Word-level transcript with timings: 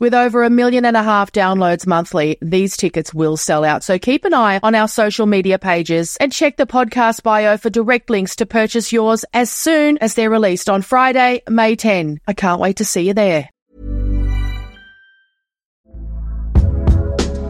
With 0.00 0.14
over 0.14 0.44
a 0.44 0.50
million 0.50 0.84
and 0.84 0.96
a 0.96 1.02
half 1.02 1.32
downloads 1.32 1.84
monthly, 1.84 2.38
these 2.40 2.76
tickets 2.76 3.12
will 3.12 3.36
sell 3.36 3.64
out. 3.64 3.82
So 3.82 3.98
keep 3.98 4.24
an 4.24 4.32
eye 4.32 4.60
on 4.62 4.76
our 4.76 4.86
social 4.86 5.26
media 5.26 5.58
pages 5.58 6.16
and 6.20 6.32
check 6.32 6.56
the 6.56 6.66
podcast 6.66 7.24
bio 7.24 7.56
for 7.56 7.68
direct 7.68 8.08
links 8.08 8.36
to 8.36 8.46
purchase 8.46 8.92
yours 8.92 9.24
as 9.34 9.50
soon 9.50 9.98
as 9.98 10.14
they're 10.14 10.30
released 10.30 10.70
on 10.70 10.82
Friday, 10.82 11.42
May 11.48 11.74
10. 11.74 12.20
I 12.28 12.32
can't 12.32 12.60
wait 12.60 12.76
to 12.76 12.84
see 12.84 13.08
you 13.08 13.14
there. 13.14 13.50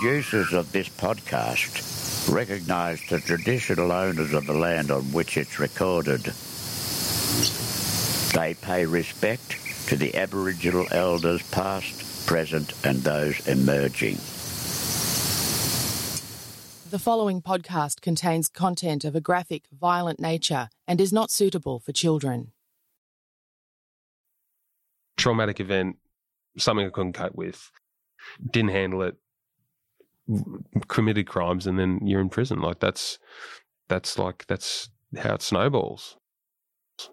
Producers 0.00 0.54
of 0.54 0.72
this 0.72 0.88
podcast 0.88 2.32
recognise 2.34 3.02
the 3.10 3.20
traditional 3.20 3.92
owners 3.92 4.32
of 4.32 4.46
the 4.46 4.52
land 4.54 4.90
on 4.90 5.02
which 5.12 5.36
it's 5.36 5.58
recorded. 5.58 6.22
They 8.32 8.54
pay 8.54 8.86
respect 8.86 9.58
to 9.88 9.96
the 9.96 10.16
Aboriginal 10.16 10.86
elders 10.90 11.42
past, 11.50 12.26
present 12.26 12.72
and 12.82 13.02
those 13.02 13.46
emerging. 13.46 14.14
The 16.90 16.98
following 16.98 17.42
podcast 17.42 18.00
contains 18.00 18.48
content 18.48 19.04
of 19.04 19.14
a 19.14 19.20
graphic, 19.20 19.64
violent 19.70 20.18
nature 20.18 20.70
and 20.88 20.98
is 20.98 21.12
not 21.12 21.30
suitable 21.30 21.78
for 21.78 21.92
children. 21.92 22.52
Traumatic 25.18 25.60
event, 25.60 25.96
something 26.56 26.86
I 26.86 26.90
couldn't 26.90 27.12
cope 27.12 27.34
with. 27.34 27.70
Didn't 28.50 28.70
handle 28.70 29.02
it. 29.02 29.16
Committed 30.88 31.26
crimes, 31.26 31.66
and 31.66 31.78
then 31.78 32.00
you're 32.02 32.20
in 32.20 32.28
prison. 32.28 32.60
Like 32.60 32.80
that's 32.80 33.18
that's 33.88 34.18
like 34.18 34.46
that's 34.46 34.90
how 35.18 35.34
it 35.34 35.42
snowballs. 35.42 36.16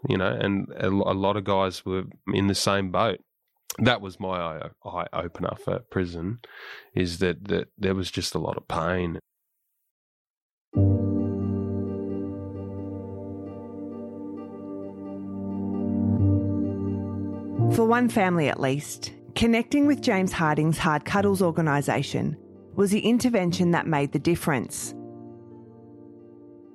You 0.08 0.18
know, 0.18 0.28
and 0.28 0.68
a, 0.78 0.88
a 0.88 1.16
lot 1.16 1.38
of 1.38 1.46
guys 1.46 1.86
were 1.86 2.04
in 2.34 2.48
the 2.48 2.56
same 2.56 2.92
boat 2.92 3.20
that 3.80 4.02
was 4.02 4.20
my 4.20 4.40
eye, 4.40 4.70
eye 4.86 5.06
opener 5.14 5.56
for 5.64 5.80
prison 5.92 6.40
is 6.96 7.20
that, 7.20 7.48
that 7.48 7.68
there 7.78 7.94
was 7.94 8.10
just 8.10 8.34
a 8.34 8.40
lot 8.40 8.58
of 8.58 8.68
pain 8.68 9.20
For 17.74 17.86
one 17.86 18.10
family 18.10 18.48
at 18.48 18.60
least, 18.60 19.12
connecting 19.36 19.86
with 19.86 20.02
James 20.02 20.32
Harding's 20.32 20.80
Hard 20.80 21.06
Cuddles 21.06 21.44
organisation 21.44 22.36
was 22.78 22.92
the 22.92 23.00
intervention 23.00 23.72
that 23.72 23.88
made 23.88 24.14
the 24.14 24.20
difference. 24.20 24.94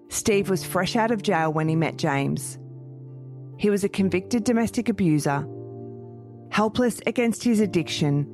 Steve 0.08 0.50
was 0.50 0.64
fresh 0.64 0.96
out 0.96 1.12
of 1.12 1.22
jail 1.22 1.50
when 1.50 1.68
he 1.68 1.76
met 1.76 1.96
James. 1.96 2.58
He 3.56 3.70
was 3.70 3.84
a 3.84 3.88
convicted 3.88 4.44
domestic 4.44 4.88
abuser, 4.88 5.46
helpless 6.50 7.00
against 7.06 7.44
his 7.44 7.60
addiction, 7.60 8.28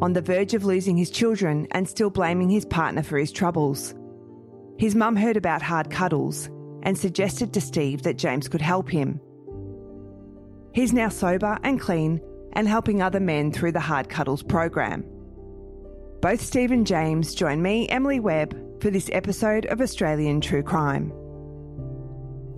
on 0.00 0.12
the 0.12 0.20
verge 0.20 0.54
of 0.54 0.64
losing 0.64 0.96
his 0.96 1.10
children 1.10 1.66
and 1.72 1.88
still 1.88 2.10
blaming 2.10 2.50
his 2.50 2.66
partner 2.66 3.02
for 3.02 3.18
his 3.18 3.32
troubles. 3.32 3.94
His 4.78 4.94
mum 4.94 5.16
heard 5.16 5.36
about 5.36 5.62
hard 5.62 5.90
cuddles 5.90 6.48
and 6.82 6.96
suggested 6.96 7.52
to 7.54 7.60
Steve 7.60 8.02
that 8.02 8.18
James 8.18 8.46
could 8.46 8.62
help 8.62 8.88
him. 8.88 9.20
He's 10.74 10.92
now 10.92 11.08
sober 11.08 11.58
and 11.64 11.80
clean 11.80 12.20
and 12.52 12.68
helping 12.68 13.02
other 13.02 13.20
men 13.20 13.52
through 13.52 13.72
the 13.72 13.80
Hard 13.80 14.08
Cuddles 14.08 14.42
program. 14.42 15.04
Both 16.20 16.42
Steve 16.42 16.70
and 16.70 16.86
James 16.86 17.34
join 17.34 17.62
me, 17.62 17.88
Emily 17.88 18.20
Webb, 18.20 18.54
for 18.82 18.90
this 18.90 19.08
episode 19.10 19.64
of 19.66 19.80
Australian 19.80 20.42
True 20.42 20.62
Crime. 20.62 21.10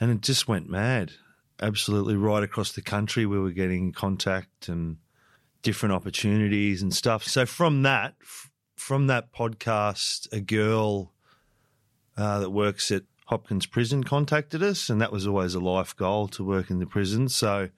And 0.00 0.12
it 0.12 0.20
just 0.20 0.46
went 0.46 0.70
mad. 0.70 1.12
Absolutely 1.60 2.14
right 2.14 2.44
across 2.44 2.72
the 2.72 2.82
country, 2.82 3.26
we 3.26 3.40
were 3.40 3.50
getting 3.50 3.90
contact 3.90 4.68
and 4.68 4.98
different 5.62 5.94
opportunities 5.94 6.80
and 6.80 6.94
stuff. 6.94 7.24
So 7.24 7.46
from 7.46 7.82
that, 7.82 8.14
from 8.76 9.08
that 9.08 9.32
podcast, 9.32 10.32
a 10.32 10.40
girl 10.40 11.12
uh, 12.16 12.38
that 12.38 12.50
works 12.50 12.92
at 12.92 13.02
Hopkins 13.26 13.66
Prison 13.66 14.04
contacted 14.04 14.62
us, 14.62 14.88
and 14.88 15.00
that 15.00 15.12
was 15.12 15.26
always 15.26 15.54
a 15.54 15.60
life 15.60 15.96
goal 15.96 16.28
to 16.28 16.44
work 16.44 16.70
in 16.70 16.78
the 16.78 16.86
prison. 16.86 17.28
So 17.28 17.70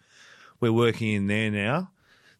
we're 0.60 0.72
working 0.72 1.08
in 1.08 1.26
there 1.26 1.50
now. 1.50 1.90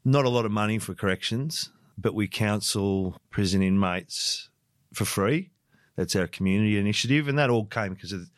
Not 0.04 0.26
a 0.26 0.28
lot 0.28 0.44
of 0.44 0.52
money 0.52 0.78
for 0.78 0.94
corrections, 0.94 1.70
but 1.96 2.14
we 2.14 2.28
counsel 2.28 3.20
prison 3.30 3.62
inmates 3.62 4.50
for 4.92 5.04
free. 5.04 5.50
That's 5.96 6.14
our 6.16 6.26
community 6.26 6.78
initiative, 6.78 7.28
and 7.28 7.38
that 7.38 7.50
all 7.50 7.64
came 7.64 7.94
because 7.94 8.12
of 8.12 8.30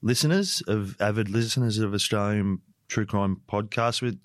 listeners, 0.00 0.62
of 0.68 0.96
avid 1.00 1.28
listeners 1.28 1.78
of 1.78 1.92
Australian 1.92 2.60
True 2.88 3.06
Crime 3.06 3.40
Podcast. 3.50 4.00
We've, 4.00 4.18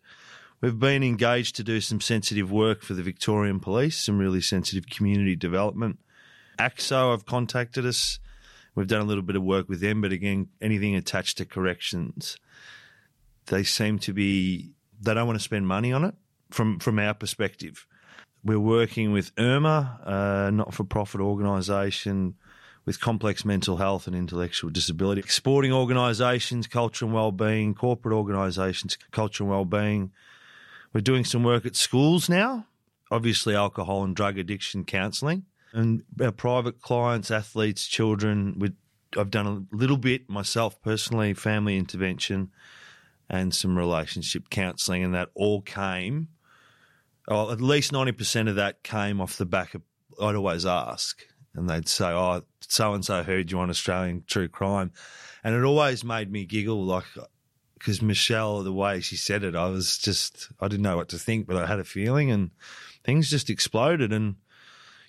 we've 0.61 0.79
been 0.79 1.03
engaged 1.03 1.55
to 1.55 1.63
do 1.63 1.81
some 1.81 1.99
sensitive 1.99 2.51
work 2.51 2.83
for 2.83 2.93
the 2.93 3.03
Victorian 3.03 3.59
Police, 3.59 3.97
some 3.97 4.19
really 4.19 4.41
sensitive 4.41 4.87
community 4.87 5.35
development. 5.35 5.97
AXO 6.59 7.11
have 7.11 7.25
contacted 7.25 7.87
us. 7.87 8.19
We've 8.75 8.87
done 8.87 9.01
a 9.01 9.05
little 9.05 9.23
bit 9.23 9.35
of 9.35 9.43
work 9.43 9.67
with 9.67 9.81
them, 9.81 10.01
but 10.01 10.11
again, 10.11 10.49
anything 10.61 10.95
attached 10.95 11.37
to 11.37 11.45
corrections, 11.45 12.37
they 13.47 13.63
seem 13.63 13.99
to 13.99 14.13
be 14.13 14.71
they 15.01 15.13
don't 15.13 15.27
want 15.27 15.39
to 15.39 15.43
spend 15.43 15.67
money 15.67 15.91
on 15.91 16.03
it 16.03 16.15
from 16.51 16.79
from 16.79 16.99
our 16.99 17.13
perspective. 17.13 17.85
We're 18.43 18.59
working 18.59 19.11
with 19.11 19.35
IRMA, 19.35 19.99
a 20.05 20.51
not 20.51 20.73
for 20.73 20.85
profit 20.85 21.19
organisation 21.19 22.35
with 22.85 23.01
complex 23.01 23.43
mental 23.43 23.77
health 23.77 24.07
and 24.07 24.15
intellectual 24.15 24.69
disability, 24.69 25.21
sporting 25.27 25.73
organisations, 25.73 26.65
culture 26.65 27.05
and 27.05 27.13
wellbeing, 27.13 27.75
corporate 27.75 28.15
organisations, 28.15 28.97
culture 29.11 29.43
and 29.43 29.51
wellbeing. 29.51 30.11
We're 30.93 31.01
doing 31.01 31.25
some 31.25 31.43
work 31.43 31.65
at 31.65 31.75
schools 31.75 32.29
now, 32.29 32.65
obviously 33.11 33.53
alcohol 33.53 34.03
and 34.03 34.15
drug 34.15 34.39
addiction 34.39 34.85
counselling, 34.85 35.45
and 35.73 36.03
our 36.21 36.31
private 36.31 36.81
clients, 36.81 37.31
athletes, 37.31 37.87
children. 37.87 38.61
I've 39.17 39.31
done 39.31 39.47
a 39.71 39.75
little 39.75 39.97
bit 39.97 40.29
myself 40.29 40.81
personally, 40.81 41.33
family 41.33 41.77
intervention 41.77 42.51
and 43.29 43.53
some 43.53 43.77
relationship 43.77 44.49
counselling, 44.49 45.03
and 45.03 45.13
that 45.13 45.29
all 45.35 45.61
came. 45.61 46.29
Oh, 47.27 47.51
at 47.51 47.61
least 47.61 47.91
ninety 47.91 48.11
percent 48.11 48.49
of 48.49 48.55
that 48.55 48.83
came 48.83 49.21
off 49.21 49.37
the 49.37 49.45
back 49.45 49.75
of. 49.75 49.81
I'd 50.21 50.35
always 50.35 50.65
ask, 50.65 51.23
and 51.53 51.69
they'd 51.69 51.87
say, 51.87 52.07
"Oh, 52.07 52.43
so 52.61 52.93
and 52.93 53.05
so 53.05 53.23
heard 53.23 53.51
you 53.51 53.59
on 53.59 53.69
Australian 53.69 54.23
True 54.27 54.47
Crime," 54.47 54.91
and 55.43 55.55
it 55.55 55.63
always 55.63 56.03
made 56.03 56.31
me 56.31 56.45
giggle, 56.45 56.83
like 56.83 57.05
because 57.75 57.99
Meshel, 57.99 58.63
the 58.63 58.73
way 58.73 58.99
she 58.99 59.15
said 59.15 59.43
it, 59.43 59.55
I 59.55 59.67
was 59.67 59.97
just 59.97 60.49
I 60.59 60.67
didn't 60.67 60.83
know 60.83 60.97
what 60.97 61.09
to 61.09 61.19
think, 61.19 61.47
but 61.47 61.55
I 61.55 61.67
had 61.67 61.79
a 61.79 61.83
feeling, 61.83 62.31
and 62.31 62.51
things 63.03 63.29
just 63.29 63.49
exploded, 63.49 64.11
and 64.11 64.35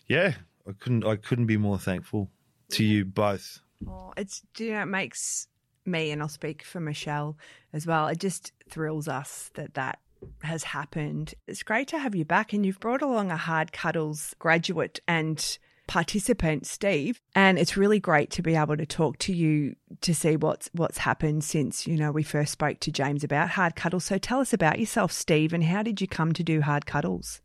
yeah, 0.07 0.35
I 0.69 0.73
couldn't 0.73 1.05
I 1.05 1.17
couldn't 1.17 1.47
be 1.47 1.57
more 1.57 1.79
thankful 1.79 2.31
to 2.71 2.85
you 2.85 3.05
both. 3.05 3.61
Oh, 3.89 4.13
it's 4.17 4.43
you 4.59 4.73
know 4.73 4.83
it 4.83 4.87
makes 4.87 5.49
me, 5.87 6.11
and 6.11 6.23
I'll 6.23 6.29
speak 6.29 6.63
for 6.63 6.81
Meshel 6.81 7.37
as 7.73 7.87
well. 7.87 8.07
It 8.09 8.19
just 8.19 8.53
thrills 8.69 9.09
us 9.09 9.51
that 9.55 9.75
that 9.75 9.99
has 10.43 10.65
happened. 10.65 11.35
It's 11.47 11.63
great 11.63 11.89
to 11.89 11.99
have 11.99 12.15
you 12.15 12.25
back, 12.25 12.53
and 12.53 12.65
you've 12.65 12.81
brought 12.81 13.03
along 13.03 13.31
a 13.31 13.37
Hard 13.37 13.73
Cuddles 13.73 14.35
graduate 14.39 15.01
and 15.09 15.59
participant, 15.87 16.67
Steve, 16.67 17.21
and 17.35 17.59
it's 17.59 17.77
really 17.77 17.99
great 17.99 18.31
to 18.31 18.43
be 18.43 18.55
able 18.55 18.77
to 18.77 18.87
talk 18.87 19.19
to 19.19 19.33
you 19.33 19.75
to 20.03 20.15
see 20.15 20.37
what's 20.37 20.71
what's 20.73 20.99
happened 20.99 21.43
since 21.43 21.87
you 21.87 21.97
know 21.97 22.13
we 22.13 22.23
first 22.23 22.53
spoke 22.53 22.79
to 22.81 22.93
James 22.93 23.25
about 23.25 23.51
Hard 23.51 23.77
Cuddles. 23.77 24.05
So 24.05 24.19
tell 24.19 24.41
us 24.41 24.53
about 24.53 24.79
yourself, 24.79 25.11
Steve, 25.11 25.53
and 25.53 25.65
how 25.65 25.83
did 25.83 26.01
you 26.01 26.07
come 26.07 26.33
to 26.35 26.45
do 26.45 26.61
Hard 26.61 26.87
Cuddles? 26.87 27.41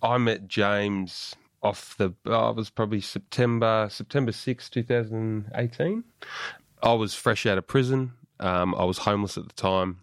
I 0.00 0.18
met 0.18 0.46
James 0.46 1.34
off 1.62 1.96
the 1.96 2.14
oh, 2.26 2.50
it 2.50 2.56
was 2.56 2.70
probably 2.70 3.00
September 3.00 3.88
September 3.90 4.32
6, 4.32 4.70
2018. 4.70 6.04
I 6.82 6.92
was 6.92 7.14
fresh 7.14 7.46
out 7.46 7.58
of 7.58 7.66
prison. 7.66 8.12
Um, 8.40 8.74
I 8.74 8.84
was 8.84 8.98
homeless 8.98 9.36
at 9.36 9.48
the 9.48 9.54
time. 9.54 9.98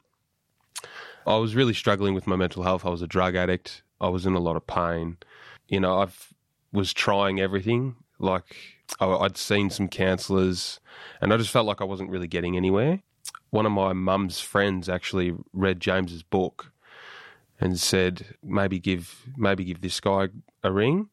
I 1.26 1.38
was 1.38 1.56
really 1.56 1.74
struggling 1.74 2.14
with 2.14 2.28
my 2.28 2.36
mental 2.36 2.64
health. 2.64 2.86
I 2.86 2.90
was 2.90 3.02
a 3.02 3.08
drug 3.08 3.36
addict. 3.36 3.82
I 4.00 4.10
was 4.10 4.26
in 4.26 4.34
a 4.34 4.40
lot 4.40 4.58
of 4.58 4.68
pain. 4.68 5.18
You 5.68 5.80
know, 5.80 6.02
I 6.02 6.08
was 6.72 6.94
trying 6.94 7.40
everything. 7.40 7.96
Like 8.20 8.56
I, 9.00 9.08
I'd 9.08 9.38
seen 9.38 9.70
some 9.70 9.88
counsellors, 9.88 10.80
and 11.22 11.34
I 11.34 11.38
just 11.38 11.50
felt 11.50 11.66
like 11.66 11.82
I 11.82 11.86
wasn't 11.86 12.10
really 12.10 12.28
getting 12.28 12.58
anywhere. 12.58 13.02
One 13.50 13.66
of 13.66 13.72
my 13.72 13.94
mum's 13.94 14.40
friends 14.40 14.90
actually 14.90 15.34
read 15.54 15.80
James's 15.80 16.24
book 16.24 16.72
and 17.60 17.80
said, 17.80 18.36
maybe 18.44 18.80
give 18.80 19.24
maybe 19.38 19.64
give 19.64 19.82
this 19.82 20.00
guy 20.00 20.30
a 20.64 20.72
ring. 20.72 21.10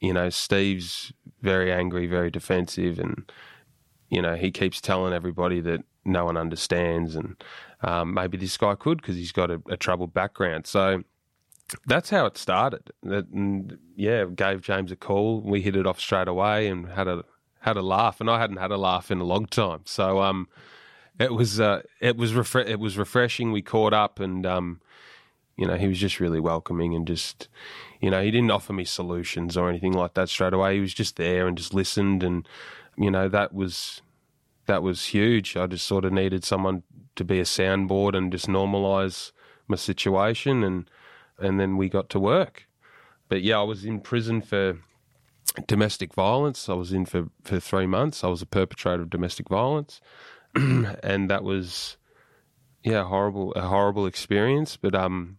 You 0.00 0.14
know, 0.14 0.30
Steve's 0.30 1.12
very 1.42 1.72
angry, 1.72 2.06
very 2.06 2.30
defensive, 2.30 2.98
and 2.98 3.30
you 4.08 4.20
know, 4.20 4.34
he 4.36 4.50
keeps 4.50 4.80
telling 4.80 5.12
everybody 5.12 5.60
that 5.60 5.82
no 6.04 6.24
one 6.24 6.36
understands, 6.36 7.16
and 7.16 7.42
um, 7.82 8.14
maybe 8.14 8.36
this 8.36 8.56
guy 8.56 8.74
could 8.74 9.00
because 9.00 9.16
he's 9.16 9.32
got 9.32 9.50
a, 9.50 9.60
a, 9.68 9.76
troubled 9.76 10.12
background. 10.12 10.66
So 10.66 11.04
that's 11.86 12.10
how 12.10 12.26
it 12.26 12.36
started. 12.36 12.90
That, 13.02 13.26
yeah, 13.96 14.24
gave 14.34 14.62
James 14.62 14.90
a 14.90 14.96
call. 14.96 15.40
We 15.40 15.62
hit 15.62 15.76
it 15.76 15.86
off 15.86 16.00
straight 16.00 16.28
away 16.28 16.66
and 16.66 16.88
had 16.88 17.08
a 17.08 17.24
had 17.60 17.76
a 17.76 17.82
laugh, 17.82 18.20
and 18.20 18.30
I 18.30 18.40
hadn't 18.40 18.56
had 18.56 18.70
a 18.70 18.78
laugh 18.78 19.10
in 19.10 19.20
a 19.20 19.24
long 19.24 19.46
time. 19.46 19.82
So 19.84 20.20
um, 20.22 20.48
it 21.18 21.32
was 21.32 21.60
uh, 21.60 21.82
it 22.00 22.16
was 22.16 22.32
refre- 22.32 22.68
it 22.68 22.80
was 22.80 22.98
refreshing. 22.98 23.52
We 23.52 23.62
caught 23.62 23.92
up, 23.92 24.18
and 24.18 24.44
um, 24.46 24.80
you 25.56 25.66
know, 25.66 25.76
he 25.76 25.88
was 25.88 25.98
just 25.98 26.20
really 26.20 26.40
welcoming 26.40 26.94
and 26.94 27.06
just, 27.06 27.48
you 28.00 28.10
know, 28.10 28.22
he 28.22 28.30
didn't 28.30 28.50
offer 28.50 28.72
me 28.72 28.84
solutions 28.84 29.56
or 29.56 29.68
anything 29.68 29.92
like 29.92 30.14
that 30.14 30.28
straight 30.28 30.54
away. 30.54 30.74
He 30.74 30.80
was 30.80 30.94
just 30.94 31.16
there 31.16 31.46
and 31.46 31.56
just 31.56 31.74
listened 31.74 32.22
and 32.22 32.46
you 33.00 33.10
know 33.10 33.28
that 33.28 33.54
was 33.54 34.02
that 34.66 34.82
was 34.82 35.06
huge. 35.06 35.56
I 35.56 35.66
just 35.66 35.86
sort 35.86 36.04
of 36.04 36.12
needed 36.12 36.44
someone 36.44 36.82
to 37.16 37.24
be 37.24 37.40
a 37.40 37.44
soundboard 37.44 38.16
and 38.16 38.30
just 38.30 38.46
normalize 38.46 39.32
my 39.66 39.76
situation, 39.76 40.62
and 40.62 40.88
and 41.38 41.58
then 41.58 41.76
we 41.78 41.88
got 41.88 42.10
to 42.10 42.20
work. 42.20 42.68
But 43.28 43.42
yeah, 43.42 43.58
I 43.58 43.62
was 43.62 43.84
in 43.86 44.00
prison 44.00 44.42
for 44.42 44.78
domestic 45.66 46.14
violence. 46.14 46.68
I 46.68 46.74
was 46.74 46.92
in 46.92 47.06
for 47.06 47.30
for 47.42 47.58
three 47.58 47.86
months. 47.86 48.22
I 48.22 48.28
was 48.28 48.42
a 48.42 48.46
perpetrator 48.46 49.02
of 49.02 49.10
domestic 49.10 49.48
violence, 49.48 50.00
and 50.54 51.30
that 51.30 51.42
was 51.42 51.96
yeah 52.84 53.04
horrible 53.04 53.52
a 53.54 53.62
horrible 53.62 54.06
experience. 54.06 54.76
But 54.76 54.94
um, 54.94 55.38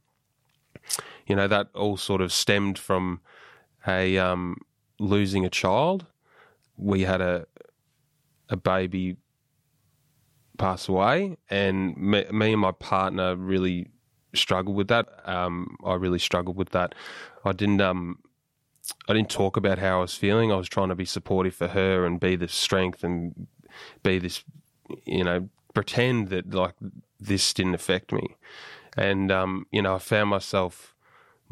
you 1.32 1.36
know 1.36 1.48
that 1.48 1.68
all 1.74 1.98
sort 1.98 2.22
of 2.22 2.32
stemmed 2.32 2.78
from 2.78 3.22
a 3.88 4.18
um 4.18 4.58
losing 5.00 5.46
a 5.46 5.50
child 5.50 6.06
we 6.78 7.02
had 7.02 7.22
a 7.22 7.46
a 8.50 8.58
baby 8.58 9.18
pass 10.62 10.88
away, 10.88 11.38
and 11.50 11.98
me, 11.98 12.26
me 12.32 12.52
and 12.52 12.62
my 12.62 12.72
partner 12.72 13.36
really 13.36 13.88
struggled 14.34 14.76
with 14.76 14.90
that. 14.90 15.08
Um, 15.28 15.78
I 15.84 15.96
really 15.96 16.20
struggled 16.20 16.58
with 16.58 16.70
that. 16.70 16.94
I 17.44 17.52
didn't 17.52 17.82
um, 17.82 18.20
I 19.08 19.14
didn't 19.14 19.30
talk 19.32 19.58
about 19.58 19.80
how 19.80 19.98
I 19.98 20.02
was 20.02 20.16
feeling. 20.16 20.52
I 20.52 20.58
was 20.58 20.70
trying 20.70 20.90
to 20.90 20.96
be 20.96 21.06
supportive 21.06 21.56
for 21.56 21.70
her 21.70 22.06
and 22.06 22.20
be 22.20 22.36
the 22.36 22.48
strength 22.48 23.04
and 23.04 23.48
be 24.04 24.20
this, 24.20 24.44
you 25.06 25.24
know, 25.24 25.50
pretend 25.74 26.30
that 26.30 26.54
like 26.54 26.76
this 27.20 27.54
didn't 27.54 27.76
affect 27.76 28.12
me. 28.12 28.36
And 28.98 29.32
um, 29.32 29.66
you 29.72 29.82
know, 29.82 29.96
I 29.96 30.00
found 30.00 30.30
myself 30.30 30.91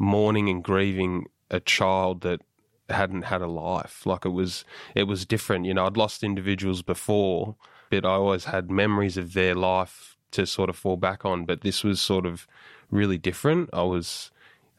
mourning 0.00 0.48
and 0.48 0.64
grieving 0.64 1.28
a 1.50 1.60
child 1.60 2.22
that 2.22 2.40
hadn't 2.88 3.22
had 3.22 3.42
a 3.42 3.46
life. 3.46 4.06
Like 4.06 4.24
it 4.24 4.30
was, 4.30 4.64
it 4.94 5.04
was 5.04 5.26
different. 5.26 5.66
You 5.66 5.74
know, 5.74 5.86
I'd 5.86 5.96
lost 5.96 6.24
individuals 6.24 6.82
before, 6.82 7.54
but 7.90 8.04
I 8.04 8.14
always 8.14 8.46
had 8.46 8.70
memories 8.70 9.16
of 9.16 9.34
their 9.34 9.54
life 9.54 10.16
to 10.32 10.46
sort 10.46 10.70
of 10.70 10.76
fall 10.76 10.96
back 10.96 11.24
on. 11.24 11.44
But 11.44 11.60
this 11.60 11.84
was 11.84 12.00
sort 12.00 12.24
of 12.24 12.48
really 12.90 13.18
different. 13.18 13.68
I 13.74 13.82
was, 13.82 14.30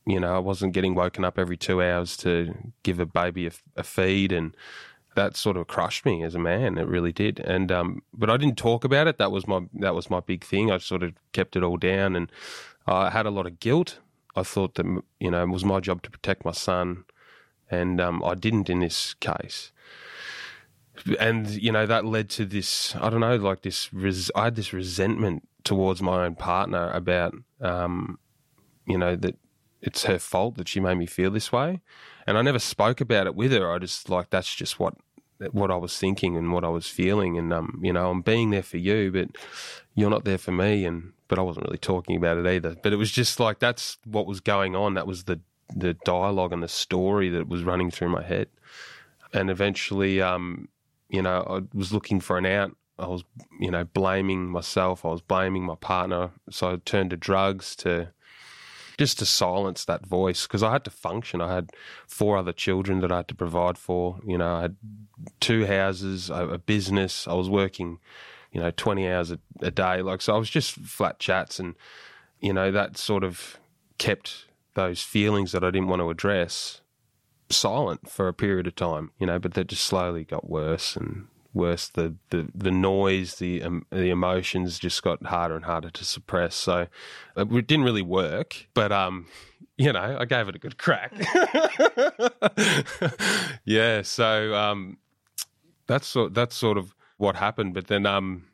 you 0.06 0.20
know, 0.20 0.36
I 0.36 0.40
wasn't 0.40 0.74
getting 0.74 0.96
woken 0.96 1.24
up 1.24 1.38
every 1.38 1.58
two 1.58 1.84
hours 1.84 2.18
to 2.18 2.56
give 2.84 3.00
a 3.00 3.06
baby 3.06 3.46
a, 3.46 3.52
a 3.78 3.84
feed, 3.84 4.32
and 4.32 4.56
that 5.16 5.38
sort 5.38 5.58
of 5.58 5.68
crushed 5.68 6.04
me 6.04 6.24
as 6.24 6.34
a 6.34 6.40
man. 6.40 6.78
It 6.80 6.88
really 6.88 7.12
did. 7.12 7.40
And 7.42 7.72
um, 7.72 8.02
but 8.14 8.30
I 8.30 8.38
didn't 8.38 8.58
talk 8.58 8.84
about 8.84 9.08
it. 9.08 9.20
That 9.20 9.32
was 9.32 9.48
my 9.48 9.62
that 9.76 9.94
was 9.94 10.10
my 10.10 10.20
big 10.20 10.44
thing. 10.44 10.72
I 10.72 10.80
sort 10.80 11.04
of 11.04 11.14
kept 11.32 11.56
it 11.56 11.64
all 11.64 11.78
down, 11.78 12.16
and 12.16 12.32
I 12.88 13.12
had 13.12 13.28
a 13.28 13.32
lot 13.32 13.46
of 13.46 13.60
guilt. 13.60 14.00
I 14.36 14.44
thought 14.44 14.76
that 14.76 14.86
you 15.20 15.32
know 15.32 15.44
it 15.44 15.50
was 15.50 15.66
my 15.66 15.80
job 15.80 16.02
to 16.04 16.12
protect 16.12 16.46
my 16.46 16.52
son 16.52 17.06
and 17.72 18.02
um, 18.02 18.22
I 18.24 18.36
didn't 18.36 18.70
in 18.70 18.80
this 18.82 19.16
case. 19.16 19.72
And 21.20 21.50
you 21.50 21.72
know 21.72 21.86
that 21.88 22.06
led 22.06 22.30
to 22.32 22.46
this. 22.46 22.96
I 22.98 23.10
don't 23.10 23.22
know, 23.22 23.38
like 23.38 23.62
this. 23.62 23.92
Res- 23.94 24.30
I 24.36 24.46
had 24.46 24.56
this 24.56 24.74
resentment 24.74 25.48
towards 25.64 26.02
my 26.02 26.26
own 26.26 26.36
partner 26.36 26.92
about, 26.92 27.34
um, 27.62 28.20
you 28.86 28.98
know, 28.98 29.16
that 29.16 29.38
it's 29.82 30.04
her 30.04 30.20
fault 30.20 30.58
that 30.58 30.68
she 30.68 30.80
made 30.80 30.98
me 30.98 31.06
feel 31.06 31.32
this 31.32 31.52
way. 31.52 31.82
And 32.28 32.38
I 32.38 32.42
never 32.42 32.60
spoke 32.60 33.02
about 33.02 33.26
it 33.26 33.36
with 33.36 33.52
her. 33.54 33.72
I 33.72 33.80
just 33.80 34.10
like 34.10 34.30
that's 34.30 34.54
just 34.54 34.80
what 34.80 34.96
what 35.52 35.72
I 35.72 35.76
was 35.76 35.98
thinking 35.98 36.38
and 36.38 36.52
what 36.52 36.64
I 36.64 36.70
was 36.70 36.88
feeling. 36.88 37.38
And 37.38 37.52
um, 37.54 37.80
you 37.82 37.94
know, 37.94 38.12
I'm 38.12 38.22
being 38.22 38.52
there 38.52 38.62
for 38.62 38.78
you, 38.78 39.12
but 39.12 39.30
you're 39.96 40.10
not 40.10 40.26
there 40.26 40.38
for 40.38 40.52
me. 40.52 40.86
And 40.86 41.14
but 41.28 41.40
I 41.40 41.42
wasn't 41.44 41.66
really 41.66 41.78
talking 41.78 42.18
about 42.18 42.38
it 42.38 42.48
either. 42.48 42.76
But 42.82 42.94
it 42.94 42.98
was 42.98 43.12
just 43.12 43.40
like 43.40 43.60
that's 43.60 43.98
what 44.06 44.26
was 44.26 44.40
going 44.40 44.76
on. 44.76 44.96
That 44.96 45.08
was 45.08 45.26
the 45.26 45.40
the 45.76 45.94
dialogue 46.06 46.52
and 46.52 46.62
the 46.62 46.68
story 46.68 47.30
that 47.30 47.48
was 47.48 47.64
running 47.64 47.92
through 47.92 48.10
my 48.10 48.24
head. 48.24 48.48
And 49.34 49.50
eventually, 49.50 50.22
um, 50.22 50.68
you 51.10 51.22
know, 51.22 51.46
I 51.50 51.78
was 51.78 51.94
looking 51.94 52.20
for 52.20 52.38
an 52.38 52.46
out. 52.46 52.76
I 53.00 53.08
was, 53.08 53.24
you 53.60 53.72
know, 53.72 53.86
blaming 53.86 54.50
myself. 54.50 55.06
I 55.06 55.10
was 55.10 55.22
blaming 55.22 55.64
my 55.64 55.76
partner. 55.76 56.32
So 56.50 56.74
I 56.74 56.76
turned 56.84 57.12
to 57.12 57.18
drugs 57.18 57.76
to 57.78 58.12
just 58.98 59.18
to 59.20 59.26
silence 59.26 59.86
that 59.86 60.06
voice 60.06 60.46
because 60.46 60.62
I 60.62 60.72
had 60.72 60.84
to 60.84 60.92
function. 60.92 61.42
I 61.42 61.54
had 61.54 61.72
four 62.08 62.38
other 62.38 62.52
children 62.52 63.00
that 63.00 63.12
I 63.12 63.18
had 63.18 63.28
to 63.30 63.36
provide 63.36 63.78
for. 63.78 64.20
You 64.26 64.38
know, 64.38 64.56
I 64.56 64.62
had 64.62 64.76
two 65.40 65.66
houses, 65.66 66.30
a, 66.30 66.50
a 66.50 66.58
business. 66.60 67.28
I 67.28 67.34
was 67.34 67.50
working, 67.50 67.98
you 68.52 68.62
know, 68.62 68.72
20 68.72 69.10
hours 69.10 69.32
a, 69.32 69.40
a 69.62 69.72
day. 69.72 70.02
Like, 70.02 70.22
so 70.22 70.36
I 70.36 70.38
was 70.38 70.50
just 70.50 70.74
flat 70.74 71.20
chats. 71.20 71.60
And, 71.60 71.76
you 72.40 72.54
know, 72.54 72.72
that 72.72 72.98
sort 72.98 73.24
of 73.24 73.60
kept 73.98 74.46
those 74.74 75.02
feelings 75.02 75.52
that 75.52 75.64
I 75.64 75.72
didn't 75.72 75.88
want 75.88 76.02
to 76.02 76.10
address 76.10 76.82
silent 77.50 78.10
for 78.10 78.28
a 78.28 78.34
period 78.34 78.68
of 78.68 78.76
time, 78.76 79.12
you 79.20 79.28
know, 79.28 79.40
but 79.40 79.54
that 79.54 79.68
just 79.68 79.84
slowly 79.84 80.24
got 80.24 80.50
worse 80.50 80.96
and 80.96 81.28
worse. 81.54 81.90
The 81.90 82.16
the, 82.30 82.48
the 82.54 82.72
noise, 82.72 83.36
the 83.36 83.62
um, 83.64 83.86
the 83.92 84.10
emotions 84.10 84.80
just 84.80 85.04
got 85.04 85.24
harder 85.26 85.56
and 85.56 85.66
harder 85.66 85.90
to 85.90 86.06
suppress. 86.06 86.56
So 86.56 86.88
uh, 87.38 87.46
it 87.50 87.68
didn't 87.68 87.86
really 87.86 88.02
work, 88.02 88.68
but 88.74 88.92
um, 88.92 89.28
you 89.78 89.92
know, 89.92 90.18
I 90.20 90.26
gave 90.26 90.48
it 90.48 90.56
a 90.56 90.60
good 90.60 90.78
crack. 90.78 91.14
yeah, 93.66 94.02
so 94.02 94.56
um, 94.56 94.98
that's 95.88 96.08
sort 96.08 96.34
that's 96.34 96.56
sort 96.56 96.78
of 96.78 96.96
what 97.22 97.36
happened. 97.36 97.74
But 97.74 97.88
then 97.88 98.06
um, 98.06 98.46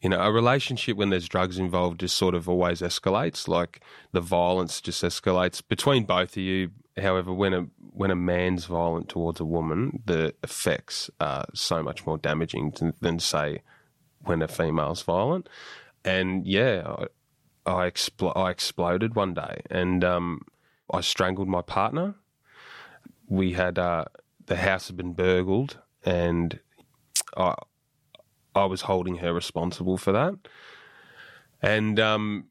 you 0.00 0.08
know, 0.08 0.20
a 0.20 0.30
relationship 0.30 0.96
when 0.96 1.10
there's 1.10 1.28
drugs 1.28 1.58
involved 1.58 2.00
just 2.00 2.16
sort 2.16 2.34
of 2.34 2.48
always 2.48 2.80
escalates. 2.80 3.48
Like 3.48 3.80
the 4.12 4.20
violence 4.20 4.80
just 4.80 5.02
escalates 5.02 5.62
between 5.66 6.04
both 6.04 6.36
of 6.36 6.42
you. 6.42 6.70
However, 6.96 7.32
when 7.32 7.52
a 7.52 7.66
when 7.92 8.10
a 8.10 8.16
man's 8.16 8.66
violent 8.66 9.08
towards 9.08 9.40
a 9.40 9.44
woman, 9.44 10.02
the 10.04 10.34
effects 10.42 11.10
are 11.20 11.46
so 11.54 11.82
much 11.82 12.06
more 12.06 12.18
damaging 12.18 12.72
than, 12.78 12.94
than 13.00 13.18
say 13.18 13.62
when 14.20 14.42
a 14.42 14.48
female's 14.48 15.02
violent. 15.02 15.48
And 16.04 16.46
yeah, 16.46 16.82
I 16.86 17.06
I, 17.70 17.90
expl- 17.90 18.36
I 18.36 18.50
exploded 18.50 19.14
one 19.14 19.34
day, 19.34 19.60
and 19.70 20.02
um, 20.02 20.42
I 20.92 21.00
strangled 21.02 21.48
my 21.48 21.60
partner. 21.60 22.14
We 23.26 23.52
had 23.52 23.78
uh, 23.78 24.06
the 24.46 24.56
house 24.56 24.86
had 24.86 24.96
been 24.96 25.12
burgled, 25.12 25.78
and 26.04 26.60
I 27.36 27.54
I 28.54 28.64
was 28.64 28.82
holding 28.82 29.16
her 29.16 29.32
responsible 29.32 29.96
for 29.96 30.12
that. 30.12 30.34
And 31.60 31.98
um, 31.98 32.46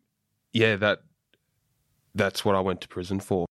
yeah, 0.53 0.75
that 0.77 0.99
that's 2.15 2.43
what 2.43 2.55
I 2.55 2.59
went 2.59 2.81
to 2.81 2.87
prison 2.87 3.19
for. 3.19 3.45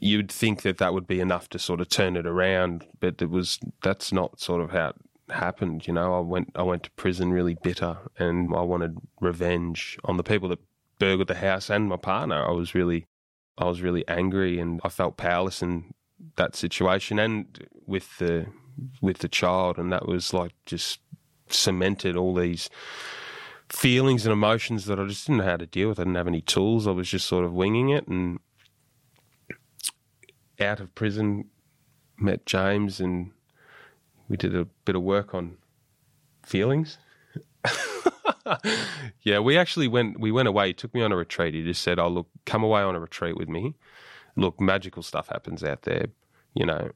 You'd 0.00 0.30
think 0.30 0.62
that 0.62 0.78
that 0.78 0.94
would 0.94 1.08
be 1.08 1.20
enough 1.20 1.48
to 1.50 1.58
sort 1.58 1.80
of 1.80 1.88
turn 1.88 2.16
it 2.16 2.26
around, 2.26 2.86
but 3.00 3.20
it 3.20 3.30
was 3.30 3.58
that's 3.82 4.12
not 4.12 4.40
sort 4.40 4.62
of 4.62 4.70
how 4.70 4.90
it 4.90 4.96
happened. 5.34 5.86
You 5.88 5.94
know, 5.94 6.14
I 6.14 6.20
went 6.20 6.52
I 6.54 6.62
went 6.62 6.84
to 6.84 6.90
prison 6.92 7.32
really 7.32 7.56
bitter, 7.62 7.98
and 8.18 8.54
I 8.54 8.62
wanted 8.62 8.98
revenge 9.20 9.98
on 10.04 10.16
the 10.16 10.22
people 10.22 10.48
that 10.50 10.60
burgled 10.98 11.28
the 11.28 11.34
house 11.34 11.68
and 11.68 11.88
my 11.88 11.96
partner. 11.96 12.46
I 12.46 12.52
was 12.52 12.74
really 12.74 13.06
I 13.58 13.64
was 13.64 13.82
really 13.82 14.06
angry, 14.06 14.60
and 14.60 14.80
I 14.84 14.88
felt 14.88 15.16
powerless 15.16 15.62
in 15.62 15.92
that 16.36 16.56
situation 16.56 17.18
and 17.18 17.66
with 17.86 18.18
the 18.18 18.46
with 19.00 19.18
the 19.18 19.28
child, 19.28 19.78
and 19.78 19.92
that 19.92 20.06
was 20.06 20.32
like 20.32 20.52
just 20.66 21.00
cemented 21.48 22.16
all 22.16 22.34
these 22.34 22.68
feelings 23.68 24.24
and 24.24 24.32
emotions 24.32 24.86
that 24.86 24.98
I 24.98 25.06
just 25.06 25.26
didn't 25.26 25.38
know 25.38 25.44
how 25.44 25.56
to 25.56 25.66
deal 25.66 25.88
with. 25.88 25.98
I 25.98 26.04
didn't 26.04 26.16
have 26.16 26.26
any 26.26 26.40
tools. 26.40 26.86
I 26.86 26.92
was 26.92 27.08
just 27.08 27.26
sort 27.26 27.44
of 27.44 27.52
winging 27.52 27.90
it, 27.90 28.06
and 28.06 28.38
out 30.60 30.80
of 30.80 30.94
prison, 30.94 31.46
met 32.18 32.46
James, 32.46 33.00
and 33.00 33.32
we 34.28 34.36
did 34.36 34.54
a 34.54 34.66
bit 34.84 34.96
of 34.96 35.02
work 35.02 35.34
on 35.34 35.56
feelings. 36.44 36.98
yeah, 39.22 39.38
we 39.38 39.58
actually 39.58 39.88
went. 39.88 40.18
We 40.20 40.32
went 40.32 40.48
away. 40.48 40.68
He 40.68 40.74
took 40.74 40.94
me 40.94 41.02
on 41.02 41.12
a 41.12 41.16
retreat. 41.16 41.54
He 41.54 41.62
just 41.64 41.82
said, 41.82 41.98
"Oh, 41.98 42.08
look, 42.08 42.28
come 42.46 42.62
away 42.62 42.82
on 42.82 42.94
a 42.94 43.00
retreat 43.00 43.36
with 43.36 43.48
me." 43.48 43.74
Look, 44.38 44.60
magical 44.60 45.02
stuff 45.02 45.28
happens 45.28 45.62
out 45.62 45.82
there. 45.82 46.06
You 46.54 46.64
know, 46.64 46.90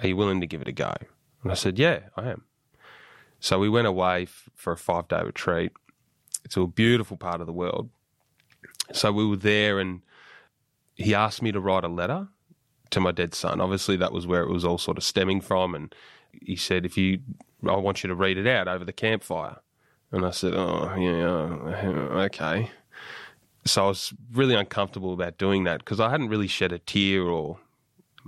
are 0.00 0.06
you 0.06 0.16
willing 0.16 0.40
to 0.40 0.46
give 0.46 0.60
it 0.60 0.68
a 0.68 0.72
go? 0.72 0.92
And 1.42 1.52
I 1.52 1.54
said, 1.54 1.78
yeah, 1.78 2.00
I 2.16 2.28
am. 2.30 2.44
So 3.40 3.58
we 3.58 3.68
went 3.68 3.86
away 3.86 4.24
f- 4.24 4.50
for 4.54 4.72
a 4.72 4.76
five 4.76 5.08
day 5.08 5.22
retreat 5.22 5.72
to 6.50 6.62
a 6.62 6.66
beautiful 6.66 7.16
part 7.16 7.40
of 7.40 7.46
the 7.46 7.52
world. 7.52 7.90
So 8.92 9.12
we 9.12 9.26
were 9.26 9.36
there, 9.36 9.78
and 9.78 10.02
he 10.96 11.14
asked 11.14 11.42
me 11.42 11.52
to 11.52 11.60
write 11.60 11.84
a 11.84 11.88
letter 11.88 12.28
to 12.90 13.00
my 13.00 13.12
dead 13.12 13.34
son. 13.34 13.60
Obviously, 13.60 13.96
that 13.96 14.12
was 14.12 14.26
where 14.26 14.42
it 14.42 14.50
was 14.50 14.64
all 14.64 14.78
sort 14.78 14.98
of 14.98 15.04
stemming 15.04 15.40
from. 15.40 15.74
And 15.74 15.94
he 16.42 16.56
said, 16.56 16.84
if 16.84 16.96
you, 16.96 17.20
I 17.68 17.76
want 17.76 18.02
you 18.02 18.08
to 18.08 18.14
read 18.14 18.38
it 18.38 18.46
out 18.46 18.66
over 18.66 18.84
the 18.84 18.92
campfire. 18.92 19.58
And 20.10 20.24
I 20.24 20.30
said, 20.30 20.54
oh, 20.54 20.94
yeah, 20.96 22.18
okay 22.24 22.70
so 23.64 23.84
I 23.84 23.88
was 23.88 24.14
really 24.32 24.54
uncomfortable 24.54 25.12
about 25.12 25.38
doing 25.38 25.64
that 25.64 25.80
because 25.80 26.00
I 26.00 26.10
hadn't 26.10 26.28
really 26.28 26.46
shed 26.46 26.72
a 26.72 26.78
tear 26.78 27.22
or 27.22 27.58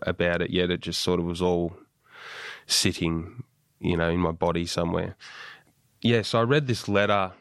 about 0.07 0.43
it 0.43 0.51
yet. 0.51 0.71
It 0.71 0.81
just 0.81 1.01
sort 1.01 1.21
of 1.21 1.27
was 1.27 1.43
all 1.43 1.77
sitting, 2.67 3.45
you 3.79 3.97
know, 3.97 4.09
in 4.09 4.21
my 4.21 4.33
body 4.33 4.67
somewhere. 4.67 5.17
Yeah, 6.03 6.23
so 6.23 6.41
I 6.41 6.43
read 6.43 6.67
this 6.67 6.89
letter, 6.89 7.33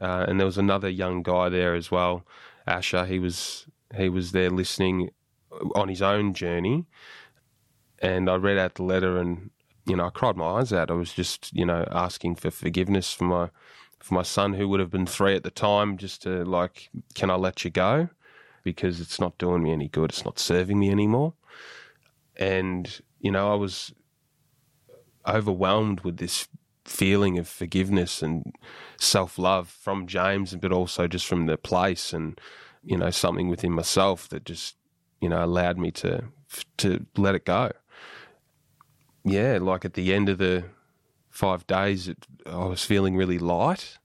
uh, 0.00 0.24
and 0.28 0.40
there 0.40 0.46
was 0.46 0.58
another 0.58 0.88
young 0.88 1.22
guy 1.22 1.48
there 1.48 1.74
as 1.74 1.90
well, 1.90 2.24
Asher. 2.66 3.04
He 3.06 3.18
was 3.18 3.66
he 3.96 4.08
was 4.08 4.32
there 4.32 4.50
listening 4.50 5.10
on 5.74 5.88
his 5.88 6.02
own 6.02 6.34
journey, 6.34 6.86
and 8.00 8.28
I 8.28 8.36
read 8.36 8.58
out 8.58 8.74
the 8.74 8.82
letter, 8.82 9.18
and 9.18 9.50
you 9.86 9.96
know, 9.96 10.06
I 10.06 10.10
cried 10.10 10.36
my 10.36 10.46
eyes 10.46 10.72
out. 10.72 10.90
I 10.90 10.94
was 10.94 11.12
just, 11.12 11.52
you 11.54 11.64
know, 11.64 11.86
asking 11.90 12.36
for 12.36 12.50
forgiveness 12.50 13.12
for 13.12 13.24
my 13.24 13.50
for 14.00 14.14
my 14.14 14.22
son 14.22 14.54
who 14.54 14.68
would 14.68 14.80
have 14.80 14.90
been 14.90 15.06
three 15.06 15.34
at 15.34 15.42
the 15.42 15.50
time 15.50 15.96
just 15.96 16.22
to 16.22 16.44
like 16.44 16.90
can 17.14 17.30
i 17.30 17.34
let 17.34 17.64
you 17.64 17.70
go? 17.70 18.08
Because 18.64 19.00
it's 19.00 19.20
not 19.20 19.38
doing 19.38 19.62
me 19.62 19.72
any 19.72 19.88
good. 19.88 20.10
It's 20.10 20.24
not 20.24 20.38
serving 20.38 20.78
me 20.78 20.90
anymore. 20.90 21.34
And 22.36 23.00
you 23.20 23.30
know 23.30 23.52
i 23.52 23.54
was 23.54 23.92
overwhelmed 25.26 26.00
with 26.00 26.16
this 26.18 26.48
feeling 26.84 27.38
of 27.38 27.46
forgiveness 27.46 28.22
and 28.22 28.54
self-love 28.98 29.68
from 29.68 30.06
james 30.06 30.54
but 30.54 30.72
also 30.72 31.06
just 31.06 31.26
from 31.26 31.46
the 31.46 31.58
place 31.58 32.12
and 32.12 32.40
you 32.82 32.96
know 32.96 33.10
something 33.10 33.48
within 33.48 33.72
myself 33.72 34.28
that 34.28 34.44
just 34.44 34.76
you 35.20 35.28
know 35.28 35.44
allowed 35.44 35.76
me 35.76 35.90
to 35.90 36.24
to 36.78 37.04
let 37.16 37.34
it 37.34 37.44
go. 37.44 37.70
Yeah 39.22 39.58
like 39.60 39.84
at 39.84 39.92
the 39.92 40.14
end 40.14 40.30
of 40.30 40.38
the 40.38 40.64
five 41.38 41.66
days, 41.68 42.08
it, 42.08 42.26
I 42.44 42.66
was 42.66 42.84
feeling 42.84 43.16
really 43.16 43.38
light. 43.38 43.98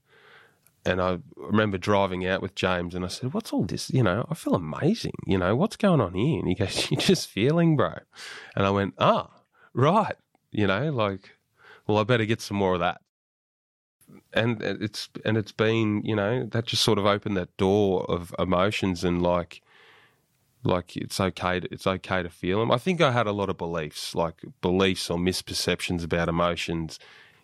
And 0.86 1.00
I 1.00 1.18
remember 1.36 1.78
driving 1.78 2.26
out 2.26 2.42
with 2.42 2.54
James 2.54 2.94
and 2.94 3.04
I 3.04 3.08
said, 3.08 3.34
What's 3.34 3.52
all 3.52 3.64
this? 3.64 3.90
You 3.90 4.02
know, 4.02 4.26
I 4.30 4.34
feel 4.34 4.54
amazing. 4.54 5.14
You 5.26 5.38
know, 5.38 5.56
what's 5.56 5.76
going 5.76 6.00
on 6.00 6.14
here? 6.14 6.38
And 6.38 6.48
he 6.48 6.54
goes, 6.54 6.90
You're 6.90 7.00
just 7.00 7.28
feeling, 7.28 7.76
bro. 7.76 7.98
And 8.54 8.64
I 8.66 8.70
went, 8.70 8.94
Ah, 8.98 9.30
right. 9.72 10.16
You 10.52 10.66
know, 10.66 10.92
like, 10.92 11.36
well, 11.86 11.98
I 11.98 12.04
better 12.04 12.26
get 12.26 12.40
some 12.40 12.56
more 12.56 12.74
of 12.74 12.80
that. 12.80 13.00
And 14.32 14.62
it's 14.62 15.08
and 15.24 15.36
it's 15.36 15.52
been, 15.52 16.02
you 16.04 16.14
know, 16.14 16.44
that 16.46 16.66
just 16.66 16.84
sort 16.84 16.98
of 16.98 17.06
opened 17.06 17.36
that 17.36 17.56
door 17.56 18.04
of 18.08 18.34
emotions 18.38 19.02
and 19.02 19.22
like 19.22 19.62
like 20.62 20.96
it's 20.96 21.18
okay 21.18 21.60
to, 21.60 21.68
it's 21.72 21.86
okay 21.86 22.22
to 22.22 22.30
feel 22.30 22.60
them. 22.60 22.70
I 22.70 22.78
think 22.78 23.00
I 23.00 23.10
had 23.10 23.26
a 23.26 23.32
lot 23.32 23.48
of 23.48 23.56
beliefs, 23.56 24.14
like 24.14 24.42
beliefs 24.60 25.10
or 25.10 25.18
misperceptions 25.18 26.04
about 26.04 26.28
emotions 26.28 26.98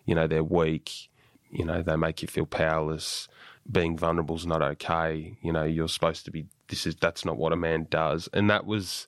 you 0.05 0.15
know, 0.15 0.27
they're 0.27 0.43
weak, 0.43 1.09
you 1.49 1.65
know, 1.65 1.81
they 1.81 1.95
make 1.95 2.21
you 2.21 2.27
feel 2.27 2.45
powerless. 2.45 3.27
Being 3.71 3.97
vulnerable 3.97 4.35
is 4.35 4.45
not 4.45 4.61
okay. 4.61 5.37
You 5.41 5.51
know, 5.51 5.63
you're 5.63 5.87
supposed 5.87 6.25
to 6.25 6.31
be, 6.31 6.45
this 6.67 6.87
is, 6.87 6.95
that's 6.95 7.25
not 7.25 7.37
what 7.37 7.53
a 7.53 7.57
man 7.57 7.87
does. 7.89 8.27
And 8.33 8.49
that 8.49 8.65
was, 8.65 9.07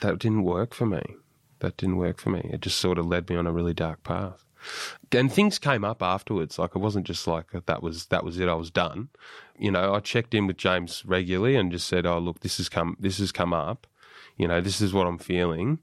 that 0.00 0.18
didn't 0.18 0.42
work 0.42 0.74
for 0.74 0.86
me. 0.86 1.02
That 1.60 1.76
didn't 1.76 1.98
work 1.98 2.20
for 2.20 2.30
me. 2.30 2.50
It 2.52 2.60
just 2.60 2.78
sort 2.78 2.98
of 2.98 3.06
led 3.06 3.30
me 3.30 3.36
on 3.36 3.46
a 3.46 3.52
really 3.52 3.74
dark 3.74 4.02
path. 4.02 4.44
And 5.12 5.32
things 5.32 5.58
came 5.58 5.84
up 5.84 6.02
afterwards. 6.02 6.58
Like 6.58 6.74
it 6.74 6.80
wasn't 6.80 7.06
just 7.06 7.26
like 7.26 7.46
that 7.66 7.82
was 7.82 8.06
that 8.06 8.24
was 8.24 8.38
it. 8.38 8.48
I 8.48 8.54
was 8.54 8.70
done. 8.70 9.08
You 9.58 9.70
know, 9.70 9.92
I 9.94 10.00
checked 10.00 10.34
in 10.34 10.46
with 10.46 10.56
James 10.56 11.04
regularly 11.04 11.56
and 11.56 11.72
just 11.72 11.88
said, 11.88 12.06
"Oh, 12.06 12.18
look, 12.18 12.40
this 12.40 12.58
has 12.58 12.68
come. 12.68 12.96
This 12.98 13.18
has 13.18 13.32
come 13.32 13.52
up. 13.52 13.86
You 14.36 14.46
know, 14.48 14.60
this 14.60 14.80
is 14.80 14.92
what 14.92 15.06
I'm 15.06 15.18
feeling 15.18 15.80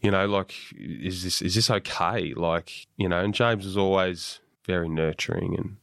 you 0.00 0.10
know, 0.10 0.26
like, 0.26 0.54
is 0.76 1.24
this 1.24 1.42
is 1.42 1.54
this 1.54 1.70
okay? 1.70 2.34
Like, 2.34 2.86
you 2.96 3.08
know, 3.08 3.18
and 3.18 3.34
James 3.34 3.64
was 3.64 3.76
always 3.76 4.40
very 4.64 4.88
nurturing 4.88 5.56
and 5.56 5.76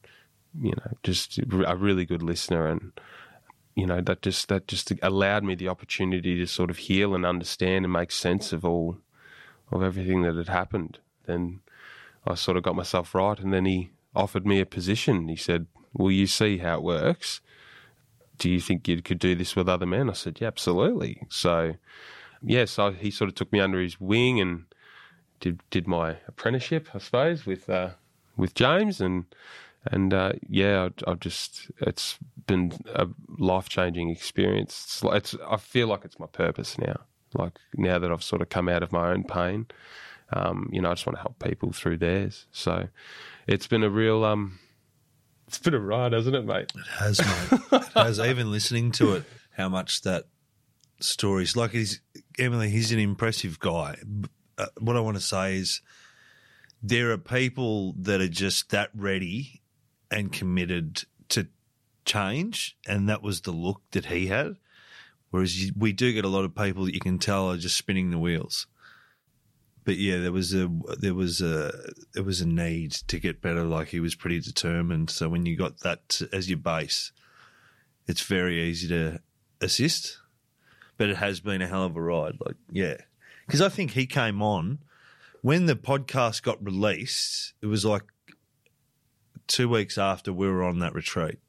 you 0.62 0.72
know, 0.72 0.92
just 1.04 1.38
a 1.38 1.76
really 1.76 2.06
good 2.06 2.24
listener, 2.24 2.68
and 2.68 2.92
you 3.76 3.86
know 3.86 4.02
that 4.02 4.22
just 4.22 4.48
that 4.48 4.68
just 4.68 4.92
allowed 5.02 5.44
me 5.44 5.56
the 5.56 5.68
opportunity 5.68 6.38
to 6.38 6.46
sort 6.46 6.70
of 6.70 6.78
heal 6.78 7.14
and 7.14 7.26
understand 7.26 7.86
and 7.86 7.94
make 7.94 8.12
sense 8.12 8.54
of 8.54 8.64
all 8.64 8.98
of 9.72 9.84
everything 9.84 10.22
that 10.22 10.36
had 10.36 10.48
happened. 10.48 11.00
Then 11.26 11.62
I 12.26 12.36
sort 12.36 12.58
of 12.58 12.64
got 12.64 12.76
myself 12.76 13.14
right, 13.14 13.38
and 13.40 13.54
then 13.54 13.66
he 13.66 13.92
offered 14.16 14.46
me 14.46 14.60
a 14.62 14.66
position. 14.66 15.28
He 15.28 15.36
said, 15.36 15.68
"Will 15.94 16.12
you 16.12 16.28
see 16.28 16.60
how 16.60 16.78
it 16.78 16.84
works? 16.84 17.42
Do 18.38 18.50
you 18.50 18.60
think 18.60 18.88
you 18.88 19.02
could 19.02 19.20
do 19.20 19.36
this 19.36 19.56
with 19.56 19.68
other 19.68 19.86
men?" 19.86 20.10
I 20.10 20.14
said, 20.14 20.40
"Yeah, 20.40 20.48
absolutely." 20.48 21.24
So, 21.30 21.76
yeah, 22.46 22.66
so 22.66 22.92
he 22.92 23.12
sort 23.12 23.30
of 23.30 23.36
took 23.36 23.52
me 23.52 23.60
under 23.60 23.82
his 23.82 24.00
wing 24.00 24.40
and 24.40 24.66
did 25.40 25.60
did 25.70 25.88
my 25.88 26.18
apprenticeship, 26.28 26.88
I 26.94 27.00
suppose, 27.00 27.46
with 27.46 27.70
uh, 27.70 27.92
with 28.38 28.54
James, 28.54 29.02
and 29.02 29.25
and 29.86 30.14
uh, 30.14 30.34
yeah, 30.48 30.90
I, 31.06 31.10
have 31.10 31.20
just 31.20 31.72
it's 31.80 32.18
been 32.48 32.74
a 32.94 33.08
life 33.38 33.70
changing 33.70 34.10
experience. 34.10 35.02
It's, 35.04 35.34
it's 35.34 35.44
I 35.48 35.58
feel 35.58 35.88
like 35.88 36.06
it's 36.06 36.20
my 36.20 36.28
purpose 36.28 36.78
now. 36.78 37.02
Like 37.34 37.54
now 37.75 38.00
that 38.00 38.12
I've 38.12 38.24
sort 38.24 38.42
of 38.42 38.50
come 38.50 38.70
out 38.70 38.84
of 38.84 38.92
my 38.92 39.12
own 39.12 39.24
pain, 39.24 39.68
um, 40.32 40.70
you 40.72 40.82
know, 40.82 40.92
I 40.92 40.94
just 40.94 41.06
want 41.06 41.18
to 41.18 41.22
help 41.22 41.44
people 41.44 41.72
through 41.74 41.98
theirs. 41.98 42.46
So 42.52 42.88
it's 43.48 43.68
been 43.68 43.84
a 43.84 43.90
real 43.90 44.24
um, 44.24 44.60
it's 45.48 45.58
been 45.58 45.74
a 45.74 45.80
ride, 45.80 46.14
hasn't 46.14 46.36
it, 46.36 46.46
mate? 46.46 46.72
It 46.75 46.88
has, 47.00 47.20
mate. 47.20 47.60
it 47.72 47.88
has. 47.94 48.20
Even 48.20 48.52
listening 48.52 48.92
to 48.94 49.16
it, 49.16 49.24
how 49.58 49.70
much 49.70 50.02
that 50.04 50.25
story's 51.00 51.56
like. 51.56 51.72
He's 51.72 52.02
Emily. 52.39 52.70
He's 52.70 52.92
an 52.92 53.00
impressive 53.00 53.60
guy. 53.60 53.98
Uh, 54.58 54.68
what 54.80 54.96
I 54.96 55.01
want 55.01 55.18
to 55.18 55.22
say 55.22 55.58
is, 55.58 55.82
there 56.82 57.12
are 57.12 57.18
people 57.18 57.94
that 58.00 58.22
are 58.22 58.27
just 58.27 58.70
that 58.70 58.89
ready 58.94 59.62
and 60.12 60.32
committed 60.32 61.04
to 61.30 61.48
change, 62.06 62.77
and 62.88 63.10
that 63.10 63.24
was 63.24 63.42
the 63.42 63.51
look 63.51 63.82
that 63.92 64.06
he 64.06 64.27
had. 64.27 64.56
Whereas 65.32 65.72
we 65.75 65.92
do 65.92 66.13
get 66.13 66.25
a 66.25 66.30
lot 66.30 66.46
of 66.46 66.56
people 66.56 66.86
that 66.86 66.94
you 66.94 67.00
can 67.00 67.20
tell 67.20 67.51
are 67.51 67.58
just 67.58 67.75
spinning 67.75 68.12
the 68.12 68.20
wheels. 68.20 68.68
But 69.84 69.98
yeah, 69.98 70.18
there 70.18 70.32
was 70.32 70.54
a 70.54 70.70
there 71.00 71.13
was 71.13 71.42
a 71.42 71.72
there 72.13 72.24
was 72.24 72.42
a 72.42 72.48
need 72.48 72.92
to 73.08 73.20
get 73.20 73.42
better. 73.42 73.63
Like 73.63 73.89
he 73.89 74.00
was 74.00 74.15
pretty 74.15 74.39
determined. 74.39 75.10
So 75.10 75.30
when 75.30 75.46
you 75.46 75.58
got 75.58 75.80
that 75.82 76.22
as 76.32 76.50
your 76.50 76.58
base, 76.58 77.12
it's 78.08 78.22
very 78.22 78.63
easy 78.63 78.88
to 78.88 79.20
assist. 79.62 80.18
But 80.98 81.10
it 81.10 81.18
has 81.18 81.40
been 81.40 81.62
a 81.62 81.68
hell 81.68 81.84
of 81.84 81.96
a 81.96 82.02
ride. 82.02 82.38
Like 82.40 82.56
yeah, 82.72 82.98
because 83.46 83.62
I 83.62 83.70
think 83.70 83.92
he 83.92 84.06
came 84.06 84.42
on 84.42 84.80
when 85.42 85.66
the 85.66 85.75
podcast 85.75 86.42
got 86.42 86.64
released. 86.64 87.54
It 87.62 87.68
was 87.68 87.86
like 87.86 88.04
two 89.48 89.70
weeks 89.70 89.98
after 89.98 90.34
we 90.34 90.48
were 90.48 90.64
on 90.64 90.80
that 90.80 90.94
retreat. 90.94 91.40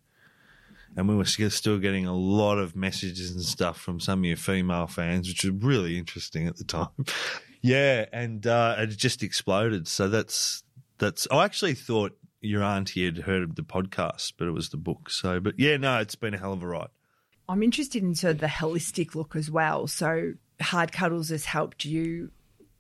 And 0.97 1.09
we 1.09 1.15
were 1.15 1.25
still 1.25 1.79
getting 1.79 2.07
a 2.07 2.15
lot 2.15 2.59
of 2.59 2.75
messages 2.75 3.31
and 3.31 3.43
stuff 3.43 3.79
from 3.79 4.01
some 4.01 4.21
of 4.21 4.25
your 4.25 4.39
female 4.39 4.87
fans, 4.87 5.29
which 5.29 5.45
was 5.45 5.53
really 5.53 5.99
interesting 5.99 6.47
at 6.47 6.57
the 6.57 6.65
time. 6.65 6.89
yeah, 7.61 8.07
and 8.13 8.47
uh, 8.47 8.77
it 8.79 8.87
just 8.89 9.23
exploded. 9.23 9.89
So 9.89 10.09
that's 10.09 10.63
that's. 10.99 11.29
I 11.31 11.45
actually 11.45 11.75
thought 11.75 12.17
your 12.41 12.63
auntie 12.63 13.05
had 13.05 13.19
heard 13.19 13.43
of 13.43 13.57
the 13.57 13.63
podcast, 13.63 14.35
but 14.39 14.49
it 14.49 14.53
was 14.53 14.71
the 14.71 14.79
book. 14.79 15.11
So, 15.11 15.39
but 15.39 15.59
yeah, 15.59 15.77
no, 15.77 15.99
it's 15.99 16.15
been 16.15 16.33
a 16.33 16.39
hell 16.39 16.55
of 16.55 16.63
a 16.63 16.67
ride. 16.67 16.89
I'm 17.49 17.63
interested 17.63 18.03
in 18.03 18.15
sort 18.15 18.35
of 18.35 18.41
the 18.41 18.47
holistic 18.47 19.15
look 19.15 19.37
as 19.37 19.51
well. 19.51 19.87
So, 19.87 20.35
Hard 20.61 20.93
Cuddles 20.93 21.29
has 21.29 21.45
helped 21.45 21.85
you 21.85 22.31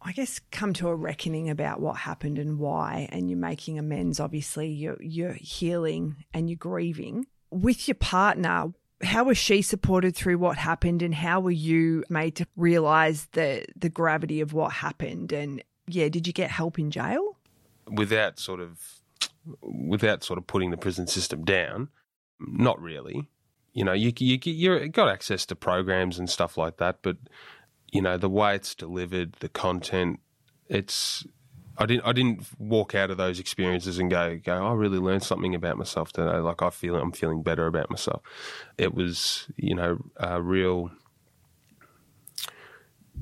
I 0.06 0.12
guess, 0.12 0.40
come 0.52 0.72
to 0.74 0.88
a 0.88 0.94
reckoning 0.94 1.50
about 1.50 1.80
what 1.80 1.96
happened 1.96 2.38
and 2.38 2.60
why, 2.60 3.08
and 3.10 3.28
you're 3.28 3.36
making 3.36 3.76
amends. 3.76 4.20
Obviously, 4.20 4.68
you're 4.68 5.02
you're 5.02 5.32
healing 5.32 6.14
and 6.32 6.48
you're 6.48 6.56
grieving 6.56 7.26
with 7.50 7.88
your 7.88 7.96
partner. 7.96 8.72
How 9.02 9.24
was 9.24 9.36
she 9.36 9.62
supported 9.62 10.14
through 10.14 10.38
what 10.38 10.58
happened, 10.58 11.02
and 11.02 11.12
how 11.12 11.40
were 11.40 11.50
you 11.50 12.04
made 12.08 12.36
to 12.36 12.46
realize 12.54 13.26
the 13.32 13.64
the 13.74 13.88
gravity 13.88 14.40
of 14.40 14.52
what 14.52 14.72
happened? 14.72 15.32
And 15.32 15.60
yeah, 15.88 16.08
did 16.08 16.28
you 16.28 16.32
get 16.32 16.52
help 16.52 16.78
in 16.78 16.92
jail? 16.92 17.36
Without 17.90 18.38
sort 18.38 18.60
of, 18.60 18.78
without 19.60 20.22
sort 20.22 20.38
of 20.38 20.46
putting 20.46 20.70
the 20.70 20.76
prison 20.76 21.08
system 21.08 21.44
down, 21.44 21.88
not 22.38 22.80
really. 22.80 23.28
You 23.76 23.84
know, 23.84 23.92
you 23.92 24.10
you 24.18 24.38
you 24.42 24.88
got 24.88 25.10
access 25.10 25.44
to 25.46 25.54
programs 25.54 26.18
and 26.18 26.30
stuff 26.30 26.56
like 26.56 26.78
that, 26.78 27.00
but 27.02 27.18
you 27.92 28.00
know 28.00 28.16
the 28.16 28.30
way 28.30 28.54
it's 28.54 28.74
delivered, 28.74 29.34
the 29.40 29.50
content. 29.50 30.20
It's 30.66 31.26
I 31.76 31.84
didn't 31.84 32.06
I 32.06 32.12
didn't 32.12 32.46
walk 32.58 32.94
out 32.94 33.10
of 33.10 33.18
those 33.18 33.38
experiences 33.38 33.98
and 33.98 34.10
go 34.10 34.40
go 34.42 34.66
I 34.66 34.72
really 34.72 34.96
learned 34.98 35.24
something 35.24 35.54
about 35.54 35.76
myself 35.76 36.10
today. 36.10 36.38
Like 36.38 36.62
I 36.62 36.70
feel 36.70 36.96
I'm 36.96 37.12
feeling 37.12 37.42
better 37.42 37.66
about 37.66 37.90
myself. 37.90 38.22
It 38.78 38.94
was 38.94 39.46
you 39.56 39.74
know 39.74 39.98
a 40.16 40.40
real 40.40 40.90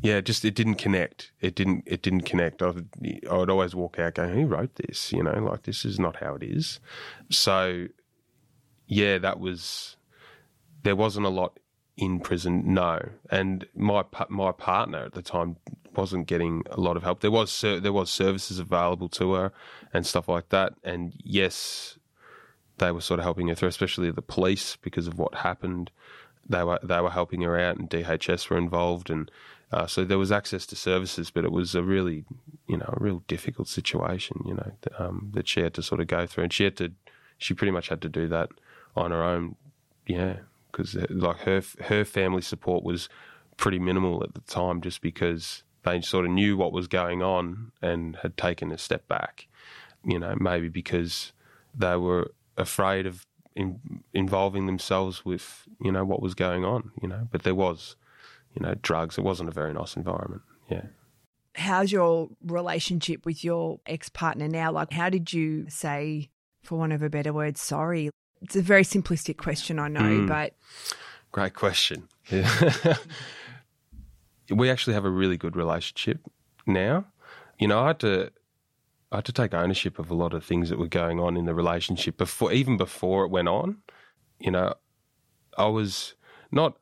yeah, 0.02 0.20
just 0.20 0.44
it 0.44 0.54
didn't 0.54 0.76
connect. 0.76 1.32
It 1.40 1.56
didn't. 1.56 1.82
It 1.86 2.00
didn't 2.00 2.26
connect. 2.26 2.62
I 2.62 2.68
would, 2.68 2.88
I 3.28 3.36
would 3.36 3.50
always 3.50 3.74
walk 3.74 3.98
out 3.98 4.14
going, 4.14 4.34
"Who 4.34 4.46
wrote 4.46 4.76
this?" 4.76 5.10
You 5.12 5.24
know, 5.24 5.32
like 5.32 5.64
this 5.64 5.84
is 5.84 5.98
not 5.98 6.16
how 6.16 6.36
it 6.36 6.44
is. 6.44 6.78
So, 7.30 7.86
yeah, 8.86 9.18
that 9.18 9.40
was. 9.40 9.96
There 10.84 10.96
wasn't 10.96 11.26
a 11.26 11.30
lot 11.30 11.58
in 11.96 12.20
prison, 12.20 12.72
no. 12.72 13.10
And 13.30 13.66
my 13.74 14.04
my 14.28 14.52
partner 14.52 15.04
at 15.06 15.14
the 15.14 15.22
time 15.22 15.56
wasn't 15.96 16.26
getting 16.26 16.62
a 16.70 16.80
lot 16.80 16.96
of 16.96 17.02
help. 17.02 17.20
There 17.20 17.30
was 17.30 17.60
there 17.60 17.92
was 17.92 18.10
services 18.10 18.58
available 18.58 19.08
to 19.10 19.32
her 19.34 19.52
and 19.92 20.06
stuff 20.06 20.28
like 20.28 20.48
that. 20.50 20.74
And 20.82 21.12
yes, 21.22 21.98
they 22.78 22.90
were 22.92 23.00
sort 23.00 23.20
of 23.20 23.24
helping 23.24 23.48
her 23.48 23.54
through, 23.54 23.68
especially 23.68 24.10
the 24.10 24.22
police 24.22 24.76
because 24.76 25.06
of 25.06 25.18
what 25.18 25.34
happened. 25.34 25.90
They 26.48 26.62
were 26.62 26.78
they 26.82 27.00
were 27.00 27.10
helping 27.10 27.42
her 27.42 27.58
out, 27.58 27.78
and 27.78 27.88
DHS 27.88 28.50
were 28.50 28.58
involved, 28.58 29.08
and 29.08 29.30
uh, 29.72 29.86
so 29.86 30.04
there 30.04 30.18
was 30.18 30.32
access 30.32 30.66
to 30.66 30.76
services. 30.76 31.30
But 31.30 31.44
it 31.44 31.52
was 31.52 31.74
a 31.74 31.82
really, 31.82 32.24
you 32.66 32.76
know, 32.76 32.92
a 32.92 33.02
real 33.02 33.22
difficult 33.28 33.68
situation, 33.68 34.42
you 34.44 34.54
know, 34.54 34.72
um, 34.98 35.30
that 35.32 35.48
she 35.48 35.60
had 35.60 35.74
to 35.74 35.82
sort 35.82 36.00
of 36.00 36.06
go 36.06 36.26
through, 36.26 36.44
and 36.44 36.52
she 36.52 36.64
had 36.64 36.76
to, 36.78 36.92
she 37.38 37.54
pretty 37.54 37.70
much 37.70 37.88
had 37.88 38.02
to 38.02 38.08
do 38.08 38.28
that 38.28 38.50
on 38.94 39.10
her 39.10 39.22
own. 39.22 39.56
Yeah, 40.06 40.40
because 40.74 40.96
uh, 40.96 41.06
like 41.10 41.38
her 41.40 41.62
her 41.84 42.04
family 42.04 42.42
support 42.42 42.84
was 42.84 43.08
pretty 43.56 43.78
minimal 43.78 44.22
at 44.22 44.34
the 44.34 44.40
time, 44.40 44.80
just 44.80 45.00
because 45.00 45.62
they 45.84 46.00
sort 46.00 46.24
of 46.24 46.32
knew 46.32 46.56
what 46.56 46.72
was 46.72 46.88
going 46.88 47.22
on 47.22 47.72
and 47.80 48.16
had 48.16 48.36
taken 48.36 48.72
a 48.72 48.78
step 48.78 49.06
back. 49.08 49.46
You 50.04 50.18
know, 50.18 50.34
maybe 50.38 50.68
because 50.68 51.32
they 51.74 51.96
were 51.96 52.32
afraid 52.56 53.06
of 53.06 53.26
in, 53.54 53.80
involving 54.12 54.66
themselves 54.66 55.24
with 55.24 55.66
you 55.80 55.92
know 55.92 56.04
what 56.04 56.20
was 56.20 56.34
going 56.34 56.64
on. 56.64 56.90
You 57.00 57.08
know, 57.08 57.28
but 57.30 57.42
there 57.42 57.54
was 57.54 57.96
you 58.54 58.62
know 58.62 58.74
drugs. 58.82 59.18
It 59.18 59.24
wasn't 59.24 59.48
a 59.48 59.52
very 59.52 59.72
nice 59.72 59.96
environment. 59.96 60.42
Yeah. 60.70 60.86
How's 61.56 61.92
your 61.92 62.30
relationship 62.44 63.24
with 63.24 63.44
your 63.44 63.78
ex 63.86 64.08
partner 64.08 64.48
now? 64.48 64.72
Like, 64.72 64.92
how 64.92 65.08
did 65.08 65.32
you 65.32 65.66
say, 65.68 66.30
for 66.64 66.76
want 66.76 66.92
of 66.92 67.00
a 67.00 67.08
better 67.08 67.32
word, 67.32 67.56
sorry? 67.56 68.10
It's 68.44 68.56
a 68.56 68.62
very 68.62 68.84
simplistic 68.84 69.38
question, 69.38 69.78
I 69.78 69.88
know, 69.88 70.00
mm. 70.00 70.28
but. 70.28 70.54
Great 71.32 71.54
question. 71.54 72.08
Yeah. 72.30 72.96
we 74.50 74.70
actually 74.70 74.94
have 74.94 75.04
a 75.04 75.10
really 75.10 75.36
good 75.36 75.56
relationship 75.56 76.20
now. 76.66 77.06
You 77.58 77.68
know, 77.68 77.80
I 77.80 77.88
had 77.88 78.00
to. 78.00 78.30
I 79.12 79.18
had 79.18 79.24
to 79.26 79.32
take 79.32 79.54
ownership 79.54 80.00
of 80.00 80.10
a 80.10 80.14
lot 80.14 80.34
of 80.34 80.44
things 80.44 80.70
that 80.70 80.78
were 80.78 80.88
going 80.88 81.20
on 81.20 81.36
in 81.36 81.44
the 81.44 81.54
relationship 81.54 82.16
before, 82.16 82.52
even 82.52 82.76
before 82.76 83.24
it 83.24 83.30
went 83.30 83.46
on. 83.46 83.76
You 84.40 84.50
know, 84.50 84.74
I 85.56 85.66
was 85.66 86.14
not 86.50 86.76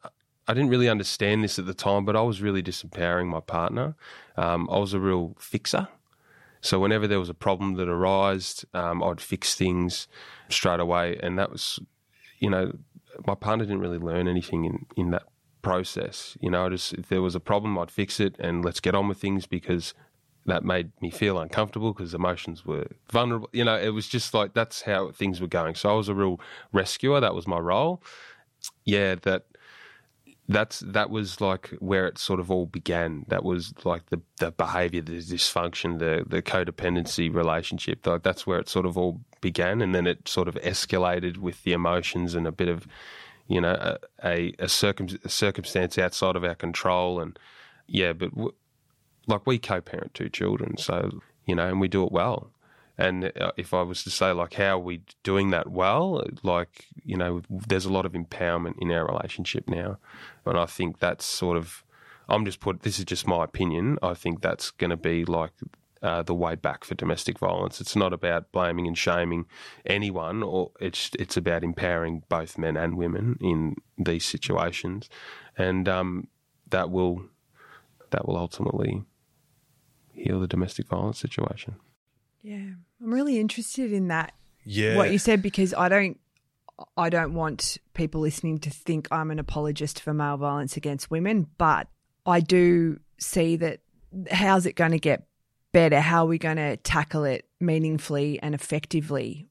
I 0.49 0.55
didn't 0.55 0.71
really 0.71 0.89
understand 0.89 1.45
this 1.45 1.59
at 1.59 1.67
the 1.67 1.75
time, 1.75 2.05
but 2.05 2.17
I 2.17 2.23
was 2.23 2.43
really 2.43 2.63
disempowering 2.63 3.27
my 3.27 3.41
partner. 3.41 3.95
Um, 4.37 4.69
I 4.71 4.79
was 4.79 4.95
a 4.95 5.01
real 5.01 5.37
fixer. 5.39 5.89
So 6.63 6.79
whenever 6.79 7.07
there 7.07 7.19
was 7.19 7.29
a 7.29 7.35
problem 7.35 7.75
that 7.75 7.89
arose, 7.89 8.65
um, 8.73 9.03
I'd 9.03 9.21
fix 9.21 9.55
things 9.55 10.09
straight 10.49 10.81
away, 10.81 11.19
and 11.23 11.39
that 11.39 11.51
was, 11.51 11.81
you 12.39 12.49
know, 12.49 12.73
my 13.27 13.35
partner 13.35 13.65
didn't 13.65 13.81
really 13.81 13.99
learn 13.99 14.27
anything 14.29 14.65
in 14.65 14.87
in 14.97 15.11
that 15.11 15.25
process. 15.61 16.37
You 16.41 16.51
know, 16.51 16.67
I 16.67 16.69
just 16.71 16.95
if 16.95 17.09
there 17.09 17.21
was 17.21 17.35
a 17.35 17.41
problem, 17.41 17.79
I'd 17.79 17.91
fix 17.91 18.21
it, 18.21 18.37
and 18.39 18.65
let's 18.65 18.81
get 18.81 18.95
on 18.95 19.09
with 19.09 19.19
things 19.19 19.47
because 19.47 19.93
that 20.47 20.65
made 20.65 20.91
me 21.01 21.11
feel 21.11 21.39
uncomfortable 21.39 21.93
because 21.93 22.15
emotions 22.15 22.65
were 22.65 22.87
vulnerable. 23.11 23.49
You 23.53 23.65
know, 23.65 23.77
it 23.77 23.91
was 23.91 24.09
just 24.09 24.33
like 24.35 24.55
that's 24.55 24.83
how 24.83 25.11
things 25.11 25.41
were 25.41 25.47
going. 25.49 25.75
So 25.75 25.91
I 25.91 25.95
was 25.95 26.09
a 26.09 26.15
real 26.15 26.41
rescuer. 26.73 27.21
That 27.21 27.35
was 27.35 27.47
my 27.47 27.59
role. 27.59 28.03
Yeah, 28.85 29.17
that 29.23 29.45
that's 30.49 30.81
that 30.81 31.11
was 31.11 31.41
like 31.41 31.69
where 31.79 32.07
it 32.07 32.19
sort 32.19 32.41
of 32.41 32.51
all 32.51 32.67
began. 32.67 33.25
That 33.29 33.45
was 33.45 33.73
like 33.85 34.07
the 34.11 34.21
the 34.39 34.51
behavior, 34.51 35.01
the 35.01 35.19
dysfunction, 35.19 35.99
the 35.99 36.25
the 36.27 36.43
codependency 36.43 37.33
relationship. 37.33 38.07
Like 38.07 38.23
that's 38.23 38.47
where 38.47 38.59
it 38.59 38.69
sort 38.69 38.87
of 38.87 38.99
all 38.99 39.21
began, 39.41 39.81
and 39.81 39.95
then 39.95 40.07
it 40.07 40.29
sort 40.29 40.49
of 40.49 40.55
escalated 40.57 41.39
with 41.39 41.63
the 41.63 41.73
emotions 41.73 42.35
and 42.35 42.47
a 42.47 42.53
bit 42.53 42.69
of, 42.69 42.87
you 43.47 43.61
know, 43.61 43.73
a 43.73 43.99
a, 44.25 44.55
a, 44.59 44.69
circum, 44.69 45.09
a 45.25 45.29
circumstance 45.29 45.97
outside 45.97 46.37
of 46.37 46.45
our 46.45 46.57
control. 46.57 47.21
And 47.21 47.39
yeah, 47.87 48.13
but 48.13 48.31
w- 48.31 48.55
like 49.29 49.47
we 49.47 49.59
co-parent 49.59 50.15
two 50.15 50.29
children, 50.29 50.77
so 50.77 51.21
you 51.47 51.55
know, 51.55 51.69
and 51.69 51.81
we 51.81 51.89
do 51.89 52.05
it 52.05 52.13
well. 52.13 52.51
And 52.99 53.33
uh, 53.41 53.53
if 53.57 53.73
I 53.73 53.83
was 53.83 54.05
to 54.05 54.11
say, 54.11 54.33
like, 54.33 54.55
how 54.55 54.77
are 54.77 54.79
we 54.79 55.03
doing 55.23 55.51
that 55.51 55.71
well? 55.71 56.25
Like, 56.43 56.87
you 57.05 57.17
know, 57.17 57.43
there's 57.49 57.87
a 57.87 57.93
lot 57.93 58.07
of 58.07 58.13
empowerment 58.13 58.75
in 58.79 58.93
our 58.93 59.07
relationship 59.07 59.69
now. 59.69 59.99
And 60.45 60.59
I 60.59 60.67
think 60.67 60.99
that's 60.99 61.25
sort 61.25 61.57
of, 61.57 61.85
I'm 62.29 62.45
just 62.45 62.61
put, 62.61 62.83
this 62.83 62.99
is 62.99 63.05
just 63.05 63.27
my 63.27 63.45
opinion. 63.45 63.99
I 64.03 64.15
think 64.15 64.43
that's 64.43 64.71
going 64.71 64.91
to 64.91 64.97
be 64.97 65.25
like 65.25 65.53
uh, 66.03 66.23
the 66.23 66.35
way 66.35 66.55
back 66.55 66.85
for 66.85 66.95
domestic 66.95 67.39
violence. 67.39 67.81
It's 67.81 67.97
not 67.97 68.13
about 68.13 68.53
blaming 68.53 68.87
and 68.87 68.99
shaming 68.99 69.47
anyone, 69.87 70.43
or 70.43 70.73
it's 70.81 71.11
it's 71.19 71.37
about 71.37 71.63
empowering 71.63 72.25
both 72.29 72.59
men 72.59 72.77
and 72.77 72.97
women 72.97 73.39
in 73.41 73.77
these 73.97 74.25
situations, 74.25 75.09
and 75.57 75.89
um, 75.89 76.27
that 76.71 76.91
will 76.91 77.23
that 78.11 78.27
will 78.27 78.37
ultimately 78.37 79.05
heal 80.13 80.41
the 80.41 80.49
domestic 80.49 80.89
violence 80.89 81.19
situation. 81.19 81.77
Yeah, 82.43 82.57
I'm 83.01 83.15
really 83.15 83.39
interested 83.39 83.93
in 83.93 84.09
that. 84.09 84.33
Yeah. 84.65 84.97
What 84.97 85.13
you 85.13 85.19
said 85.19 85.43
because 85.43 85.75
I 85.75 85.89
don't 85.89 86.19
I 86.97 87.11
don't 87.11 87.35
want 87.35 87.79
people 87.95 88.21
listening 88.21 88.59
to 88.61 88.71
think 88.71 89.09
I'm 89.11 89.31
an 89.31 89.39
apologist 89.39 90.01
for 90.01 90.13
male 90.13 90.37
violence 90.37 90.77
against 90.77 91.11
women, 91.11 91.47
but 91.59 91.89
I 92.27 92.41
do 92.41 93.01
see 93.19 93.57
that 93.57 93.81
how's 94.31 94.67
it 94.67 94.75
going 94.75 94.93
to 94.93 94.99
get 94.99 95.27
better? 95.73 96.01
How 96.01 96.25
are 96.25 96.29
we 96.29 96.39
going 96.39 96.57
to 96.57 96.77
tackle 96.79 97.25
it 97.25 97.47
meaningfully 97.61 98.41
and 98.43 98.55
effectively? 98.55 99.49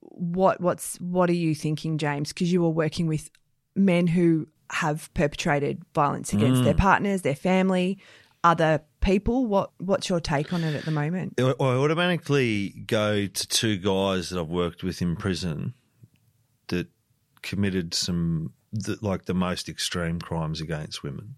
What 0.00 0.60
what's 0.60 0.96
what 1.00 1.30
are 1.30 1.34
you 1.34 1.54
thinking, 1.54 1.98
James? 1.98 2.32
Because 2.32 2.52
you 2.52 2.62
were 2.62 2.70
working 2.70 3.06
with 3.06 3.30
men 3.74 4.06
who 4.06 4.46
have 4.70 5.12
perpetrated 5.14 5.82
violence 5.94 6.32
against 6.32 6.62
their 6.62 6.74
mm. 6.74 6.78
partners, 6.78 7.22
their 7.22 7.34
family, 7.34 7.98
other 8.44 8.82
people. 9.00 9.46
What 9.46 9.70
what's 9.78 10.08
your 10.08 10.20
take 10.20 10.52
on 10.52 10.62
it 10.64 10.74
at 10.74 10.84
the 10.84 10.90
moment? 10.90 11.34
I 11.38 11.52
automatically 11.58 12.70
go 12.86 13.26
to 13.26 13.48
two 13.48 13.76
guys 13.76 14.30
that 14.30 14.38
I've 14.38 14.48
worked 14.48 14.82
with 14.82 15.02
in 15.02 15.16
prison 15.16 15.74
that 16.68 16.88
committed 17.42 17.94
some 17.94 18.52
the, 18.72 18.98
like 19.00 19.24
the 19.24 19.34
most 19.34 19.68
extreme 19.68 20.20
crimes 20.20 20.60
against 20.60 21.02
women. 21.02 21.36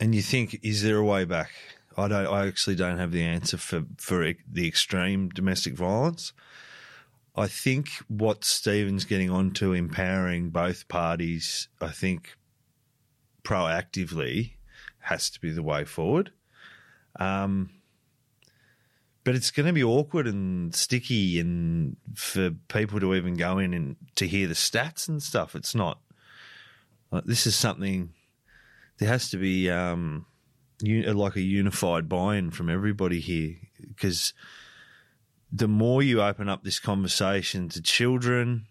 And 0.00 0.14
you 0.14 0.22
think, 0.22 0.58
is 0.62 0.82
there 0.82 0.96
a 0.96 1.04
way 1.04 1.24
back? 1.24 1.50
I 1.96 2.08
don't. 2.08 2.26
I 2.26 2.46
actually 2.46 2.76
don't 2.76 2.98
have 2.98 3.12
the 3.12 3.22
answer 3.22 3.56
for 3.56 3.84
for 3.98 4.32
the 4.50 4.66
extreme 4.66 5.28
domestic 5.28 5.74
violence. 5.74 6.32
I 7.34 7.46
think 7.46 7.88
what 8.08 8.44
Stephen's 8.44 9.04
getting 9.04 9.30
onto 9.30 9.72
empowering 9.72 10.50
both 10.50 10.86
parties, 10.88 11.68
I 11.80 11.88
think 11.88 12.36
proactively 13.42 14.52
has 15.00 15.30
to 15.30 15.40
be 15.40 15.50
the 15.50 15.62
way 15.62 15.84
forward. 15.84 16.32
Um, 17.18 17.70
but 19.24 19.34
it's 19.34 19.50
going 19.50 19.66
to 19.66 19.72
be 19.72 19.84
awkward 19.84 20.26
and 20.26 20.74
sticky, 20.74 21.38
and 21.38 21.96
for 22.14 22.50
people 22.68 22.98
to 23.00 23.14
even 23.14 23.34
go 23.34 23.58
in 23.58 23.72
and 23.72 23.96
to 24.16 24.26
hear 24.26 24.48
the 24.48 24.54
stats 24.54 25.08
and 25.08 25.22
stuff, 25.22 25.54
it's 25.54 25.74
not. 25.74 26.00
Like, 27.10 27.24
this 27.24 27.46
is 27.46 27.54
something. 27.54 28.14
There 28.98 29.08
has 29.08 29.30
to 29.30 29.36
be 29.36 29.70
um, 29.70 30.26
u- 30.80 31.02
like 31.12 31.36
a 31.36 31.40
unified 31.40 32.08
buy-in 32.08 32.50
from 32.50 32.68
everybody 32.68 33.20
here, 33.20 33.56
because 33.86 34.34
the 35.52 35.68
more 35.68 36.02
you 36.02 36.22
open 36.22 36.48
up 36.48 36.64
this 36.64 36.80
conversation 36.80 37.68
to 37.68 37.82
children, 37.82 38.66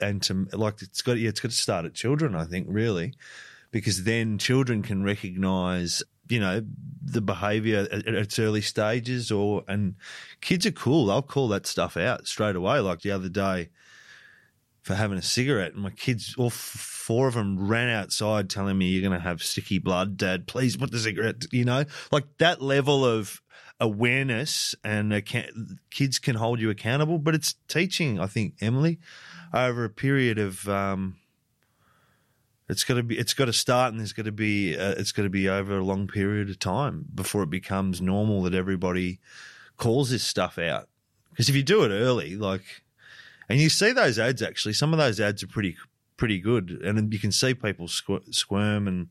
and 0.00 0.22
to 0.22 0.48
like 0.52 0.82
it's 0.82 1.02
got 1.02 1.18
yeah, 1.18 1.28
it's 1.28 1.40
got 1.40 1.52
to 1.52 1.56
start 1.56 1.84
at 1.84 1.94
children, 1.94 2.34
I 2.34 2.46
think, 2.46 2.66
really, 2.68 3.14
because 3.74 4.04
then 4.04 4.38
children 4.38 4.82
can 4.82 5.02
recognise 5.02 6.00
you 6.28 6.38
know 6.38 6.64
the 7.02 7.20
behaviour 7.20 7.88
at, 7.90 8.06
at 8.06 8.14
its 8.14 8.38
early 8.38 8.60
stages, 8.60 9.32
or 9.32 9.64
and 9.66 9.96
kids 10.40 10.64
are 10.64 10.70
cool; 10.70 11.06
they'll 11.06 11.22
call 11.22 11.48
that 11.48 11.66
stuff 11.66 11.96
out 11.96 12.28
straight 12.28 12.54
away. 12.54 12.78
Like 12.78 13.00
the 13.00 13.10
other 13.10 13.28
day, 13.28 13.70
for 14.80 14.94
having 14.94 15.18
a 15.18 15.22
cigarette, 15.22 15.72
and 15.72 15.82
my 15.82 15.90
kids, 15.90 16.36
all 16.38 16.46
f- 16.46 16.52
four 16.52 17.26
of 17.26 17.34
them, 17.34 17.66
ran 17.66 17.88
outside 17.88 18.48
telling 18.48 18.78
me, 18.78 18.90
"You're 18.90 19.02
going 19.02 19.20
to 19.20 19.28
have 19.28 19.42
sticky 19.42 19.78
blood, 19.78 20.16
Dad. 20.16 20.46
Please 20.46 20.76
put 20.76 20.92
the 20.92 21.00
cigarette." 21.00 21.46
You 21.50 21.64
know, 21.64 21.84
like 22.12 22.26
that 22.38 22.62
level 22.62 23.04
of 23.04 23.42
awareness 23.80 24.76
and 24.84 25.12
account- 25.12 25.50
kids 25.90 26.20
can 26.20 26.36
hold 26.36 26.60
you 26.60 26.70
accountable. 26.70 27.18
But 27.18 27.34
it's 27.34 27.56
teaching, 27.66 28.20
I 28.20 28.28
think, 28.28 28.54
Emily, 28.60 29.00
over 29.52 29.84
a 29.84 29.90
period 29.90 30.38
of. 30.38 30.68
Um, 30.68 31.16
it's 32.68 32.84
got 32.84 32.94
to 32.94 33.02
be. 33.02 33.18
It's 33.18 33.34
got 33.34 33.46
to 33.46 33.52
start, 33.52 33.92
and 33.92 34.00
there's 34.00 34.12
got 34.12 34.24
to 34.24 34.32
be. 34.32 34.76
Uh, 34.76 34.94
it's 34.96 35.12
got 35.12 35.22
to 35.22 35.30
be 35.30 35.48
over 35.48 35.78
a 35.78 35.84
long 35.84 36.06
period 36.06 36.48
of 36.48 36.58
time 36.58 37.06
before 37.14 37.42
it 37.42 37.50
becomes 37.50 38.00
normal 38.00 38.42
that 38.42 38.54
everybody 38.54 39.20
calls 39.76 40.10
this 40.10 40.22
stuff 40.22 40.58
out. 40.58 40.88
Because 41.30 41.48
if 41.48 41.56
you 41.56 41.62
do 41.62 41.84
it 41.84 41.90
early, 41.90 42.36
like, 42.36 42.82
and 43.48 43.60
you 43.60 43.68
see 43.68 43.92
those 43.92 44.18
ads 44.18 44.40
actually, 44.40 44.72
some 44.72 44.92
of 44.92 44.98
those 44.98 45.20
ads 45.20 45.42
are 45.42 45.48
pretty 45.48 45.76
pretty 46.16 46.38
good, 46.38 46.70
and 46.70 47.12
you 47.12 47.18
can 47.18 47.32
see 47.32 47.54
people 47.54 47.86
squ- 47.86 48.34
squirm 48.34 48.88
and 48.88 49.08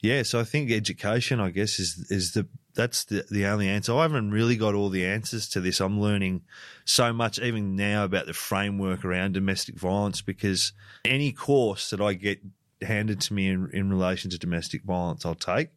yeah. 0.00 0.22
So 0.22 0.40
I 0.40 0.44
think 0.44 0.70
education, 0.70 1.40
I 1.40 1.50
guess, 1.50 1.78
is 1.78 2.06
is 2.10 2.32
the 2.32 2.46
that's 2.74 3.04
the 3.04 3.24
the 3.30 3.46
only 3.46 3.68
answer. 3.68 3.94
I 3.94 4.02
haven't 4.02 4.30
really 4.30 4.56
got 4.56 4.74
all 4.74 4.88
the 4.88 5.04
answers 5.04 5.48
to 5.50 5.60
this. 5.60 5.80
I'm 5.80 6.00
learning 6.00 6.42
so 6.84 7.12
much 7.12 7.38
even 7.40 7.74
now 7.74 8.04
about 8.04 8.26
the 8.26 8.34
framework 8.34 9.04
around 9.04 9.32
domestic 9.32 9.76
violence 9.76 10.22
because 10.22 10.72
any 11.04 11.32
course 11.32 11.90
that 11.90 12.00
I 12.00 12.14
get 12.14 12.40
handed 12.82 13.20
to 13.22 13.34
me 13.34 13.48
in, 13.48 13.70
in 13.72 13.90
relation 13.90 14.30
to 14.30 14.38
domestic 14.38 14.84
violence, 14.84 15.26
I'll 15.26 15.34
take 15.34 15.70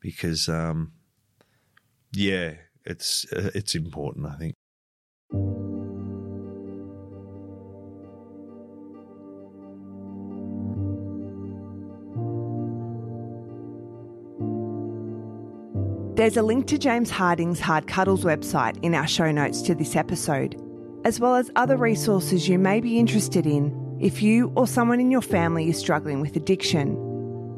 because 0.00 0.48
um, 0.48 0.92
yeah, 2.12 2.54
it's 2.84 3.24
uh, 3.32 3.50
it's 3.54 3.74
important. 3.74 4.26
I 4.26 4.36
think. 4.36 4.54
There's 16.22 16.36
a 16.36 16.42
link 16.42 16.68
to 16.68 16.78
James 16.78 17.10
Harding's 17.10 17.58
Hard 17.58 17.88
Cuddles 17.88 18.22
website 18.22 18.78
in 18.84 18.94
our 18.94 19.08
show 19.08 19.32
notes 19.32 19.60
to 19.62 19.74
this 19.74 19.96
episode, 19.96 20.54
as 21.04 21.18
well 21.18 21.34
as 21.34 21.50
other 21.56 21.76
resources 21.76 22.48
you 22.48 22.60
may 22.60 22.80
be 22.80 23.00
interested 23.00 23.44
in 23.44 23.98
if 24.00 24.22
you 24.22 24.52
or 24.54 24.68
someone 24.68 25.00
in 25.00 25.10
your 25.10 25.20
family 25.20 25.68
is 25.68 25.76
struggling 25.76 26.20
with 26.20 26.36
addiction. 26.36 26.94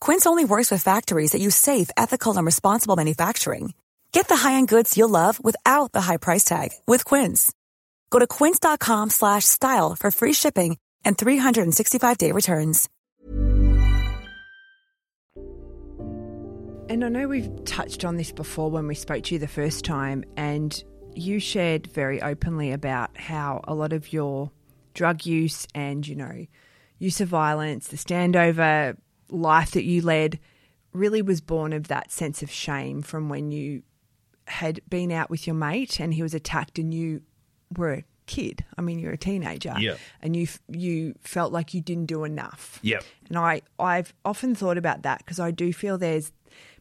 Quince 0.00 0.26
only 0.26 0.44
works 0.44 0.70
with 0.70 0.82
factories 0.82 1.32
that 1.32 1.40
use 1.40 1.56
safe, 1.56 1.90
ethical, 1.96 2.36
and 2.36 2.44
responsible 2.44 2.96
manufacturing. 2.96 3.72
Get 4.12 4.28
the 4.28 4.36
high-end 4.36 4.68
goods 4.68 4.96
you'll 4.96 5.08
love 5.08 5.42
without 5.42 5.92
the 5.92 6.02
high 6.02 6.18
price 6.18 6.44
tag 6.44 6.72
with 6.86 7.04
Quince. 7.04 7.52
Go 8.10 8.18
to 8.18 8.26
quince.com 8.26 9.10
slash 9.10 9.44
style 9.44 9.94
for 9.94 10.10
free 10.10 10.32
shipping 10.32 10.76
and 11.04 11.16
365-day 11.16 12.32
returns. 12.32 12.88
And 16.90 17.04
I 17.04 17.10
know 17.10 17.28
we've 17.28 17.64
touched 17.64 18.04
on 18.04 18.16
this 18.16 18.32
before 18.32 18.70
when 18.70 18.86
we 18.86 18.94
spoke 18.94 19.24
to 19.24 19.34
you 19.34 19.38
the 19.38 19.46
first 19.46 19.84
time, 19.84 20.24
and 20.38 20.82
you 21.14 21.38
shared 21.38 21.86
very 21.88 22.22
openly 22.22 22.72
about 22.72 23.14
how 23.18 23.60
a 23.64 23.74
lot 23.74 23.92
of 23.92 24.10
your 24.10 24.50
drug 24.94 25.26
use 25.26 25.66
and, 25.74 26.06
you 26.06 26.14
know, 26.14 26.46
use 26.98 27.20
of 27.20 27.28
violence, 27.28 27.88
the 27.88 27.98
standover 27.98 28.96
life 29.28 29.72
that 29.72 29.84
you 29.84 30.02
led 30.02 30.38
really 30.92 31.22
was 31.22 31.40
born 31.40 31.72
of 31.72 31.88
that 31.88 32.10
sense 32.10 32.42
of 32.42 32.50
shame 32.50 33.02
from 33.02 33.28
when 33.28 33.50
you 33.50 33.82
had 34.46 34.80
been 34.88 35.12
out 35.12 35.30
with 35.30 35.46
your 35.46 35.54
mate 35.54 36.00
and 36.00 36.14
he 36.14 36.22
was 36.22 36.34
attacked 36.34 36.78
and 36.78 36.94
you 36.94 37.22
were 37.76 37.92
a 37.92 38.04
kid. 38.26 38.64
I 38.76 38.82
mean, 38.82 38.98
you're 38.98 39.12
a 39.12 39.18
teenager. 39.18 39.74
Yeah. 39.78 39.96
And 40.22 40.36
you 40.36 40.46
you 40.68 41.14
felt 41.20 41.52
like 41.52 41.74
you 41.74 41.80
didn't 41.80 42.06
do 42.06 42.24
enough. 42.24 42.78
Yep. 42.82 43.04
And 43.28 43.38
I 43.38 43.62
I've 43.78 44.14
often 44.24 44.54
thought 44.54 44.78
about 44.78 45.02
that 45.02 45.18
because 45.18 45.40
I 45.40 45.50
do 45.50 45.72
feel 45.72 45.98
there's 45.98 46.32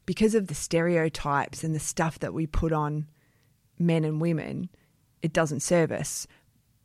because 0.05 0.35
of 0.35 0.47
the 0.47 0.55
stereotypes 0.55 1.63
and 1.63 1.75
the 1.75 1.79
stuff 1.79 2.19
that 2.19 2.33
we 2.33 2.47
put 2.47 2.71
on 2.71 3.07
men 3.79 4.05
and 4.05 4.21
women, 4.21 4.69
it 5.21 5.33
doesn't 5.33 5.61
serve 5.61 5.91
us. 5.91 6.27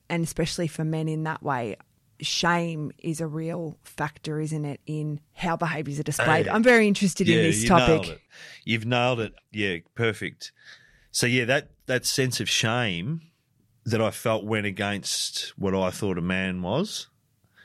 And 0.09 0.25
especially 0.25 0.67
for 0.67 0.85
men 0.85 1.09
in 1.09 1.23
that 1.25 1.43
way, 1.43 1.77
shame 2.23 2.93
is 2.99 3.21
a 3.21 3.27
real 3.27 3.77
factor, 3.85 4.41
isn't 4.41 4.65
it, 4.65 4.81
in 4.87 5.21
how 5.35 5.57
behaviours 5.57 6.01
are 6.01 6.05
displayed? 6.05 6.47
Hey. 6.47 6.53
I'm 6.53 6.63
very 6.63 6.89
interested 6.89 7.29
in 7.29 7.37
this 7.37 7.63
you 7.63 7.69
topic. 7.69 8.03
Nailed. 8.03 8.19
You've 8.65 8.87
nailed 8.87 9.21
it. 9.21 9.33
Yeah, 9.51 9.79
perfect. 9.95 10.53
So 11.11 11.27
yeah, 11.27 11.45
that 11.45 11.71
that 11.87 12.07
sense 12.07 12.41
of 12.41 12.49
shame 12.49 13.21
that 13.85 14.01
I 14.01 14.11
felt 14.11 14.45
went 14.45 14.67
against 14.67 15.53
what 15.57 15.75
I 15.75 15.91
thought 15.91 16.19
a 16.19 16.23
man 16.23 16.63
was. 16.63 17.09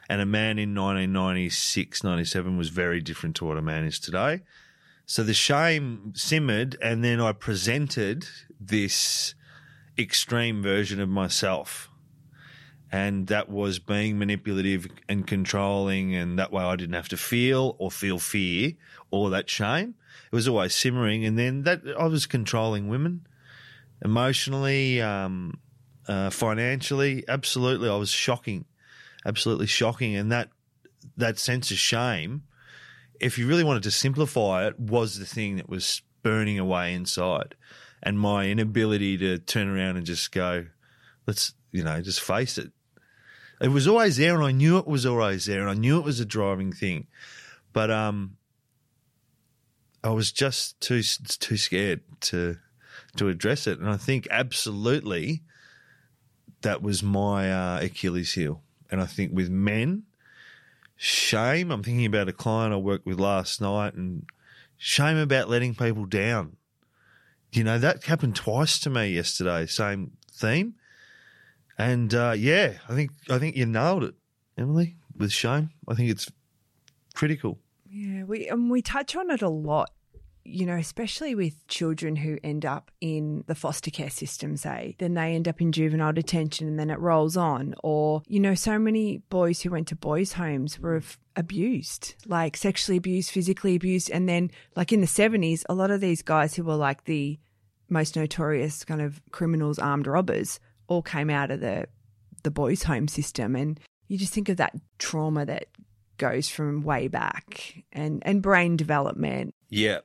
And 0.10 0.22
a 0.22 0.26
man 0.26 0.58
in 0.58 0.74
1996, 0.74 2.04
97 2.04 2.58
was 2.58 2.70
very 2.70 3.02
different 3.02 3.36
to 3.38 3.46
what 3.46 3.58
a 3.58 3.62
man 3.62 3.84
is 3.84 4.00
today. 4.00 4.42
So 5.06 5.22
the 5.24 5.34
shame 5.34 6.14
simmered, 6.16 6.78
and 6.82 7.04
then 7.04 7.20
I 7.20 7.34
presented 7.34 8.26
this 8.60 9.36
extreme 9.98 10.62
version 10.62 11.02
of 11.02 11.10
myself. 11.10 11.87
And 12.92 13.28
that 13.28 13.50
was 13.50 13.80
being 13.80 14.18
manipulative 14.18 14.88
and 15.10 15.28
controlling, 15.28 16.16
and 16.16 16.40
that 16.40 16.52
way 16.54 16.64
I 16.64 16.76
didn't 16.78 16.96
have 16.96 17.10
to 17.10 17.18
feel 17.18 17.76
or 17.80 17.92
feel 17.92 18.18
fear 18.18 18.74
or 19.12 19.30
that 19.32 19.50
shame. 19.50 19.96
It 20.32 20.36
was 20.36 20.48
always 20.48 20.74
simmering, 20.74 21.26
and 21.26 21.38
then 21.38 21.64
that 21.64 21.82
I 22.00 22.06
was 22.06 22.26
controlling 22.26 22.88
women 22.88 23.28
emotionally, 24.04 25.02
um, 25.02 25.60
uh, 26.08 26.30
financially. 26.30 27.26
Absolutely, 27.28 27.90
I 27.90 27.96
was 27.96 28.10
shocking, 28.10 28.64
absolutely 29.26 29.68
shocking, 29.68 30.16
and 30.16 30.32
that 30.32 30.50
that 31.18 31.40
sense 31.40 31.72
of 31.72 31.78
shame 31.78 32.44
if 33.20 33.38
you 33.38 33.48
really 33.48 33.64
wanted 33.64 33.84
to 33.84 33.92
simplify 33.92 34.68
it, 34.68 34.80
was 34.80 35.18
the 35.18 35.26
thing 35.26 35.58
that 35.58 35.70
was 35.70 36.02
burning 36.24 36.60
away 36.60 36.94
inside. 36.94 37.56
And 38.04 38.20
my 38.20 38.48
inability 38.48 39.18
to 39.18 39.40
turn 39.40 39.68
around 39.68 39.98
and 39.98 40.06
just 40.06 40.32
go, 40.32 40.68
let's, 41.26 41.54
you 41.72 41.84
know, 41.84 42.02
just 42.02 42.22
face 42.22 42.58
it. 42.58 42.72
It 43.60 43.70
was 43.70 43.88
always 43.88 44.18
there 44.18 44.36
and 44.36 44.44
I 44.44 44.52
knew 44.52 44.78
it 44.78 44.88
was 44.88 45.06
always 45.06 45.46
there 45.46 45.62
and 45.62 45.70
I 45.70 45.74
knew 45.74 45.98
it 45.98 46.06
was 46.06 46.20
a 46.20 46.26
driving 46.26 46.72
thing. 46.72 47.08
But 47.74 47.90
um, 47.90 48.38
I 50.04 50.12
was 50.12 50.32
just 50.32 50.80
too 50.80 51.02
too 51.02 51.58
scared 51.58 52.02
to 52.22 52.58
to 53.18 53.30
address 53.30 53.68
it. 53.68 53.80
And 53.80 53.90
I 53.90 53.98
think 53.98 54.28
absolutely 54.30 55.44
that 56.62 56.82
was 56.82 57.04
my 57.04 57.52
uh, 57.52 57.82
Achilles 57.82 58.34
heel. 58.34 58.62
And 58.90 59.02
I 59.02 59.06
think 59.06 59.32
with 59.34 59.50
men, 59.50 60.04
shame. 60.96 61.72
I'm 61.72 61.84
thinking 61.84 62.06
about 62.06 62.30
a 62.30 62.34
client 62.34 62.74
I 62.74 62.78
worked 62.78 63.06
with 63.06 63.20
last 63.20 63.62
night 63.62 63.94
and 63.94 64.26
shame 64.78 65.18
about 65.18 65.50
letting 65.50 65.76
people 65.76 66.06
down. 66.06 66.58
You 67.52 67.64
know, 67.64 67.80
that 67.80 68.04
happened 68.04 68.36
twice 68.36 68.80
to 68.80 68.90
me 68.90 69.10
yesterday, 69.10 69.66
same 69.66 70.12
theme. 70.32 70.76
And 71.78 72.14
uh, 72.14 72.34
yeah, 72.36 72.74
I 72.90 72.96
think 72.96 73.12
I 73.30 73.38
think 73.38 73.56
you 73.56 73.66
nailed 73.66 74.04
it, 74.04 74.16
Emily, 74.58 74.96
with 75.16 75.32
shame. 75.32 75.70
I 75.88 75.94
think 75.94 76.10
it's 76.10 76.32
critical. 77.14 77.60
Yeah, 77.90 78.24
we 78.24 78.48
and 78.48 78.70
we 78.70 78.82
touch 78.82 79.16
on 79.16 79.30
it 79.30 79.42
a 79.42 79.50
lot, 79.50 79.92
you 80.44 80.66
know, 80.66 80.76
especially 80.76 81.36
with 81.36 81.68
children 81.68 82.16
who 82.16 82.40
end 82.44 82.66
up 82.66 82.90
in 83.00 83.44
the 83.48 83.56
foster 83.56 83.92
care 83.92 84.10
system, 84.10 84.58
say, 84.58 84.96
then 84.98 85.14
they 85.14 85.36
end 85.36 85.48
up 85.48 85.62
in 85.62 85.72
juvenile 85.72 86.14
detention 86.14 86.68
and 86.68 86.80
then 86.80 86.90
it 86.90 87.00
rolls 87.00 87.38
on. 87.38 87.76
Or, 87.84 88.24
you 88.28 88.40
know, 88.40 88.56
so 88.56 88.80
many 88.80 89.20
boys 89.30 89.62
who 89.62 89.70
went 89.70 89.88
to 89.90 89.96
boys' 89.96 90.34
homes 90.34 90.80
were 90.80 90.98
f- 90.98 91.20
abused, 91.36 92.16
like 92.26 92.58
sexually 92.58 92.98
abused, 92.98 93.32
physically 93.32 93.76
abused. 93.76 94.10
And 94.10 94.28
then, 94.28 94.52
like 94.76 94.92
in 94.92 95.02
the 95.02 95.08
70s, 95.08 95.64
a 95.70 95.76
lot 95.76 95.92
of 95.92 96.02
these 96.02 96.22
guys 96.22 96.56
who 96.56 96.64
were 96.64 96.76
like 96.76 97.04
the 97.04 97.40
most 97.90 98.16
notorious 98.16 98.84
kind 98.84 99.02
of 99.02 99.22
criminals, 99.32 99.80
armed 99.80 100.08
robbers, 100.08 100.60
all 100.88 101.02
came 101.02 101.30
out 101.30 101.52
of 101.52 101.60
the 101.60 101.88
the 102.44 102.52
boys' 102.52 102.84
home 102.84 103.08
system. 103.08 103.56
And 103.56 103.80
you 104.08 104.18
just 104.18 104.34
think 104.34 104.50
of 104.50 104.58
that 104.58 104.74
trauma 105.00 105.46
that 105.46 105.66
goes 106.18 106.50
from 106.50 106.84
way 106.84 107.08
back 107.08 107.84
and, 107.94 108.22
and 108.26 108.42
brain 108.42 108.78
development. 108.78 109.54
Yeah, 109.70 110.00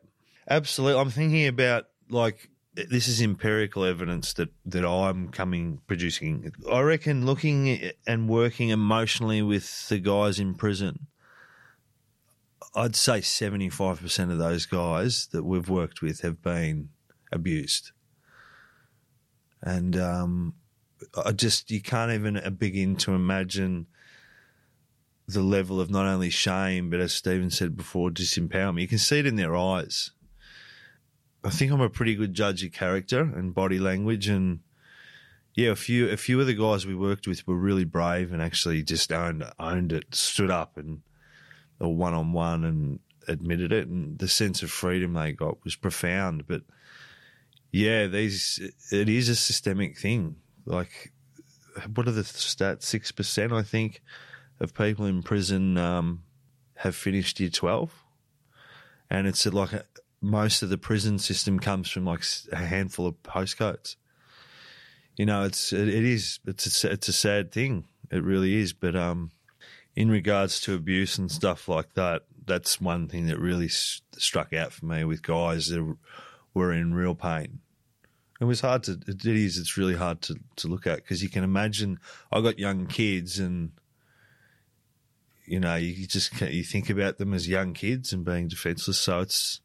absolutely. 0.49 1.01
I'm 1.01 1.11
thinking 1.11 1.47
about 1.47 1.87
like 2.11 2.49
this 2.75 3.07
is 3.07 3.21
empirical 3.21 3.85
evidence 3.85 4.33
that 4.35 4.49
that 4.67 4.85
I'm 4.87 5.29
coming 5.29 5.81
producing. 5.87 6.53
I 6.71 6.81
reckon 6.81 7.27
looking 7.27 7.93
and 8.07 8.29
working 8.29 8.71
emotionally 8.71 9.43
with 9.43 9.89
the 9.89 9.99
guys 9.99 10.39
in 10.39 10.55
prison. 10.55 11.07
I'd 12.75 12.97
say 12.97 13.19
75% 13.19 14.33
of 14.33 14.39
those 14.39 14.65
guys 14.65 15.27
that 15.33 15.45
we've 15.45 15.69
worked 15.69 16.01
with 16.01 16.23
have 16.23 16.41
been 16.41 16.89
abused. 17.31 17.93
And 19.61 19.95
um, 19.95 20.55
I 21.25 21.33
just, 21.33 21.71
you 21.71 21.81
can't 21.81 22.13
even 22.13 22.57
begin 22.59 22.97
to 22.97 23.15
imagine 23.15 23.87
the 25.29 25.43
level 25.43 25.81
of 25.81 25.91
not 25.91 26.07
only 26.07 26.31
shame, 26.31 26.91
but 26.91 27.01
as 27.01 27.13
Stephen 27.13 27.51
said 27.51 27.77
before, 27.77 28.11
disempowerment. 28.11 28.81
You 28.81 28.89
can 28.89 28.99
see 28.99 29.19
it 29.19 29.27
in 29.27 29.37
their 29.37 29.57
eyes. 29.57 30.11
I 31.45 31.51
think 31.51 31.73
I'm 31.73 31.81
a 31.81 31.89
pretty 31.89 32.15
good 32.15 32.35
judge 32.35 32.65
of 32.65 32.73
character 32.73 33.21
and 33.21 33.55
body 33.55 33.79
language, 33.79 34.29
and 34.29 34.61
yeah, 35.55 35.71
a 35.71 35.77
few 35.77 36.09
a 36.09 36.17
few 36.17 36.41
of 36.41 36.47
the 36.47 36.55
guys 36.55 36.87
we 36.87 36.95
worked 36.95 37.27
with 37.27 37.47
were 37.47 37.57
really 37.57 37.85
brave 37.85 38.33
and 38.33 38.41
actually 38.41 38.83
just 38.83 39.13
owned 39.13 39.45
owned 39.59 39.93
it, 39.93 40.15
stood 40.15 40.51
up 40.51 40.77
and 40.77 41.03
one 41.79 42.15
on 42.15 42.33
one 42.33 42.65
and 42.65 43.01
admitted 43.29 43.73
it, 43.73 43.89
and 43.89 44.19
the 44.19 44.29
sense 44.29 44.63
of 44.63 44.71
freedom 44.71 45.15
they 45.15 45.33
got 45.33 45.63
was 45.65 45.75
profound. 45.75 46.47
But 46.47 46.63
yeah, 47.73 48.07
these 48.07 48.61
it 48.93 49.09
is 49.09 49.29
a 49.29 49.37
systemic 49.37 49.99
thing. 49.99 50.37
Like, 50.65 51.13
what 51.95 52.07
are 52.09 52.13
the 52.13 52.23
stats? 52.23 52.85
Six 52.85 53.13
percent, 53.13 53.53
I 53.53 53.63
think, 53.63 54.03
of 54.61 54.75
people 54.75 55.07
in 55.07 55.23
prison 55.23 55.77
um, 55.77 56.23
have 56.77 56.95
finished 56.95 57.41
year 57.41 57.51
twelve, 57.51 57.93
and 59.11 59.27
it's 59.27 59.45
like 59.47 59.73
a, 59.73 59.85
most 60.21 60.63
of 60.63 60.69
the 60.69 60.79
prison 60.79 61.19
system 61.19 61.59
comes 61.59 61.91
from 61.91 62.05
like 62.05 62.23
a 62.53 62.57
handful 62.57 63.07
of 63.07 63.23
postcodes. 63.23 63.97
You 65.17 65.27
know, 65.27 65.45
it's 65.45 65.73
it, 65.73 65.89
it 65.89 66.05
is 66.05 66.39
it's 66.47 66.85
a, 66.85 66.93
it's 66.93 67.09
a 67.09 67.13
sad 67.13 67.53
thing. 67.53 67.85
It 68.11 68.23
really 68.23 68.55
is. 68.57 68.73
But 68.73 68.95
um, 68.95 69.31
in 69.97 70.11
regards 70.11 70.61
to 70.61 70.75
abuse 70.75 71.19
and 71.19 71.31
stuff 71.31 71.69
like 71.69 71.95
that, 71.95 72.23
that's 72.45 72.81
one 72.81 73.09
thing 73.09 73.27
that 73.27 73.39
really 73.39 73.69
struck 73.69 74.53
out 74.53 74.73
for 74.73 74.87
me 74.87 75.05
with 75.05 75.23
guys 75.23 75.69
that 75.69 75.97
were 76.55 76.73
in 76.73 76.95
real 76.95 77.15
pain. 77.15 77.61
It 78.43 78.47
was 78.47 78.61
hard 78.61 78.83
to. 78.85 78.99
It 79.07 79.25
is. 79.25 79.57
It's 79.57 79.77
really 79.77 79.95
hard 79.95 80.21
to 80.23 80.35
to 80.57 80.67
look 80.67 80.85
at 80.85 80.97
because 80.97 81.23
you 81.23 81.29
can 81.29 81.45
imagine. 81.45 82.01
I 82.33 82.41
got 82.41 82.59
young 82.59 82.87
kids 82.87 83.39
and 83.39 83.71
you 85.47 85.61
know, 85.61 85.77
you 85.77 86.09
just 86.09 86.41
you 86.41 86.65
think 86.65 86.91
about 86.91 87.19
them 87.19 87.35
as 87.35 87.49
young 87.49 87.73
kids 87.73 88.13
and 88.13 88.25
being 88.25 88.49
defenseless. 88.49 88.99
So 88.99 89.21
it's 89.21 89.61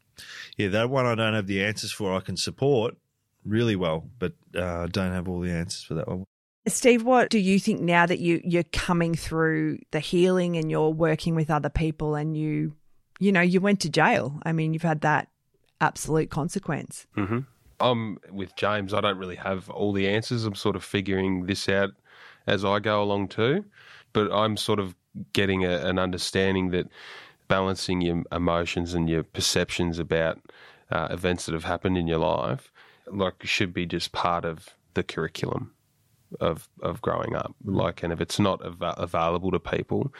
yeah, 0.58 0.68
that 0.68 0.92
one 0.92 1.08
I 1.08 1.16
don't 1.16 1.34
have 1.34 1.48
the 1.48 1.64
answers 1.64 1.92
for. 1.92 2.14
I 2.14 2.20
can 2.20 2.38
support 2.38 2.96
really 3.44 3.76
well, 3.76 4.12
but 4.20 4.34
uh, 4.56 4.86
don't 4.86 5.12
have 5.12 5.28
all 5.28 5.40
the 5.40 5.50
answers 5.50 5.82
for 5.82 5.96
that 5.96 6.08
one. 6.08 6.26
Steve, 6.68 7.04
what 7.04 7.32
do 7.32 7.40
you 7.40 7.60
think 7.60 7.82
now 7.82 8.06
that 8.06 8.20
you 8.20 8.42
you're 8.44 8.62
coming 8.62 9.16
through 9.16 9.80
the 9.90 10.00
healing 10.00 10.56
and 10.56 10.70
you're 10.70 10.92
working 10.92 11.34
with 11.34 11.50
other 11.50 11.70
people 11.70 12.14
and 12.14 12.38
you 12.38 12.76
you 13.20 13.32
know, 13.32 13.42
you 13.42 13.60
went 13.60 13.80
to 13.80 13.90
jail. 13.90 14.40
I 14.44 14.52
mean, 14.52 14.74
you've 14.74 14.84
had 14.84 15.02
that 15.02 15.30
absolute 15.82 16.30
consequence. 16.30 17.08
hmm 17.16 17.40
I'm 17.80 18.18
with 18.32 18.56
James. 18.56 18.94
I 18.94 19.02
don't 19.02 19.18
really 19.18 19.36
have 19.36 19.70
all 19.70 19.94
the 19.94 20.08
answers. 20.08 20.46
I'm 20.46 20.56
sort 20.56 20.76
of 20.76 20.84
figuring 20.84 21.46
this 21.46 21.70
out 21.70 21.92
as 22.46 22.66
I 22.66 22.80
go 22.80 23.02
along 23.04 23.30
too. 23.30 23.66
But 24.14 24.32
I'm 24.32 24.58
sort 24.58 24.80
of 24.80 24.96
getting 25.34 25.66
a, 25.66 25.86
an 25.86 26.00
understanding 26.00 26.72
that 26.72 26.88
balancing 27.48 28.02
your 28.02 28.24
emotions 28.32 28.94
and 28.94 29.10
your 29.10 29.24
perceptions 29.24 30.00
about 30.00 30.40
uh, 30.92 31.08
events 31.12 31.46
that 31.46 31.54
have 31.54 31.64
happened 31.66 31.98
in 31.98 32.08
your 32.08 32.20
life, 32.20 32.72
like, 33.08 33.44
should 33.44 33.74
be 33.74 33.86
just 33.86 34.12
part 34.12 34.46
of 34.46 34.70
the 34.94 35.04
curriculum 35.04 35.74
of 36.42 36.68
of 36.82 37.02
growing 37.02 37.36
up. 37.36 37.56
Like, 37.64 38.04
and 38.04 38.12
if 38.12 38.20
it's 38.20 38.40
not 38.40 38.62
av- 38.66 38.96
available 38.98 39.52
to 39.52 39.60
people, 39.60 40.14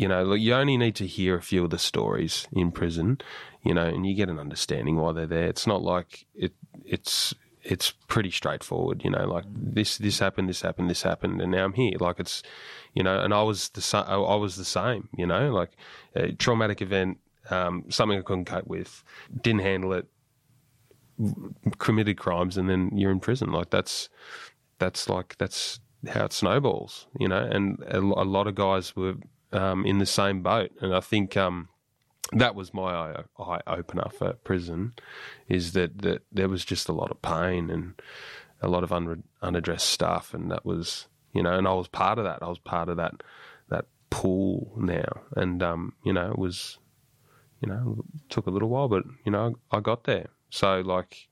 you 0.00 0.08
know, 0.08 0.24
like 0.24 0.40
you 0.40 0.54
only 0.54 0.78
need 0.78 0.94
to 0.94 1.06
hear 1.06 1.36
a 1.36 1.42
few 1.42 1.62
of 1.62 1.68
the 1.68 1.78
stories 1.78 2.48
in 2.52 2.72
prison, 2.72 3.20
you 3.62 3.74
know, 3.74 3.84
and 3.84 4.06
you 4.06 4.14
get 4.14 4.30
an 4.30 4.38
understanding 4.38 4.96
why 4.96 5.12
they're 5.12 5.26
there. 5.26 5.46
It's 5.46 5.66
not 5.66 5.82
like 5.82 6.24
it. 6.34 6.54
It's 6.86 7.34
it's 7.62 7.90
pretty 8.08 8.30
straightforward, 8.30 9.04
you 9.04 9.10
know. 9.10 9.26
Like 9.26 9.44
this 9.54 9.98
this 9.98 10.18
happened, 10.18 10.48
this 10.48 10.62
happened, 10.62 10.88
this 10.88 11.02
happened, 11.02 11.42
and 11.42 11.52
now 11.52 11.66
I'm 11.66 11.74
here. 11.74 11.98
Like 12.00 12.18
it's, 12.18 12.42
you 12.94 13.02
know, 13.02 13.20
and 13.20 13.34
I 13.34 13.42
was 13.42 13.68
the 13.68 13.98
I 13.98 14.36
was 14.36 14.56
the 14.56 14.64
same, 14.64 15.10
you 15.18 15.26
know. 15.26 15.52
Like 15.52 15.72
a 16.14 16.32
traumatic 16.32 16.80
event, 16.80 17.18
um, 17.50 17.84
something 17.90 18.18
I 18.18 18.22
couldn't 18.22 18.46
cope 18.46 18.66
with, 18.66 19.04
didn't 19.42 19.60
handle 19.60 19.92
it, 19.92 20.06
committed 21.76 22.16
crimes, 22.16 22.56
and 22.56 22.70
then 22.70 22.90
you're 22.96 23.12
in 23.12 23.20
prison. 23.20 23.52
Like 23.52 23.68
that's 23.68 24.08
that's 24.78 25.10
like 25.10 25.36
that's 25.36 25.78
how 26.08 26.24
it 26.24 26.32
snowballs, 26.32 27.06
you 27.18 27.28
know. 27.28 27.46
And 27.52 27.84
a, 27.86 27.98
a 27.98 28.24
lot 28.24 28.46
of 28.46 28.54
guys 28.54 28.96
were 28.96 29.16
um, 29.52 29.84
in 29.84 29.98
the 29.98 30.06
same 30.06 30.42
boat, 30.42 30.70
and 30.80 30.94
I 30.94 31.00
think 31.00 31.36
um, 31.36 31.68
that 32.32 32.54
was 32.54 32.72
my 32.72 33.22
eye, 33.38 33.60
opener 33.66 34.08
for 34.16 34.34
prison, 34.44 34.94
is 35.48 35.72
that, 35.72 36.02
that 36.02 36.22
there 36.30 36.48
was 36.48 36.64
just 36.64 36.88
a 36.88 36.92
lot 36.92 37.10
of 37.10 37.22
pain 37.22 37.70
and 37.70 38.00
a 38.62 38.68
lot 38.68 38.84
of 38.84 38.92
unaddressed 39.42 39.88
stuff, 39.88 40.34
and 40.34 40.50
that 40.50 40.64
was 40.64 41.06
you 41.32 41.42
know, 41.42 41.56
and 41.56 41.68
I 41.68 41.72
was 41.72 41.88
part 41.88 42.18
of 42.18 42.24
that. 42.24 42.42
I 42.42 42.48
was 42.48 42.58
part 42.58 42.88
of 42.88 42.96
that 42.96 43.22
that 43.68 43.86
pool 44.10 44.72
now, 44.76 45.22
and 45.36 45.62
um, 45.62 45.94
you 46.04 46.12
know, 46.12 46.30
it 46.30 46.38
was 46.38 46.78
you 47.60 47.68
know 47.68 48.04
took 48.28 48.46
a 48.46 48.50
little 48.50 48.68
while, 48.68 48.88
but 48.88 49.04
you 49.24 49.32
know, 49.32 49.54
I 49.70 49.80
got 49.80 50.04
there. 50.04 50.28
So 50.50 50.80
like 50.80 51.28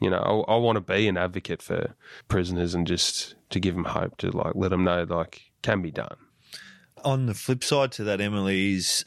you 0.00 0.10
know, 0.10 0.44
I, 0.48 0.52
I 0.52 0.56
want 0.56 0.76
to 0.76 0.80
be 0.80 1.08
an 1.08 1.16
advocate 1.16 1.62
for 1.62 1.94
prisoners 2.28 2.74
and 2.74 2.86
just 2.86 3.34
to 3.50 3.60
give 3.60 3.74
them 3.74 3.84
hope, 3.84 4.16
to 4.18 4.30
like 4.30 4.54
let 4.54 4.70
them 4.70 4.84
know 4.84 5.04
like 5.08 5.50
can 5.62 5.82
be 5.82 5.90
done. 5.90 6.16
On 7.04 7.26
the 7.26 7.34
flip 7.34 7.62
side 7.62 7.92
to 7.92 8.04
that, 8.04 8.20
Emily, 8.20 8.74
is 8.74 9.04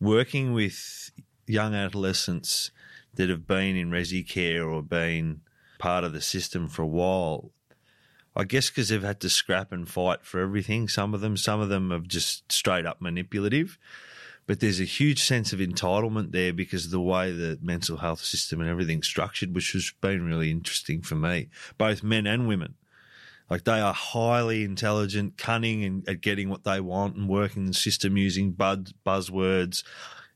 working 0.00 0.52
with 0.52 1.10
young 1.46 1.74
adolescents 1.74 2.70
that 3.14 3.30
have 3.30 3.46
been 3.46 3.76
in 3.76 3.90
resi 3.90 4.28
care 4.28 4.68
or 4.68 4.82
been 4.82 5.40
part 5.78 6.04
of 6.04 6.12
the 6.12 6.20
system 6.20 6.68
for 6.68 6.82
a 6.82 6.86
while. 6.86 7.50
I 8.36 8.44
guess 8.44 8.68
because 8.70 8.88
they've 8.88 9.02
had 9.02 9.20
to 9.20 9.30
scrap 9.30 9.72
and 9.72 9.88
fight 9.88 10.24
for 10.24 10.40
everything. 10.40 10.88
Some 10.88 11.14
of 11.14 11.20
them, 11.20 11.36
some 11.36 11.60
of 11.60 11.68
them 11.68 11.92
are 11.92 12.00
just 12.00 12.50
straight 12.52 12.86
up 12.86 13.00
manipulative. 13.00 13.78
But 14.46 14.60
there's 14.60 14.80
a 14.80 14.84
huge 14.84 15.22
sense 15.22 15.52
of 15.52 15.58
entitlement 15.58 16.32
there 16.32 16.52
because 16.52 16.86
of 16.86 16.90
the 16.90 17.00
way 17.00 17.32
the 17.32 17.58
mental 17.60 17.98
health 17.98 18.20
system 18.20 18.60
and 18.60 18.70
everything's 18.70 19.06
structured, 19.06 19.54
which 19.54 19.72
has 19.72 19.92
been 20.00 20.24
really 20.24 20.50
interesting 20.50 21.02
for 21.02 21.16
me, 21.16 21.48
both 21.76 22.02
men 22.02 22.26
and 22.26 22.48
women. 22.48 22.74
Like 23.50 23.64
they 23.64 23.80
are 23.80 23.94
highly 23.94 24.64
intelligent, 24.64 25.38
cunning, 25.38 25.84
and 25.84 26.08
at 26.08 26.20
getting 26.20 26.50
what 26.50 26.64
they 26.64 26.80
want 26.80 27.16
and 27.16 27.28
working 27.28 27.66
the 27.66 27.74
system 27.74 28.16
using 28.16 28.52
buzz, 28.52 28.92
buzzwords. 29.06 29.84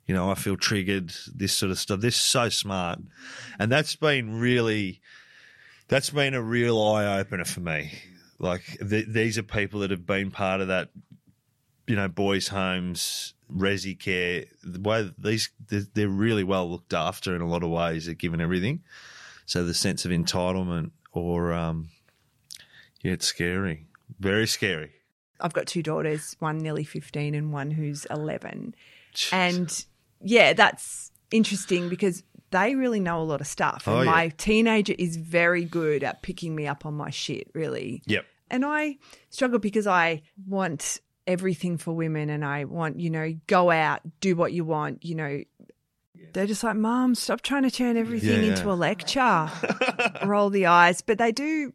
You 0.07 0.15
know, 0.15 0.31
I 0.31 0.35
feel 0.35 0.57
triggered. 0.57 1.13
This 1.33 1.53
sort 1.53 1.71
of 1.71 1.79
stuff. 1.79 2.01
They're 2.01 2.11
so 2.11 2.49
smart, 2.49 3.01
and 3.59 3.71
that's 3.71 3.97
been 3.97 4.41
really, 4.41 5.01
that's 5.89 6.11
been 6.11 6.35
a 6.35 6.43
real 6.43 6.83
eye 6.83 7.19
opener 7.19 7.45
for 7.45 7.61
me. 7.61 7.93
Like 8.39 8.79
th- 8.89 9.07
these 9.09 9.39
are 9.39 9.43
people 9.43 9.81
that 9.81 9.91
have 9.91 10.07
been 10.07 10.31
part 10.31 10.61
of 10.61 10.69
that, 10.69 10.89
you 11.87 11.95
know, 11.95 12.09
boys' 12.09 12.49
homes, 12.49 13.35
resi 13.55 13.99
care. 13.99 14.47
The 14.65 14.81
way 14.81 15.13
these 15.19 15.51
they're, 15.69 15.85
they're 15.95 16.09
really 16.09 16.45
well 16.45 16.69
looked 16.71 16.95
after 16.95 17.37
in 17.37 17.43
a 17.43 17.49
lot 17.49 17.63
of 17.63 17.71
ways. 17.71 18.07
They're 18.07 18.15
given 18.15 18.41
everything, 18.41 18.83
so 19.45 19.65
the 19.65 19.75
sense 19.75 20.07
of 20.07 20.11
entitlement 20.11 20.93
or 21.13 21.53
um, 21.53 21.91
yeah, 23.03 23.13
it's 23.13 23.27
scary, 23.27 23.87
very 24.19 24.47
scary. 24.47 24.93
I've 25.41 25.53
got 25.53 25.67
two 25.67 25.83
daughters, 25.83 26.37
one 26.39 26.59
nearly 26.59 26.85
15 26.85 27.35
and 27.35 27.53
one 27.53 27.71
who's 27.71 28.05
11. 28.07 28.75
Jeez. 29.15 29.33
And 29.33 29.85
yeah, 30.21 30.53
that's 30.53 31.11
interesting 31.33 31.89
because 31.89 32.23
they 32.51 32.75
really 32.77 33.01
know 33.01 33.21
a 33.21 33.25
lot 33.25 33.41
of 33.41 33.47
stuff. 33.47 33.87
And 33.89 33.97
Oh, 33.97 34.03
yeah. 34.03 34.11
my 34.11 34.29
teenager 34.29 34.95
is 34.99 35.17
very 35.17 35.65
good 35.65 36.05
at 36.05 36.23
picking 36.23 36.55
me 36.55 36.67
up 36.69 36.87
on 36.87 36.95
my 36.95 37.11
shit, 37.11 37.49
really. 37.55 38.03
Yep. 38.07 38.25
And 38.51 38.65
I 38.65 38.99
struggle 39.31 39.59
because 39.59 39.87
I 39.87 40.23
want 40.47 41.01
everything 41.27 41.79
for 41.79 41.93
women 41.93 42.29
and 42.31 42.45
I 42.45 42.65
want, 42.65 43.01
you 43.01 43.09
know, 43.11 43.35
go 43.47 43.71
out, 43.71 44.01
do 44.21 44.37
what 44.37 44.53
you 44.53 44.65
want, 44.65 45.05
you 45.05 45.15
know. 45.15 45.43
They're 46.35 46.47
just 46.47 46.63
like, 46.63 46.77
Mom, 46.77 47.15
stop 47.15 47.41
trying 47.41 47.65
to 47.65 47.71
turn 47.71 47.97
everything 47.97 48.45
Yeah, 48.45 48.51
into 48.51 48.71
a 48.71 48.75
lecture. 48.75 49.51
Roll 50.25 50.51
the 50.51 50.67
eyes. 50.67 51.01
But 51.01 51.19
they 51.19 51.33
do, 51.33 51.73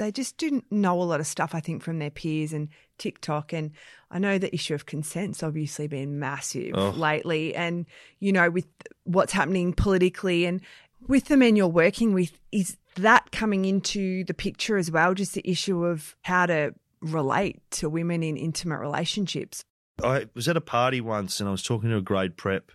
they 0.00 0.10
just 0.10 0.36
do 0.36 0.62
know 0.70 1.00
a 1.00 1.04
lot 1.04 1.20
of 1.20 1.26
stuff, 1.26 1.54
I 1.54 1.60
think, 1.60 1.82
from 1.82 1.98
their 2.00 2.10
peers 2.10 2.52
and 2.52 2.68
TikTok. 2.98 3.52
And 3.52 3.70
I 4.10 4.18
know 4.18 4.38
the 4.38 4.52
issue 4.54 4.74
of 4.74 4.86
consent's 4.86 5.42
obviously 5.42 5.86
been 5.86 6.18
massive 6.18 6.72
Oh. 6.74 6.90
lately. 6.90 7.54
And, 7.54 7.86
you 8.18 8.32
know, 8.32 8.50
with 8.50 8.66
what's 9.04 9.32
happening 9.32 9.72
politically 9.72 10.44
and 10.46 10.60
with 11.06 11.26
the 11.26 11.36
men 11.36 11.54
you're 11.54 11.68
working 11.68 12.12
with, 12.12 12.32
is 12.50 12.76
that 12.96 13.30
coming 13.30 13.64
into 13.64 14.24
the 14.24 14.34
picture 14.34 14.76
as 14.76 14.90
well? 14.90 15.14
Just 15.14 15.34
the 15.34 15.48
issue 15.48 15.84
of 15.84 16.16
how 16.22 16.46
to 16.46 16.74
relate 17.00 17.60
to 17.70 17.88
women 17.88 18.22
in 18.22 18.36
intimate 18.36 18.78
relationships. 18.80 19.62
I 20.02 20.26
was 20.34 20.48
at 20.48 20.56
a 20.56 20.60
party 20.60 21.00
once 21.00 21.40
and 21.40 21.48
I 21.48 21.52
was 21.52 21.62
talking 21.62 21.90
to 21.90 21.96
a 21.96 22.02
grade 22.02 22.36
prep 22.36 22.72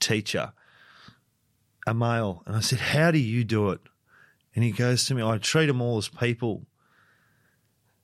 teacher, 0.00 0.52
a 1.86 1.94
male, 1.94 2.42
and 2.46 2.56
I 2.56 2.60
said, 2.60 2.78
How 2.80 3.10
do 3.10 3.18
you 3.18 3.44
do 3.44 3.70
it? 3.70 3.80
And 4.54 4.64
he 4.64 4.70
goes 4.70 5.04
to 5.06 5.14
me, 5.14 5.22
I 5.22 5.38
treat 5.38 5.66
them 5.66 5.82
all 5.82 5.98
as 5.98 6.08
people. 6.08 6.66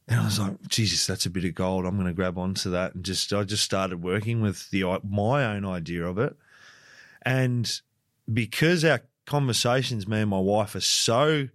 And 0.08 0.18
I 0.20 0.24
was 0.24 0.40
like, 0.40 0.66
Jesus, 0.66 1.06
that's 1.06 1.26
a 1.26 1.30
bit 1.30 1.44
of 1.44 1.54
gold. 1.54 1.86
I'm 1.86 1.94
going 1.94 2.06
to 2.06 2.12
grab 2.12 2.36
onto 2.36 2.70
that. 2.70 2.94
And 2.94 3.04
just, 3.04 3.32
I 3.32 3.44
just 3.44 3.62
started 3.62 4.02
working 4.02 4.40
with 4.40 4.68
the 4.70 5.00
my 5.08 5.44
own 5.44 5.64
idea 5.64 6.04
of 6.04 6.18
it. 6.18 6.36
And 7.22 7.70
because 8.32 8.84
our 8.84 9.02
conversations, 9.26 10.08
me 10.08 10.20
and 10.20 10.30
my 10.30 10.40
wife, 10.40 10.74
are 10.74 10.80
so 10.80 11.48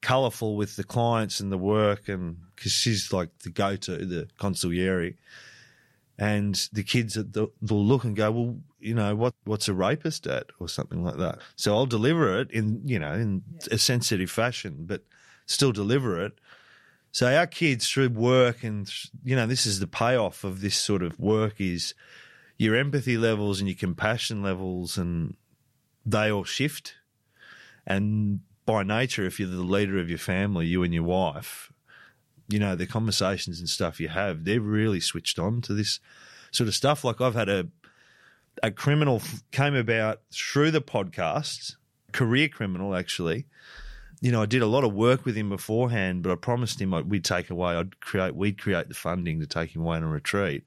colourful 0.00 0.56
with 0.56 0.76
the 0.76 0.84
clients 0.84 1.40
and 1.40 1.50
the 1.50 1.58
work, 1.58 2.08
and 2.08 2.36
because 2.54 2.72
she's 2.72 3.12
like 3.12 3.36
the 3.40 3.50
go 3.50 3.74
to, 3.74 4.04
the 4.04 4.28
consigliere, 4.38 5.16
and 6.18 6.68
the 6.72 6.82
kids 6.82 7.14
they'll 7.14 7.52
they'll 7.62 7.84
look 7.84 8.04
and 8.04 8.16
go, 8.16 8.30
well, 8.30 8.56
you 8.80 8.94
know, 8.94 9.14
what 9.14 9.34
what's 9.44 9.68
a 9.68 9.74
rapist 9.74 10.26
at, 10.26 10.46
or 10.58 10.68
something 10.68 11.04
like 11.04 11.16
that. 11.16 11.38
So 11.56 11.74
I'll 11.74 11.86
deliver 11.86 12.40
it 12.40 12.50
in 12.50 12.82
you 12.84 12.98
know 12.98 13.12
in 13.12 13.42
a 13.70 13.78
sensitive 13.78 14.30
fashion, 14.30 14.84
but 14.86 15.04
still 15.46 15.72
deliver 15.72 16.22
it. 16.24 16.32
So 17.12 17.32
our 17.32 17.46
kids 17.46 17.88
through 17.88 18.10
work 18.10 18.62
and 18.64 18.90
you 19.24 19.36
know 19.36 19.46
this 19.46 19.64
is 19.64 19.80
the 19.80 19.86
payoff 19.86 20.44
of 20.44 20.60
this 20.60 20.76
sort 20.76 21.02
of 21.02 21.18
work 21.18 21.60
is 21.60 21.94
your 22.58 22.74
empathy 22.74 23.16
levels 23.16 23.60
and 23.60 23.68
your 23.68 23.76
compassion 23.76 24.42
levels 24.42 24.98
and 24.98 25.36
they 26.04 26.30
all 26.30 26.44
shift. 26.44 26.94
And 27.86 28.40
by 28.66 28.82
nature, 28.82 29.24
if 29.24 29.38
you're 29.38 29.48
the 29.48 29.62
leader 29.62 29.98
of 29.98 30.08
your 30.08 30.18
family, 30.18 30.66
you 30.66 30.82
and 30.82 30.92
your 30.92 31.04
wife, 31.04 31.72
you 32.48 32.58
know, 32.58 32.74
the 32.74 32.86
conversations 32.86 33.60
and 33.60 33.68
stuff 33.68 34.00
you 34.00 34.08
have, 34.08 34.44
they're 34.44 34.60
really 34.60 35.00
switched 35.00 35.38
on 35.38 35.60
to 35.62 35.74
this 35.74 36.00
sort 36.50 36.68
of 36.68 36.74
stuff. 36.74 37.04
Like 37.04 37.20
I've 37.20 37.34
had 37.34 37.48
a 37.48 37.68
a 38.62 38.70
criminal 38.70 39.22
came 39.52 39.74
about 39.74 40.20
through 40.32 40.70
the 40.70 40.80
podcast, 40.80 41.76
career 42.12 42.48
criminal 42.48 42.94
actually. 42.94 43.46
You 44.20 44.32
know, 44.32 44.42
I 44.42 44.46
did 44.46 44.62
a 44.62 44.66
lot 44.66 44.82
of 44.82 44.92
work 44.92 45.24
with 45.24 45.36
him 45.36 45.48
beforehand, 45.48 46.24
but 46.24 46.32
I 46.32 46.34
promised 46.34 46.80
him 46.80 46.90
we'd 47.08 47.24
take 47.24 47.50
away, 47.50 47.76
I'd 47.76 48.00
create, 48.00 48.34
we'd 48.34 48.60
create 48.60 48.88
the 48.88 48.94
funding 48.94 49.38
to 49.38 49.46
take 49.46 49.76
him 49.76 49.82
away 49.82 49.98
on 49.98 50.02
a 50.02 50.08
retreat. 50.08 50.64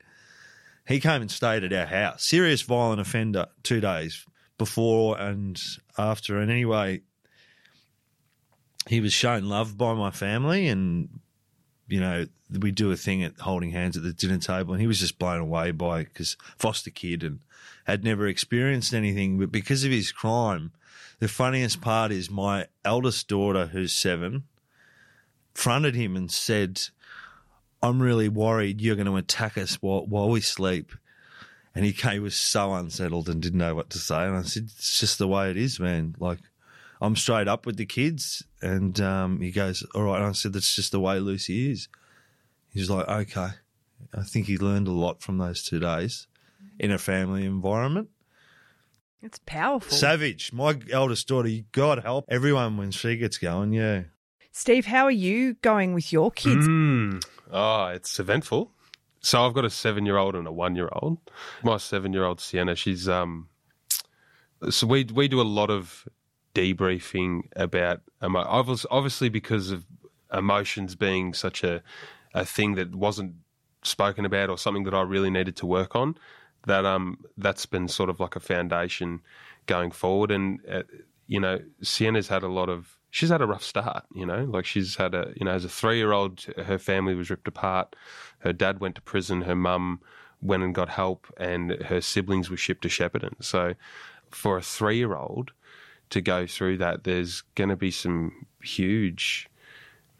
He 0.88 1.02
came 1.02 1.22
and 1.22 1.30
stayed 1.30 1.66
at 1.66 1.74
our 1.74 1.86
house. 1.86 2.24
Serious 2.24 2.62
violent 2.62 3.02
offender, 3.02 3.48
two 3.64 3.82
days 3.82 4.26
before 4.58 5.20
and 5.20 5.62
after. 5.98 6.38
And 6.38 6.50
anyway, 6.50 7.02
he 8.88 9.02
was 9.02 9.12
shown 9.12 9.50
love 9.50 9.78
by 9.78 9.94
my 9.96 10.12
family 10.12 10.68
and 10.68 11.10
you 11.92 12.00
know, 12.00 12.26
we 12.60 12.72
do 12.72 12.92
a 12.92 12.98
thing 12.98 13.24
at 13.24 13.40
holding 13.40 13.72
hands 13.72 13.98
at 13.98 14.04
the 14.04 14.14
dinner 14.14 14.38
table, 14.38 14.74
and 14.74 14.82
he 14.82 14.88
was 14.88 15.00
just 15.00 15.20
blown 15.20 15.42
away 15.42 15.72
by 15.72 16.04
because 16.04 16.38
foster 16.58 16.90
kid 16.90 17.24
and 17.24 17.40
had 17.86 18.04
never 18.04 18.28
experienced 18.28 18.94
anything. 18.94 19.40
But 19.40 19.52
because 19.52 19.84
of 19.84 19.92
his 19.92 20.12
crime, 20.12 20.72
the 21.20 21.28
funniest 21.28 21.82
part 21.82 22.12
is 22.12 22.30
my 22.30 22.68
eldest 22.86 23.28
daughter, 23.28 23.68
who's 23.68 23.94
seven, 23.94 24.44
fronted 25.54 25.96
him 25.96 26.16
and 26.16 26.32
said, 26.32 26.82
"I'm 27.84 28.02
really 28.02 28.30
worried 28.30 28.82
you're 28.82 28.96
going 28.96 29.06
to 29.08 29.18
attack 29.18 29.58
us 29.58 29.76
while 29.76 30.06
while 30.06 30.30
we 30.30 30.42
sleep." 30.42 30.94
And 31.74 31.86
he 31.86 31.94
came, 31.94 32.22
was 32.22 32.36
so 32.36 32.74
unsettled 32.74 33.30
and 33.30 33.42
didn't 33.42 33.60
know 33.60 33.76
what 33.76 33.90
to 33.92 33.98
say. 33.98 34.26
And 34.26 34.36
I 34.36 34.42
said, 34.42 34.64
It's 34.64 35.00
just 35.00 35.18
the 35.18 35.28
way 35.28 35.50
it 35.50 35.56
is, 35.56 35.80
man. 35.80 36.16
Like, 36.20 36.40
I'm 37.02 37.16
straight 37.16 37.48
up 37.48 37.66
with 37.66 37.78
the 37.78 37.86
kids. 37.86 38.44
And 38.62 39.00
um, 39.02 39.42
he 39.42 39.52
goes, 39.52 39.84
All 39.96 40.04
right. 40.04 40.18
And 40.18 40.28
I 40.28 40.32
said, 40.34 40.54
That's 40.54 40.76
just 40.76 40.92
the 40.92 41.00
way 41.00 41.20
Lucy 41.20 41.72
is. 41.72 41.90
He's 42.72 42.90
like, 42.90 43.08
Okay. 43.08 43.50
I 44.14 44.24
think 44.24 44.48
he 44.48 44.58
learned 44.58 44.88
a 44.88 44.92
lot 44.92 45.22
from 45.22 45.38
those 45.38 45.64
two 45.64 45.80
days 45.80 46.28
in 46.80 46.92
a 46.92 46.98
family 46.98 47.46
environment. 47.46 48.10
It's 49.22 49.40
powerful. 49.46 49.96
Savage. 49.96 50.52
My 50.52 50.80
eldest 50.92 51.28
daughter, 51.28 51.50
God 51.72 52.00
help 52.04 52.26
everyone 52.28 52.78
when 52.78 52.92
she 52.92 53.18
gets 53.18 53.38
going. 53.38 53.74
Yeah. 53.74 54.04
Steve, 54.52 54.86
how 54.86 55.06
are 55.06 55.12
you 55.12 55.54
going 55.62 55.94
with 55.94 56.12
your 56.12 56.32
kids? 56.32 56.68
Mm. 56.68 57.24
Oh, 57.52 57.86
it's 57.88 58.20
eventful. 58.20 58.72
So 59.22 59.46
I've 59.46 59.54
got 59.54 59.64
a 59.66 59.70
seven-year-old 59.70 60.36
and 60.36 60.48
a 60.48 60.52
one-year-old. 60.52 61.20
My 61.64 61.78
seven-year-old 61.78 62.42
Sienna, 62.42 62.76
she's 62.76 63.08
um. 63.08 63.48
So 64.70 64.88
we 64.88 65.04
we 65.06 65.28
do 65.28 65.40
a 65.40 65.44
lot 65.44 65.70
of 65.70 66.08
debriefing 66.54 67.44
about 67.56 68.02
obviously 68.22 69.30
because 69.30 69.72
of 69.72 69.86
emotions 70.34 70.96
being 70.96 71.34
such 71.34 71.64
a 71.64 71.82
a 72.34 72.46
thing 72.46 72.76
that 72.76 72.96
wasn't 72.96 73.34
spoken 73.84 74.26
about 74.26 74.50
or 74.50 74.58
something 74.58 74.84
that 74.86 74.94
I 74.94 75.02
really 75.02 75.30
needed 75.30 75.56
to 75.58 75.66
work 75.66 75.96
on. 75.96 76.18
That 76.68 76.86
um 76.86 77.20
that's 77.38 77.66
been 77.66 77.88
sort 77.88 78.10
of 78.10 78.20
like 78.20 78.36
a 78.36 78.40
foundation 78.40 79.22
going 79.66 79.92
forward, 79.92 80.32
and 80.32 80.60
uh, 80.70 80.84
you 81.28 81.40
know 81.40 81.60
Sienna's 81.82 82.28
had 82.28 82.44
a 82.44 82.48
lot 82.48 82.70
of 82.70 83.00
she's 83.10 83.30
had 83.30 83.42
a 83.42 83.48
rough 83.48 83.64
start, 83.64 84.06
you 84.14 84.26
know. 84.26 84.44
Like 84.46 84.66
she's 84.66 84.96
had 84.96 85.14
a, 85.14 85.34
you 85.36 85.46
know, 85.46 85.52
as 85.52 85.66
a 85.66 85.70
three 85.70 85.98
year 85.98 86.12
old, 86.12 86.44
her 86.58 86.80
family 86.80 87.14
was 87.14 87.30
ripped 87.30 87.48
apart. 87.48 87.96
Her 88.40 88.54
dad 88.54 88.80
went 88.80 88.96
to 88.96 89.02
prison. 89.02 89.42
Her 89.42 89.56
mum 89.56 90.02
went 90.42 90.64
and 90.64 90.74
got 90.74 90.90
help, 90.90 91.28
and 91.38 91.72
her 91.84 92.02
siblings 92.02 92.50
were 92.50 92.58
shipped 92.58 92.82
to 92.84 92.90
Shepparton. 92.90 93.34
So 93.42 93.76
for 94.32 94.58
a 94.58 94.62
three 94.62 94.98
year 94.98 95.16
old 95.16 95.52
to 96.12 96.22
go 96.22 96.48
through 96.48 96.78
that, 96.78 97.04
there's 97.04 97.42
going 97.56 97.70
to 97.70 97.76
be 97.76 97.92
some 97.92 98.46
huge, 98.62 99.50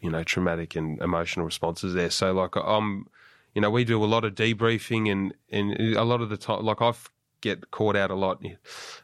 you 0.00 0.10
know, 0.10 0.22
traumatic 0.24 0.76
and 0.76 1.00
emotional 1.00 1.46
responses 1.46 1.94
there. 1.94 2.10
So 2.10 2.32
like 2.32 2.56
I'm, 2.56 3.06
you 3.54 3.60
know, 3.60 3.70
we 3.70 3.84
do 3.84 4.02
a 4.02 4.06
lot 4.06 4.24
of 4.24 4.34
debriefing 4.34 5.10
and 5.10 5.34
and 5.50 5.96
a 5.96 6.04
lot 6.04 6.20
of 6.20 6.28
the 6.28 6.36
time, 6.36 6.64
like 6.64 6.82
I've 6.82 7.10
get 7.42 7.70
caught 7.70 7.96
out 7.96 8.10
a 8.10 8.14
lot. 8.14 8.42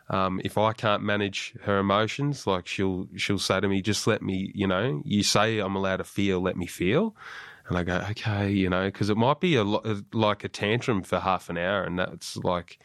Um, 0.09 0.41
if 0.45 0.57
I 0.57 0.72
can't 0.72 1.03
manage 1.03 1.55
her 1.62 1.78
emotions, 1.78 2.47
like 2.47 2.66
she'll 2.66 3.07
she'll 3.16 3.39
say 3.39 3.61
to 3.61 3.68
me, 3.68 3.82
"Just 3.82 4.07
let 4.07 4.22
me," 4.22 4.51
you 4.55 4.66
know. 4.66 5.03
You 5.05 5.22
say 5.22 5.59
I'm 5.59 5.76
allowed 5.76 5.99
to 5.99 6.05
feel, 6.05 6.41
let 6.41 6.57
me 6.57 6.66
feel, 6.66 7.14
and 7.68 7.76
I 7.76 7.82
go, 7.82 7.97
"Okay," 8.11 8.51
you 8.51 8.70
know, 8.70 8.86
because 8.86 9.11
it 9.11 9.18
might 9.18 9.41
be 9.41 9.57
a 9.57 9.64
like 9.64 10.45
a 10.45 10.49
tantrum 10.49 11.03
for 11.03 11.20
half 11.20 11.51
an 11.51 11.59
hour, 11.59 11.82
and 11.82 11.99
that's 11.99 12.36
like, 12.39 12.78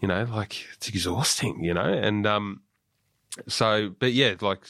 you 0.00 0.08
know, 0.08 0.24
like 0.24 0.66
it's 0.74 0.88
exhausting, 0.88 1.64
you 1.64 1.72
know, 1.72 1.92
and 1.92 2.26
um, 2.26 2.60
so, 3.46 3.94
but 3.98 4.12
yeah, 4.12 4.34
like 4.40 4.60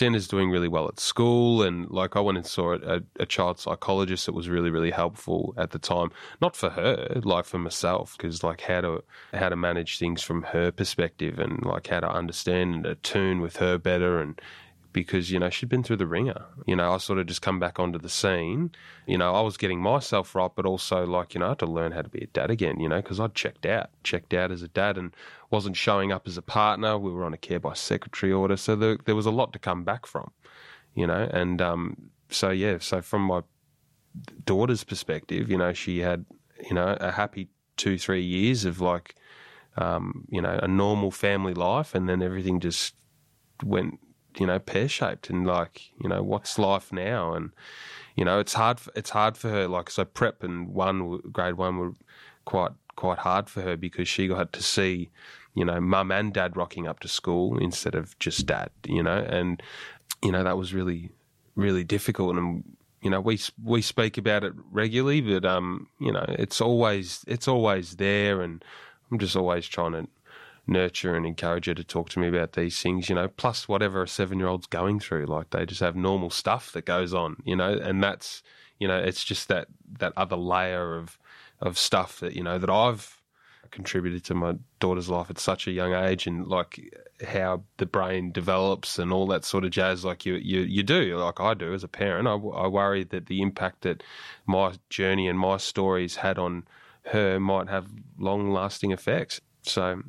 is 0.00 0.28
doing 0.28 0.50
really 0.50 0.68
well 0.68 0.88
at 0.88 1.00
school, 1.00 1.62
and 1.62 1.90
like 1.90 2.16
I 2.16 2.20
went 2.20 2.38
and 2.38 2.46
saw 2.46 2.74
a, 2.74 3.00
a, 3.18 3.26
child 3.26 3.58
psychologist 3.58 4.26
that 4.26 4.34
was 4.34 4.48
really 4.48 4.70
really 4.70 4.90
helpful 4.90 5.52
at 5.56 5.70
the 5.70 5.78
time. 5.78 6.10
Not 6.40 6.56
for 6.56 6.70
her, 6.70 7.20
like 7.24 7.44
for 7.44 7.58
myself, 7.58 8.16
because 8.16 8.42
like 8.42 8.62
how 8.62 8.80
to 8.80 9.04
how 9.34 9.48
to 9.48 9.56
manage 9.56 9.98
things 9.98 10.22
from 10.22 10.42
her 10.44 10.70
perspective, 10.70 11.38
and 11.38 11.64
like 11.64 11.88
how 11.88 12.00
to 12.00 12.10
understand 12.10 12.74
and 12.74 12.86
attune 12.86 13.40
with 13.40 13.56
her 13.56 13.78
better, 13.78 14.20
and 14.20 14.40
because 14.92 15.30
you 15.30 15.38
know 15.38 15.50
she'd 15.50 15.68
been 15.68 15.82
through 15.82 15.96
the 15.96 16.06
ringer. 16.06 16.44
You 16.66 16.76
know, 16.76 16.92
I 16.92 16.98
sort 16.98 17.18
of 17.18 17.26
just 17.26 17.42
come 17.42 17.58
back 17.58 17.78
onto 17.78 17.98
the 17.98 18.08
scene. 18.08 18.72
You 19.06 19.18
know, 19.18 19.34
I 19.34 19.40
was 19.40 19.56
getting 19.56 19.80
myself 19.80 20.34
right, 20.34 20.50
but 20.54 20.66
also 20.66 21.06
like 21.06 21.34
you 21.34 21.40
know, 21.40 21.46
I 21.46 21.48
had 21.50 21.58
to 21.60 21.66
learn 21.66 21.92
how 21.92 22.02
to 22.02 22.08
be 22.08 22.22
a 22.22 22.26
dad 22.26 22.50
again. 22.50 22.80
You 22.80 22.88
know, 22.88 23.00
because 23.00 23.20
I'd 23.20 23.34
checked 23.34 23.66
out, 23.66 23.90
checked 24.02 24.34
out 24.34 24.50
as 24.50 24.62
a 24.62 24.68
dad, 24.68 24.98
and 24.98 25.14
wasn't 25.50 25.76
showing 25.76 26.12
up 26.12 26.26
as 26.26 26.36
a 26.36 26.42
partner. 26.42 26.98
We 26.98 27.10
were 27.10 27.24
on 27.24 27.34
a 27.34 27.38
care 27.38 27.60
by 27.60 27.74
secretary 27.74 28.32
order, 28.32 28.56
so 28.56 28.76
there, 28.76 28.98
there 29.04 29.16
was 29.16 29.26
a 29.26 29.30
lot 29.30 29.52
to 29.52 29.58
come 29.58 29.84
back 29.84 30.06
from. 30.06 30.30
You 30.94 31.06
know, 31.06 31.28
and 31.32 31.62
um, 31.62 32.10
so 32.28 32.50
yeah, 32.50 32.78
so 32.80 33.00
from 33.00 33.22
my 33.22 33.42
daughter's 34.44 34.84
perspective, 34.84 35.50
you 35.50 35.56
know, 35.56 35.72
she 35.72 36.00
had 36.00 36.24
you 36.68 36.74
know 36.74 36.96
a 37.00 37.10
happy 37.10 37.48
two 37.76 37.96
three 37.96 38.22
years 38.22 38.64
of 38.64 38.80
like 38.80 39.14
um, 39.76 40.26
you 40.28 40.42
know 40.42 40.58
a 40.62 40.68
normal 40.68 41.10
family 41.10 41.54
life, 41.54 41.94
and 41.94 42.08
then 42.08 42.22
everything 42.22 42.60
just 42.60 42.94
went 43.62 43.98
you 44.40 44.46
know 44.46 44.58
pear 44.58 44.88
shaped 44.88 45.28
and 45.30 45.46
like 45.46 45.92
you 46.02 46.08
know 46.08 46.22
what's 46.22 46.58
life 46.58 46.92
now? 46.92 47.34
And 47.34 47.50
you 48.16 48.24
know 48.24 48.40
it's 48.40 48.54
hard 48.54 48.80
it's 48.96 49.10
hard 49.10 49.36
for 49.36 49.50
her 49.50 49.68
like 49.68 49.90
so 49.90 50.04
prep 50.04 50.42
and 50.42 50.68
one 50.68 51.18
grade 51.30 51.54
one 51.54 51.78
were 51.78 51.92
quite 52.46 52.72
quite 52.96 53.18
hard 53.18 53.48
for 53.48 53.60
her 53.60 53.76
because 53.76 54.08
she 54.08 54.26
got 54.26 54.52
to 54.54 54.62
see 54.62 55.10
you 55.54 55.64
know 55.64 55.80
mum 55.80 56.10
and 56.10 56.32
dad 56.32 56.56
rocking 56.56 56.88
up 56.88 57.00
to 57.00 57.08
school 57.08 57.58
instead 57.58 57.94
of 57.94 58.18
just 58.18 58.46
dad 58.46 58.70
you 58.86 59.02
know? 59.02 59.18
And 59.28 59.62
you 60.22 60.32
know 60.32 60.42
that 60.42 60.56
was 60.56 60.72
really 60.72 61.10
really 61.54 61.84
difficult. 61.84 62.36
And 62.36 62.64
you 63.02 63.10
know 63.10 63.20
we 63.20 63.38
we 63.62 63.82
speak 63.82 64.16
about 64.16 64.44
it 64.44 64.54
regularly 64.70 65.20
but 65.20 65.44
um 65.44 65.86
you 65.98 66.12
know 66.12 66.24
it's 66.28 66.60
always 66.60 67.24
it's 67.26 67.48
always 67.48 67.96
there 67.96 68.40
and 68.40 68.64
I'm 69.10 69.18
just 69.18 69.36
always 69.36 69.66
trying 69.66 69.92
to 69.92 70.06
nurture 70.70 71.14
and 71.14 71.26
encourage 71.26 71.66
her 71.66 71.74
to 71.74 71.84
talk 71.84 72.08
to 72.10 72.18
me 72.18 72.28
about 72.28 72.52
these 72.52 72.80
things, 72.80 73.08
you 73.08 73.14
know, 73.14 73.28
plus 73.28 73.68
whatever 73.68 74.02
a 74.02 74.08
seven 74.08 74.38
year 74.38 74.48
old's 74.48 74.66
going 74.66 75.00
through. 75.00 75.26
Like 75.26 75.50
they 75.50 75.66
just 75.66 75.80
have 75.80 75.96
normal 75.96 76.30
stuff 76.30 76.72
that 76.72 76.86
goes 76.86 77.12
on, 77.12 77.36
you 77.44 77.56
know, 77.56 77.72
and 77.72 78.02
that's, 78.02 78.42
you 78.78 78.88
know, 78.88 78.98
it's 78.98 79.24
just 79.24 79.48
that, 79.48 79.68
that 79.98 80.12
other 80.16 80.36
layer 80.36 80.96
of, 80.96 81.18
of 81.60 81.76
stuff 81.76 82.20
that, 82.20 82.34
you 82.34 82.42
know, 82.42 82.58
that 82.58 82.70
I've 82.70 83.20
contributed 83.70 84.24
to 84.24 84.34
my 84.34 84.54
daughter's 84.80 85.08
life 85.08 85.30
at 85.30 85.38
such 85.38 85.66
a 85.66 85.70
young 85.70 85.94
age 85.94 86.26
and 86.26 86.46
like 86.48 86.80
how 87.26 87.62
the 87.76 87.86
brain 87.86 88.32
develops 88.32 88.98
and 88.98 89.12
all 89.12 89.26
that 89.26 89.44
sort 89.44 89.64
of 89.64 89.70
jazz 89.70 90.04
like 90.04 90.26
you 90.26 90.34
you, 90.34 90.60
you 90.60 90.82
do 90.82 91.16
like 91.16 91.40
I 91.40 91.54
do 91.54 91.72
as 91.72 91.84
a 91.84 91.88
parent 91.88 92.26
I, 92.26 92.32
I 92.32 92.66
worry 92.66 93.04
that 93.04 93.26
the 93.26 93.42
impact 93.42 93.82
that 93.82 94.02
my 94.46 94.72
journey 94.88 95.28
and 95.28 95.38
my 95.38 95.56
stories 95.56 96.16
had 96.16 96.38
on 96.38 96.64
her 97.06 97.38
might 97.38 97.68
have 97.68 97.86
long 98.18 98.52
lasting 98.52 98.90
effects 98.90 99.40
so 99.62 100.02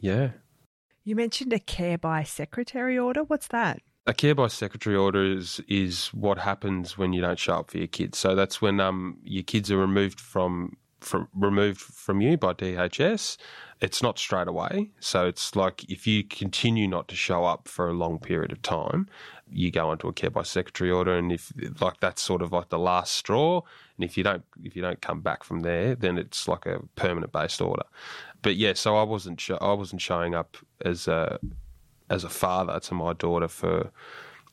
yeah. 0.00 0.30
You 1.04 1.16
mentioned 1.16 1.52
a 1.52 1.58
care 1.58 1.98
by 1.98 2.22
secretary 2.22 2.98
order. 2.98 3.24
What's 3.24 3.48
that? 3.48 3.80
A 4.06 4.14
care 4.14 4.34
by 4.34 4.48
secretary 4.48 4.96
order 4.96 5.24
is 5.24 5.60
is 5.68 6.08
what 6.08 6.38
happens 6.38 6.96
when 6.96 7.12
you 7.12 7.20
don't 7.20 7.38
show 7.38 7.54
up 7.54 7.70
for 7.70 7.78
your 7.78 7.86
kids. 7.86 8.18
So 8.18 8.34
that's 8.34 8.60
when 8.60 8.80
um 8.80 9.18
your 9.22 9.42
kids 9.42 9.70
are 9.70 9.78
removed 9.78 10.20
from 10.20 10.76
from 11.00 11.28
removed 11.34 11.80
from 11.80 12.20
you 12.20 12.36
by 12.36 12.52
DHS. 12.54 13.36
It's 13.80 14.02
not 14.02 14.18
straight 14.18 14.48
away. 14.48 14.90
So 14.98 15.26
it's 15.26 15.54
like 15.54 15.88
if 15.90 16.06
you 16.06 16.24
continue 16.24 16.88
not 16.88 17.08
to 17.08 17.16
show 17.16 17.44
up 17.44 17.68
for 17.68 17.88
a 17.88 17.94
long 17.94 18.18
period 18.18 18.50
of 18.50 18.60
time, 18.62 19.08
you 19.50 19.70
go 19.70 19.90
onto 19.90 20.08
a 20.08 20.12
care 20.12 20.30
by 20.30 20.42
secretary 20.42 20.90
order, 20.90 21.16
and 21.16 21.32
if 21.32 21.52
like 21.80 22.00
that's 22.00 22.20
sort 22.20 22.42
of 22.42 22.52
like 22.52 22.68
the 22.68 22.78
last 22.78 23.14
straw, 23.14 23.62
and 23.96 24.04
if 24.04 24.18
you 24.18 24.24
don't 24.24 24.44
if 24.62 24.74
you 24.74 24.82
don't 24.82 25.00
come 25.00 25.20
back 25.20 25.44
from 25.44 25.60
there, 25.60 25.94
then 25.94 26.18
it's 26.18 26.48
like 26.48 26.66
a 26.66 26.80
permanent 26.96 27.32
based 27.32 27.60
order 27.60 27.84
but 28.42 28.56
yeah, 28.56 28.74
so 28.74 28.96
I 28.96 29.02
wasn't 29.02 29.40
sh- 29.40 29.50
I 29.60 29.72
wasn't 29.72 30.00
showing 30.00 30.34
up 30.34 30.56
as 30.84 31.08
a 31.08 31.38
as 32.10 32.24
a 32.24 32.28
father 32.28 32.78
to 32.80 32.94
my 32.94 33.12
daughter 33.12 33.48
for 33.48 33.90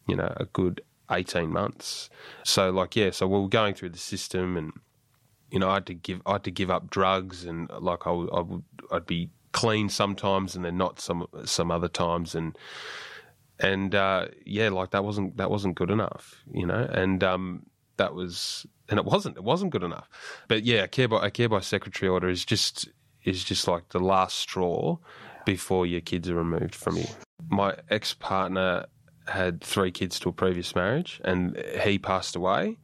you 0.08 0.16
know 0.16 0.34
a 0.38 0.46
good 0.46 0.82
eighteen 1.12 1.52
months. 1.52 2.10
So 2.44 2.70
like 2.72 2.96
yeah, 2.96 3.12
so 3.12 3.28
we 3.28 3.40
were 3.40 3.50
going 3.50 3.74
through 3.74 3.90
the 3.90 3.98
system, 3.98 4.58
and 4.58 4.74
you 5.52 5.60
know 5.60 5.70
I 5.70 5.76
had 5.76 5.86
to 5.88 5.94
give 5.94 6.22
I 6.26 6.34
had 6.34 6.44
to 6.46 6.52
give 6.52 6.72
up 6.72 6.90
drugs, 6.90 7.46
and 7.46 7.70
like 7.80 8.08
I, 8.08 8.12
I 8.12 8.42
would 8.42 8.64
I'd 8.92 9.06
be 9.06 9.30
clean 9.52 9.90
sometimes, 9.90 10.56
and 10.56 10.66
then 10.66 10.78
not 10.78 11.00
some 11.00 11.28
some 11.46 11.72
other 11.72 11.88
times, 11.88 12.36
and 12.36 12.58
and 13.60 13.96
uh, 13.96 14.28
yeah, 14.46 14.70
like 14.70 14.92
that 14.92 15.04
wasn't 15.04 15.38
that 15.38 15.50
wasn't 15.50 15.76
good 15.76 15.92
enough, 15.92 16.44
you 16.52 16.66
know, 16.66 16.90
and 16.92 17.24
um, 17.24 17.66
that 17.98 18.14
was 18.14 18.66
and 18.90 19.00
it 19.00 19.06
wasn't 19.06 19.38
it 19.38 19.44
wasn't 19.44 19.72
good 19.72 19.84
enough. 19.84 20.10
But 20.48 20.64
yeah, 20.64 20.84
a 20.84 20.88
care 20.88 21.08
by 21.08 21.26
a 21.26 21.32
care 21.32 21.50
by 21.50 21.62
secretary 21.62 22.10
order 22.10 22.30
is 22.30 22.44
just 22.44 22.90
is 23.26 23.44
just 23.44 23.68
like 23.68 23.90
the 23.90 24.00
last 24.00 24.38
straw 24.38 24.98
before 25.46 25.86
your 25.86 26.02
kids 26.02 26.30
are 26.30 26.36
removed 26.36 26.76
from 26.76 26.98
you. 26.98 27.06
My 27.50 27.76
ex 27.90 28.14
partner 28.14 28.86
had 29.28 29.62
three 29.62 29.92
kids 29.92 30.20
to 30.20 30.30
a 30.30 30.32
previous 30.32 30.76
marriage, 30.76 31.20
and 31.24 31.58
he 31.84 31.98
passed 31.98 32.36
away 32.36 32.78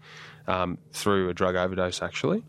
um, 0.48 0.78
through 0.92 1.30
a 1.30 1.34
drug 1.34 1.56
overdose, 1.56 2.02
actually. 2.02 2.44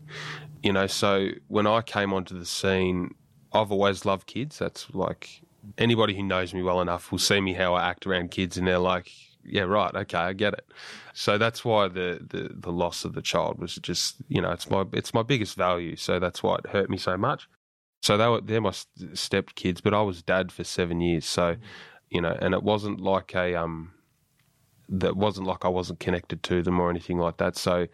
You 0.61 0.73
know, 0.73 0.87
so 0.87 1.29
when 1.47 1.67
I 1.67 1.81
came 1.81 2.13
onto 2.13 2.37
the 2.37 2.45
scene, 2.45 3.15
I've 3.53 3.71
always 3.71 4.05
loved 4.05 4.27
kids. 4.27 4.57
That's 4.57 4.87
like 4.93 5.41
anybody 5.77 6.15
who 6.15 6.23
knows 6.23 6.53
me 6.53 6.63
well 6.63 6.81
enough 6.81 7.11
will 7.11 7.19
see 7.19 7.41
me 7.41 7.53
how 7.53 7.73
I 7.75 7.87
act 7.87 8.07
around 8.07 8.31
kids, 8.31 8.57
and 8.57 8.67
they're 8.67 8.79
like, 8.79 9.11
yeah, 9.45 9.63
right, 9.63 9.93
okay, 9.93 10.17
I 10.17 10.33
get 10.33 10.53
it. 10.53 10.65
So 11.13 11.37
that's 11.37 11.65
why 11.65 11.87
the, 11.87 12.19
the, 12.27 12.49
the 12.53 12.71
loss 12.71 13.05
of 13.05 13.13
the 13.13 13.21
child 13.21 13.59
was 13.59 13.75
just, 13.75 14.15
you 14.29 14.41
know, 14.41 14.51
it's 14.51 14.69
my 14.69 14.85
it's 14.93 15.13
my 15.13 15.23
biggest 15.23 15.55
value. 15.55 15.95
So 15.95 16.19
that's 16.19 16.41
why 16.41 16.55
it 16.55 16.67
hurt 16.67 16.89
me 16.89 16.97
so 16.97 17.17
much. 17.17 17.47
So 18.03 18.17
they 18.17 18.27
were 18.27 18.41
they're 18.41 18.59
my 18.59 18.73
step 19.13 19.55
kids, 19.55 19.79
but 19.79 19.93
I 19.93 20.01
was 20.01 20.21
dad 20.21 20.51
for 20.51 20.65
seven 20.65 20.99
years. 20.99 21.25
So, 21.25 21.55
you 22.09 22.19
know, 22.19 22.37
and 22.41 22.53
it 22.53 22.61
wasn't 22.61 22.99
like 22.99 23.33
a 23.33 23.55
um, 23.55 23.93
that 24.89 25.15
wasn't 25.15 25.47
like 25.47 25.63
I 25.63 25.69
wasn't 25.69 26.01
connected 26.01 26.43
to 26.43 26.61
them 26.61 26.81
or 26.81 26.89
anything 26.89 27.17
like 27.17 27.37
that. 27.37 27.55
So, 27.55 27.87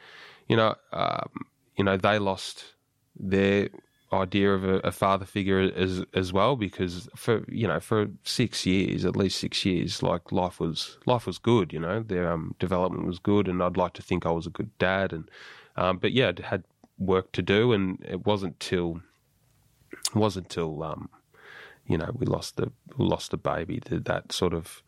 you 0.47 0.57
know, 0.57 0.73
um, 0.93 1.29
you 1.77 1.83
know, 1.83 1.95
they 1.95 2.17
lost 2.17 2.73
their 3.15 3.69
idea 4.11 4.51
of 4.51 4.63
a, 4.63 4.77
a 4.79 4.91
father 4.91 5.25
figure 5.25 5.59
as 5.59 6.03
as 6.15 6.33
well 6.33 6.55
because 6.55 7.07
for 7.15 7.45
you 7.47 7.67
know 7.67 7.79
for 7.79 8.07
six 8.23 8.65
years 8.65 9.05
at 9.05 9.15
least 9.15 9.39
six 9.39 9.63
years 9.63 10.01
like 10.01 10.31
life 10.31 10.59
was 10.59 10.97
life 11.05 11.27
was 11.27 11.37
good 11.37 11.71
you 11.71 11.79
know 11.79 12.01
their 12.01 12.31
um, 12.31 12.55
development 12.57 13.05
was 13.05 13.19
good 13.19 13.47
and 13.47 13.61
I'd 13.61 13.77
like 13.77 13.93
to 13.93 14.01
think 14.01 14.25
I 14.25 14.31
was 14.31 14.47
a 14.47 14.49
good 14.49 14.75
dad 14.79 15.13
and 15.13 15.29
um, 15.77 15.99
but 15.99 16.11
yeah 16.11 16.31
I 16.35 16.41
had 16.41 16.63
work 16.97 17.31
to 17.33 17.43
do 17.43 17.71
and 17.71 18.03
it 18.03 18.25
wasn't 18.25 18.59
till 18.59 18.99
it 19.91 20.15
wasn't 20.15 20.49
till 20.49 20.83
um, 20.83 21.09
you 21.85 21.97
know 21.97 22.11
we 22.13 22.25
lost 22.25 22.57
the 22.57 22.71
lost 22.97 23.31
the 23.31 23.37
baby 23.37 23.79
that 23.85 24.05
that 24.05 24.31
sort 24.31 24.53
of 24.53 24.81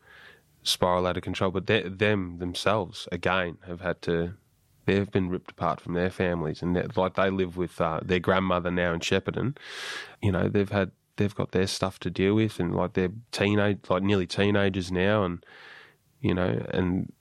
spiral 0.62 1.06
out 1.06 1.16
of 1.16 1.22
control. 1.22 1.50
But 1.50 1.66
they, 1.66 1.82
them 1.82 2.38
themselves 2.38 3.08
again 3.10 3.58
have 3.66 3.80
had 3.80 4.02
to 4.02 4.34
they've 4.86 5.10
been 5.10 5.28
ripped 5.28 5.52
apart 5.52 5.80
from 5.80 5.94
their 5.94 6.10
families, 6.10 6.62
and 6.62 6.96
like 6.96 7.14
they 7.14 7.30
live 7.30 7.56
with 7.56 7.80
uh, 7.80 8.00
their 8.02 8.18
grandmother 8.18 8.70
now 8.70 8.92
in 8.92 9.00
Shepparton. 9.00 9.56
You 10.20 10.32
know, 10.32 10.48
they've 10.48 10.70
had 10.70 10.92
they've 11.16 11.34
got 11.34 11.52
their 11.52 11.66
stuff 11.66 11.98
to 12.00 12.10
deal 12.10 12.34
with, 12.34 12.58
and 12.58 12.74
like 12.74 12.94
they're 12.94 13.12
teenage, 13.30 13.78
like 13.88 14.02
nearly 14.02 14.26
teenagers 14.26 14.90
now, 14.90 15.24
and 15.24 15.44
you 16.20 16.34
know, 16.34 16.64
and 16.70 17.12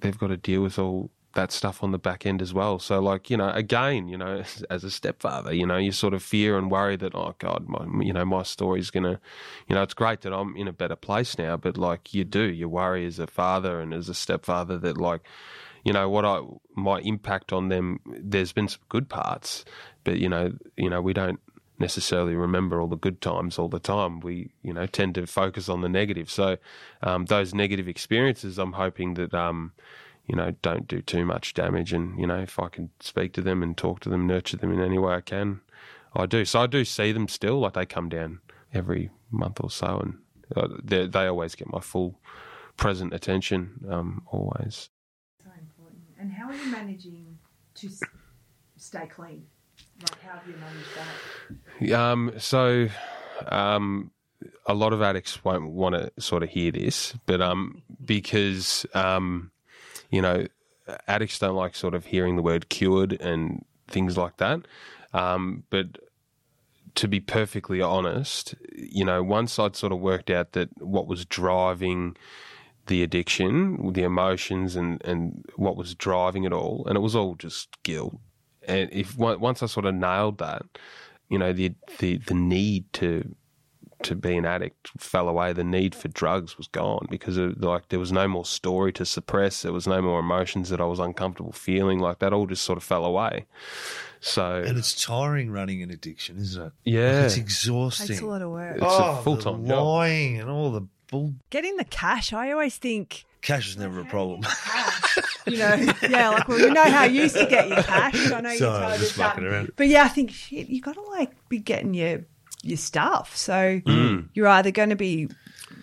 they've 0.00 0.18
got 0.18 0.28
to 0.28 0.36
deal 0.36 0.62
with 0.62 0.78
all 0.78 1.10
that 1.38 1.52
stuff 1.52 1.84
on 1.84 1.92
the 1.92 1.98
back 1.98 2.26
end 2.26 2.42
as 2.42 2.52
well. 2.52 2.80
So, 2.80 2.98
like, 3.00 3.30
you 3.30 3.36
know, 3.36 3.50
again, 3.50 4.08
you 4.08 4.18
know, 4.18 4.42
as, 4.70 4.82
a 4.82 4.90
stepfather, 4.90 5.54
you 5.54 5.66
know, 5.66 5.76
you 5.76 5.92
sort 5.92 6.12
of 6.12 6.22
fear 6.22 6.58
and 6.58 6.68
worry 6.68 6.96
that, 6.96 7.14
oh 7.14 7.36
God, 7.38 7.68
my, 7.68 7.86
you 8.04 8.12
know, 8.12 8.24
my 8.24 8.42
story's 8.42 8.90
gonna, 8.90 9.20
you 9.68 9.76
know, 9.76 9.82
it's 9.82 9.94
great 9.94 10.22
that 10.22 10.32
I'm 10.32 10.56
in 10.56 10.66
a 10.66 10.72
better 10.72 10.96
place 10.96 11.38
now, 11.38 11.56
but 11.56 11.78
like, 11.78 12.12
you 12.12 12.24
do, 12.24 12.42
you 12.42 12.68
worry 12.68 13.06
as 13.06 13.20
a 13.20 13.28
father 13.28 13.80
and 13.80 13.94
as 13.94 14.08
a 14.08 14.14
stepfather 14.14 14.78
that, 14.78 14.98
like, 14.98 15.20
you 15.84 15.92
know, 15.92 16.08
what 16.08 16.24
I 16.24 16.40
my 16.74 16.98
impact 17.00 17.52
on 17.52 17.68
them. 17.68 18.00
There's 18.04 18.52
been 18.52 18.68
some 18.68 18.80
good 18.88 19.08
parts, 19.08 19.64
but 20.02 20.18
you 20.18 20.28
know, 20.28 20.52
you 20.76 20.90
know, 20.90 21.00
we 21.00 21.12
don't 21.12 21.40
necessarily 21.78 22.34
remember 22.34 22.80
all 22.80 22.88
the 22.88 22.96
good 22.96 23.20
times 23.20 23.60
all 23.60 23.68
the 23.68 23.78
time. 23.78 24.18
We, 24.18 24.50
you 24.62 24.72
know, 24.72 24.86
tend 24.86 25.14
to 25.14 25.26
focus 25.26 25.68
on 25.68 25.82
the 25.82 25.88
negative. 25.88 26.28
So, 26.30 26.56
um, 27.02 27.26
those 27.26 27.54
negative 27.54 27.86
experiences, 27.86 28.58
I'm 28.58 28.72
hoping 28.72 29.14
that, 29.14 29.32
um, 29.32 29.72
you 30.28 30.36
know, 30.36 30.52
don't 30.62 30.86
do 30.86 31.00
too 31.00 31.24
much 31.24 31.54
damage. 31.54 31.92
And 31.92 32.18
you 32.18 32.26
know, 32.26 32.38
if 32.38 32.58
I 32.58 32.68
can 32.68 32.90
speak 33.00 33.32
to 33.34 33.40
them 33.40 33.62
and 33.62 33.76
talk 33.76 34.00
to 34.00 34.08
them, 34.08 34.26
nurture 34.26 34.58
them 34.58 34.72
in 34.72 34.80
any 34.80 34.98
way 34.98 35.14
I 35.14 35.20
can, 35.22 35.60
I 36.14 36.26
do. 36.26 36.44
So 36.44 36.60
I 36.60 36.66
do 36.66 36.84
see 36.84 37.12
them 37.12 37.28
still. 37.28 37.58
Like 37.58 37.72
they 37.72 37.86
come 37.86 38.08
down 38.08 38.40
every 38.72 39.10
month 39.30 39.58
or 39.62 39.70
so, 39.70 39.98
and 39.98 40.18
uh, 40.54 40.68
they 40.82 41.06
they 41.06 41.26
always 41.26 41.54
get 41.54 41.72
my 41.72 41.80
full 41.80 42.20
present 42.76 43.14
attention. 43.14 43.84
Um, 43.90 44.22
always. 44.26 44.90
So 45.42 45.50
important. 45.58 46.02
And 46.18 46.30
how 46.30 46.48
are 46.48 46.54
you 46.54 46.70
managing 46.70 47.38
to 47.76 47.88
stay 48.76 49.06
clean? 49.06 49.46
Like, 50.00 50.20
how 50.22 50.38
have 50.38 50.46
you 50.46 50.54
managed 50.56 51.90
that? 51.90 52.00
Um, 52.00 52.32
so, 52.38 52.88
um, 53.46 54.10
a 54.66 54.74
lot 54.74 54.92
of 54.92 55.02
addicts 55.02 55.44
won't 55.44 55.70
want 55.70 55.94
to 55.94 56.12
sort 56.20 56.42
of 56.42 56.50
hear 56.50 56.70
this, 56.70 57.14
but 57.26 57.40
um, 57.40 57.82
because 58.04 58.86
um, 58.94 59.50
you 60.10 60.22
know, 60.22 60.46
addicts 61.06 61.38
don't 61.38 61.56
like 61.56 61.74
sort 61.74 61.94
of 61.94 62.06
hearing 62.06 62.36
the 62.36 62.42
word 62.42 62.68
cured 62.68 63.12
and 63.20 63.64
things 63.88 64.16
like 64.16 64.36
that. 64.38 64.60
Um, 65.12 65.64
but 65.70 65.98
to 66.94 67.08
be 67.08 67.20
perfectly 67.20 67.80
honest, 67.80 68.54
you 68.74 69.04
know, 69.04 69.22
once 69.22 69.58
I'd 69.58 69.76
sort 69.76 69.92
of 69.92 70.00
worked 70.00 70.30
out 70.30 70.52
that 70.52 70.68
what 70.82 71.06
was 71.06 71.24
driving 71.24 72.16
the 72.86 73.02
addiction, 73.02 73.92
the 73.92 74.02
emotions, 74.02 74.74
and 74.74 75.00
and 75.04 75.44
what 75.56 75.76
was 75.76 75.94
driving 75.94 76.44
it 76.44 76.52
all, 76.52 76.84
and 76.86 76.96
it 76.96 77.00
was 77.00 77.14
all 77.14 77.34
just 77.34 77.68
guilt. 77.82 78.18
And 78.66 78.88
if 78.92 79.16
once 79.16 79.62
I 79.62 79.66
sort 79.66 79.86
of 79.86 79.94
nailed 79.94 80.38
that, 80.38 80.62
you 81.28 81.38
know, 81.38 81.52
the 81.52 81.74
the 81.98 82.16
the 82.18 82.34
need 82.34 82.92
to 82.94 83.34
to 84.02 84.14
be 84.14 84.36
an 84.36 84.44
addict 84.44 84.90
fell 84.98 85.28
away. 85.28 85.52
The 85.52 85.64
need 85.64 85.94
for 85.94 86.08
drugs 86.08 86.56
was 86.56 86.68
gone 86.68 87.06
because 87.10 87.36
of, 87.36 87.62
like 87.62 87.88
there 87.88 87.98
was 87.98 88.12
no 88.12 88.28
more 88.28 88.44
story 88.44 88.92
to 88.94 89.04
suppress. 89.04 89.62
There 89.62 89.72
was 89.72 89.86
no 89.86 90.00
more 90.00 90.20
emotions 90.20 90.68
that 90.70 90.80
I 90.80 90.84
was 90.84 90.98
uncomfortable 90.98 91.52
feeling. 91.52 91.98
Like 91.98 92.18
that 92.20 92.32
all 92.32 92.46
just 92.46 92.64
sort 92.64 92.76
of 92.76 92.84
fell 92.84 93.04
away. 93.04 93.46
So 94.20 94.62
And 94.66 94.76
it's 94.76 95.00
tiring 95.04 95.50
running 95.50 95.82
an 95.82 95.90
addiction, 95.90 96.38
isn't 96.38 96.66
it? 96.66 96.72
Yeah. 96.84 97.16
Like, 97.16 97.24
it's 97.26 97.36
exhausting. 97.36 98.08
Takes 98.08 98.20
a 98.20 98.26
lot 98.26 98.42
of 98.42 98.50
work. 98.50 98.76
It's 98.76 98.84
a 98.84 98.86
oh, 98.88 99.20
full-time 99.22 99.62
the 99.62 99.68
job. 99.68 99.86
lying 99.86 100.40
and 100.40 100.50
all 100.50 100.70
the 100.72 100.86
bull. 101.08 101.34
Getting 101.50 101.76
the 101.76 101.84
cash, 101.84 102.32
I 102.32 102.50
always 102.50 102.76
think, 102.76 103.24
Cash 103.40 103.68
is 103.68 103.76
never 103.76 104.00
a 104.00 104.04
problem. 104.04 104.40
you 105.46 105.58
know, 105.58 105.74
yeah, 106.02 106.30
like, 106.30 106.48
well, 106.48 106.58
we 106.58 106.70
know 106.70 106.82
how 106.82 107.04
you 107.04 107.22
used 107.22 107.36
to 107.36 107.46
get 107.46 107.68
your 107.68 107.82
cash. 107.82 108.32
I 108.32 108.40
know 108.40 108.50
you 108.50 108.58
Sorry, 108.58 108.86
told 108.86 108.98
just 108.98 109.12
us 109.12 109.16
that. 109.16 109.42
around. 109.42 109.72
But 109.76 109.86
yeah, 109.86 110.02
I 110.04 110.08
think, 110.08 110.32
shit, 110.32 110.68
you 110.68 110.80
got 110.80 110.94
to, 110.94 111.02
like, 111.02 111.30
be 111.48 111.58
getting 111.58 111.94
your, 111.94 112.24
your 112.68 112.76
stuff. 112.78 113.36
So 113.36 113.80
Mm. 113.86 114.28
you're 114.34 114.48
either 114.48 114.70
going 114.70 114.90
to 114.90 114.96
be, 114.96 115.28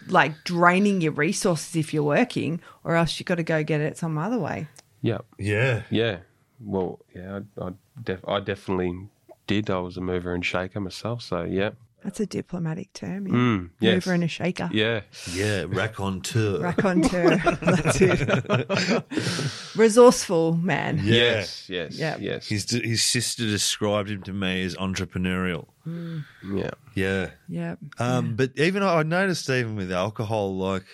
like, 0.07 0.43
draining 0.43 1.01
your 1.01 1.11
resources 1.13 1.75
if 1.75 1.93
you're 1.93 2.03
working, 2.03 2.61
or 2.83 2.95
else 2.95 3.19
you've 3.19 3.27
got 3.27 3.36
to 3.36 3.43
go 3.43 3.63
get 3.63 3.81
it 3.81 3.97
some 3.97 4.17
other 4.17 4.39
way. 4.39 4.67
yeah, 5.01 5.19
yeah. 5.38 5.83
yeah. 5.89 6.17
Well, 6.59 6.99
yeah, 7.15 7.39
I 7.59 7.65
I, 7.67 7.69
def- 8.03 8.27
I 8.27 8.39
definitely 8.39 9.07
did. 9.45 9.69
I 9.69 9.79
was 9.79 9.97
a 9.97 10.01
mover 10.01 10.33
and 10.33 10.43
shaker 10.45 10.79
myself. 10.79 11.21
So 11.21 11.43
yeah, 11.43 11.71
That's 12.06 12.20
a 12.20 12.26
diplomatic 12.28 12.93
term. 12.93 13.28
Yeah. 13.28 13.34
Mm, 13.34 13.70
yes. 13.80 13.93
Mover 13.95 14.14
and 14.14 14.24
a 14.24 14.28
shaker. 14.28 14.70
yeah, 14.72 15.01
Yeah, 15.34 15.66
raconteur. 15.68 16.60
Raconteur. 16.70 17.38
That's 17.38 17.97
it. 17.99 19.76
Resourceful 19.76 20.56
man. 20.56 21.01
Yes, 21.03 21.68
yes, 21.68 21.97
Yeah. 21.97 22.18
yes, 22.20 22.47
His, 22.47 22.70
his 22.70 23.03
sister 23.03 23.43
described 23.47 24.12
him 24.12 24.22
to 24.22 24.34
me 24.34 24.64
as 24.64 24.76
entrepreneurial. 24.76 25.66
yeah. 25.86 26.70
Yeah. 26.93 27.32
Yeah. 27.49 27.76
Um, 27.97 28.36
But 28.36 28.51
even 28.56 28.84
I 28.84 28.99
I 28.99 29.03
noticed 29.03 29.49
even 29.49 29.76
with 29.76 29.91
alcohol, 29.91 30.56
like 30.56 30.86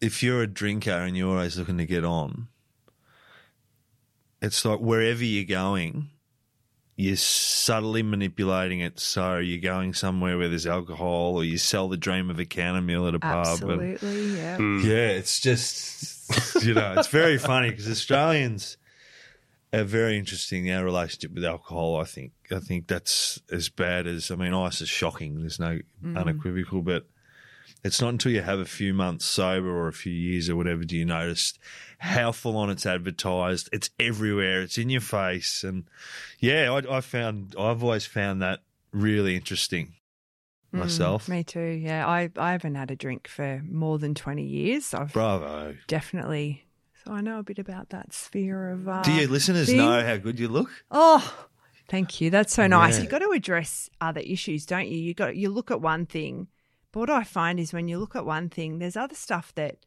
if 0.00 0.22
you're 0.22 0.42
a 0.42 0.46
drinker 0.46 0.90
and 0.90 1.16
you're 1.16 1.28
always 1.36 1.58
looking 1.58 1.76
to 1.78 1.86
get 1.86 2.04
on, 2.04 2.48
it's 4.40 4.64
like 4.64 4.80
wherever 4.80 5.22
you're 5.22 5.44
going, 5.44 6.08
you're 7.00 7.16
subtly 7.16 8.02
manipulating 8.02 8.80
it 8.80 9.00
so 9.00 9.38
you're 9.38 9.58
going 9.58 9.94
somewhere 9.94 10.36
where 10.36 10.50
there's 10.50 10.66
alcohol 10.66 11.34
or 11.34 11.44
you 11.44 11.56
sell 11.56 11.88
the 11.88 11.96
dream 11.96 12.28
of 12.28 12.38
a 12.38 12.44
counter 12.44 12.82
meal 12.82 13.06
at 13.06 13.14
a 13.14 13.18
pub. 13.18 13.32
and- 13.32 13.46
Absolutely. 13.46 14.36
Yeah. 14.36 14.56
Hmm. 14.56 14.80
yeah, 14.84 15.08
it's 15.08 15.40
just 15.40 16.62
you 16.62 16.74
know, 16.74 16.94
it's 16.98 17.08
very 17.08 17.38
funny 17.38 17.70
because 17.70 17.88
Australians 17.88 18.76
are 19.72 19.84
very 19.84 20.18
interesting. 20.18 20.70
Our 20.70 20.84
relationship 20.84 21.32
with 21.32 21.44
alcohol, 21.44 21.96
I 21.96 22.04
think, 22.04 22.32
I 22.50 22.58
think 22.58 22.86
that's 22.86 23.40
as 23.50 23.70
bad 23.70 24.06
as 24.06 24.30
I 24.30 24.34
mean, 24.34 24.52
ice 24.52 24.82
is 24.82 24.90
shocking. 24.90 25.40
There's 25.40 25.58
no 25.58 25.78
mm. 26.04 26.18
unequivocal, 26.18 26.82
but 26.82 27.06
it's 27.82 28.00
not 28.00 28.10
until 28.10 28.32
you 28.32 28.42
have 28.42 28.58
a 28.58 28.66
few 28.66 28.92
months 28.92 29.24
sober 29.24 29.70
or 29.70 29.88
a 29.88 29.92
few 29.92 30.12
years 30.12 30.50
or 30.50 30.56
whatever 30.56 30.84
do 30.84 30.96
you 30.96 31.06
notice 31.06 31.54
how 32.00 32.32
full 32.32 32.56
on 32.56 32.70
it's 32.70 32.86
advertised. 32.86 33.68
It's 33.72 33.90
everywhere. 34.00 34.62
It's 34.62 34.78
in 34.78 34.90
your 34.90 35.00
face, 35.02 35.62
and 35.62 35.84
yeah, 36.38 36.72
I, 36.72 36.96
I 36.96 37.00
found 37.00 37.54
I've 37.58 37.84
always 37.84 38.06
found 38.06 38.42
that 38.42 38.60
really 38.92 39.36
interesting 39.36 39.92
myself. 40.72 41.28
Me 41.28 41.44
too. 41.44 41.60
Yeah. 41.60 42.06
I, 42.06 42.30
I 42.36 42.52
haven't 42.52 42.74
had 42.76 42.90
a 42.90 42.96
drink 42.96 43.28
for 43.28 43.62
more 43.68 43.98
than 43.98 44.14
20 44.14 44.42
years. 44.42 44.94
I've 44.94 45.12
Bravo. 45.12 45.76
definitely. 45.88 46.64
So 47.04 47.12
I 47.12 47.20
know 47.20 47.38
a 47.38 47.42
bit 47.42 47.58
about 47.58 47.90
that 47.90 48.12
sphere 48.12 48.70
of. 48.70 48.88
Uh, 48.88 49.02
Do 49.02 49.12
your 49.12 49.28
listeners 49.28 49.66
thing. 49.68 49.78
know 49.78 50.04
how 50.04 50.16
good 50.16 50.38
you 50.38 50.48
look? 50.48 50.70
Oh, 50.90 51.46
thank 51.88 52.20
you. 52.20 52.30
That's 52.30 52.54
so 52.54 52.66
nice. 52.66 52.96
Yeah. 52.96 53.02
You've 53.02 53.10
got 53.10 53.18
to 53.20 53.30
address 53.30 53.90
other 54.00 54.20
issues, 54.20 54.66
don't 54.66 54.88
you? 54.88 54.98
You 54.98 55.14
got 55.14 55.34
you 55.36 55.50
look 55.50 55.70
at 55.70 55.80
one 55.80 56.06
thing, 56.06 56.48
but 56.92 57.00
what 57.00 57.10
I 57.10 57.24
find 57.24 57.58
is 57.58 57.72
when 57.72 57.88
you 57.88 57.98
look 57.98 58.14
at 58.14 58.26
one 58.26 58.48
thing, 58.48 58.78
there's 58.78 58.96
other 58.96 59.14
stuff 59.14 59.52
that 59.54 59.78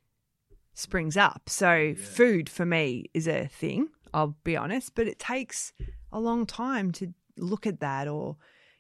springs 0.74 1.18
up. 1.18 1.50
So 1.50 1.94
food 1.96 2.50
for 2.50 2.66
me 2.66 3.06
is 3.14 3.28
a 3.28 3.48
thing. 3.48 3.90
I'll 4.14 4.36
be 4.44 4.56
honest, 4.56 4.94
but 4.96 5.08
it 5.08 5.18
takes 5.20 5.74
a 6.12 6.20
long 6.20 6.46
time 6.46 6.92
to 6.94 7.14
look 7.38 7.66
at 7.66 7.80
that, 7.80 8.08
or 8.08 8.38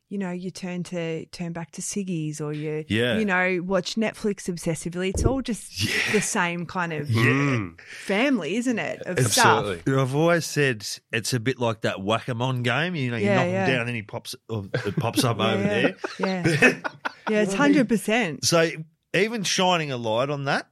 you 0.09 0.19
know, 0.19 0.29
you 0.29 0.51
turn 0.51 0.83
to 0.83 1.25
turn 1.27 1.53
back 1.53 1.71
to 1.71 1.81
ciggies, 1.81 2.39
or 2.39 2.53
you 2.53 2.85
Yeah. 2.87 3.17
you 3.17 3.25
know 3.25 3.61
watch 3.63 3.95
Netflix 3.95 4.43
obsessively. 4.47 5.09
It's 5.09 5.25
all 5.25 5.41
just 5.41 5.71
the 6.11 6.21
same 6.21 6.67
kind 6.67 6.93
of 6.93 7.07
Mm, 7.07 7.79
family, 8.05 8.57
isn't 8.57 8.77
it? 8.77 9.01
Of 9.07 9.17
stuff. 9.25 9.65
I've 9.87 10.13
always 10.15 10.45
said 10.45 10.85
it's 11.11 11.33
a 11.33 11.39
bit 11.39 11.59
like 11.59 11.81
that 11.81 11.99
whack-a-mole 12.03 12.53
game. 12.59 12.93
You 12.93 13.09
know, 13.09 13.17
you 13.17 13.25
Yeah, 13.25 13.35
knock 13.37 13.47
yeah. 13.47 13.65
him 13.65 13.73
down, 13.75 13.87
and 13.87 13.95
he 13.95 14.03
pops, 14.03 14.35
or 14.49 14.65
it 14.85 14.95
pops 14.99 15.23
up 15.23 15.39
over 15.39 15.63
there. 15.63 15.95
Yeah, 16.19 16.43
yeah, 17.27 17.41
it's 17.41 17.55
hundred 17.55 17.89
percent. 17.89 18.45
So 18.45 18.69
even 19.15 19.41
shining 19.41 19.91
a 19.91 19.97
light 19.97 20.29
on 20.29 20.43
that, 20.45 20.67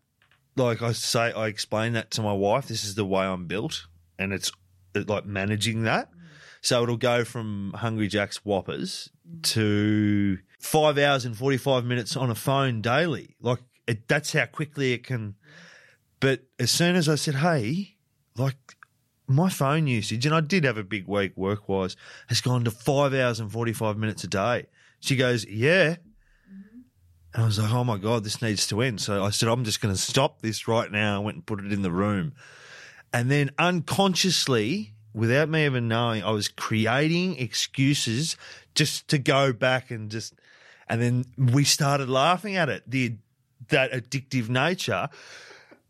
like 0.61 0.81
I 0.81 0.91
say, 0.91 1.31
I 1.31 1.47
explain 1.47 1.93
that 1.93 2.11
to 2.11 2.21
my 2.21 2.33
wife. 2.33 2.67
This 2.67 2.83
is 2.83 2.95
the 2.95 3.05
way 3.05 3.25
I'm 3.25 3.45
built, 3.47 3.87
and 4.17 4.33
it's 4.33 4.51
it, 4.93 5.09
like 5.09 5.25
managing 5.25 5.83
that. 5.83 6.09
So 6.61 6.83
it'll 6.83 6.97
go 6.97 7.25
from 7.25 7.73
Hungry 7.75 8.07
Jack's 8.07 8.45
Whoppers 8.45 9.09
mm. 9.27 9.41
to 9.43 10.39
five 10.59 10.97
hours 10.97 11.25
and 11.25 11.35
forty 11.35 11.57
five 11.57 11.85
minutes 11.85 12.15
on 12.15 12.29
a 12.29 12.35
phone 12.35 12.81
daily. 12.81 13.35
Like 13.41 13.59
it, 13.87 14.07
that's 14.07 14.33
how 14.33 14.45
quickly 14.45 14.93
it 14.93 15.05
can. 15.05 15.35
But 16.19 16.43
as 16.59 16.71
soon 16.71 16.95
as 16.95 17.09
I 17.09 17.15
said, 17.15 17.35
"Hey," 17.35 17.97
like 18.37 18.55
my 19.31 19.49
phone 19.49 19.87
usage, 19.87 20.25
and 20.25 20.35
I 20.35 20.41
did 20.41 20.63
have 20.63 20.77
a 20.77 20.83
big 20.83 21.07
week 21.07 21.35
work 21.35 21.67
wise, 21.67 21.95
has 22.27 22.41
gone 22.41 22.63
to 22.65 22.71
five 22.71 23.13
hours 23.13 23.39
and 23.39 23.51
45 23.51 23.97
minutes 23.97 24.23
a 24.23 24.27
day. 24.27 24.67
She 24.99 25.15
goes, 25.15 25.45
Yeah. 25.45 25.97
And 27.33 27.43
I 27.43 27.45
was 27.45 27.59
like, 27.59 27.71
Oh 27.71 27.83
my 27.83 27.97
God, 27.97 28.23
this 28.23 28.41
needs 28.41 28.67
to 28.67 28.81
end. 28.81 29.01
So 29.01 29.23
I 29.23 29.29
said, 29.29 29.49
I'm 29.49 29.63
just 29.63 29.81
going 29.81 29.93
to 29.93 29.99
stop 29.99 30.41
this 30.41 30.67
right 30.67 30.91
now. 30.91 31.17
I 31.17 31.19
went 31.19 31.35
and 31.35 31.45
put 31.45 31.63
it 31.63 31.71
in 31.71 31.81
the 31.81 31.91
room. 31.91 32.33
And 33.13 33.29
then 33.29 33.51
unconsciously, 33.57 34.93
without 35.13 35.49
me 35.49 35.65
even 35.65 35.87
knowing, 35.87 36.23
I 36.23 36.31
was 36.31 36.47
creating 36.47 37.37
excuses 37.39 38.37
just 38.75 39.07
to 39.09 39.17
go 39.17 39.53
back 39.53 39.91
and 39.91 40.09
just, 40.09 40.33
and 40.87 41.01
then 41.01 41.25
we 41.37 41.63
started 41.63 42.09
laughing 42.09 42.55
at 42.55 42.69
it, 42.69 42.89
the 42.89 43.15
that 43.69 43.91
addictive 43.91 44.49
nature, 44.49 45.09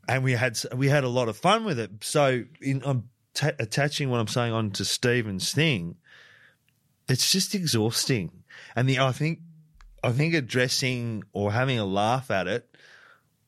and 0.07 0.23
we 0.23 0.33
had 0.33 0.57
we 0.75 0.87
had 0.87 1.03
a 1.03 1.09
lot 1.09 1.29
of 1.29 1.37
fun 1.37 1.63
with 1.65 1.79
it. 1.79 1.91
So 2.01 2.43
in, 2.61 2.81
I'm 2.85 3.09
ta 3.33 3.51
attaching 3.59 4.09
what 4.09 4.19
I'm 4.19 4.27
saying 4.27 4.53
onto 4.53 4.83
Stephen's 4.83 5.51
thing. 5.51 5.95
It's 7.07 7.31
just 7.31 7.53
exhausting, 7.55 8.31
and 8.75 8.87
the 8.87 8.99
I 8.99 9.11
think 9.11 9.39
I 10.04 10.12
think 10.12 10.34
addressing 10.34 11.24
or 11.34 11.52
having 11.52 11.78
a 11.78 11.86
laugh 11.86 12.32
at 12.32 12.47
it, 12.47 12.76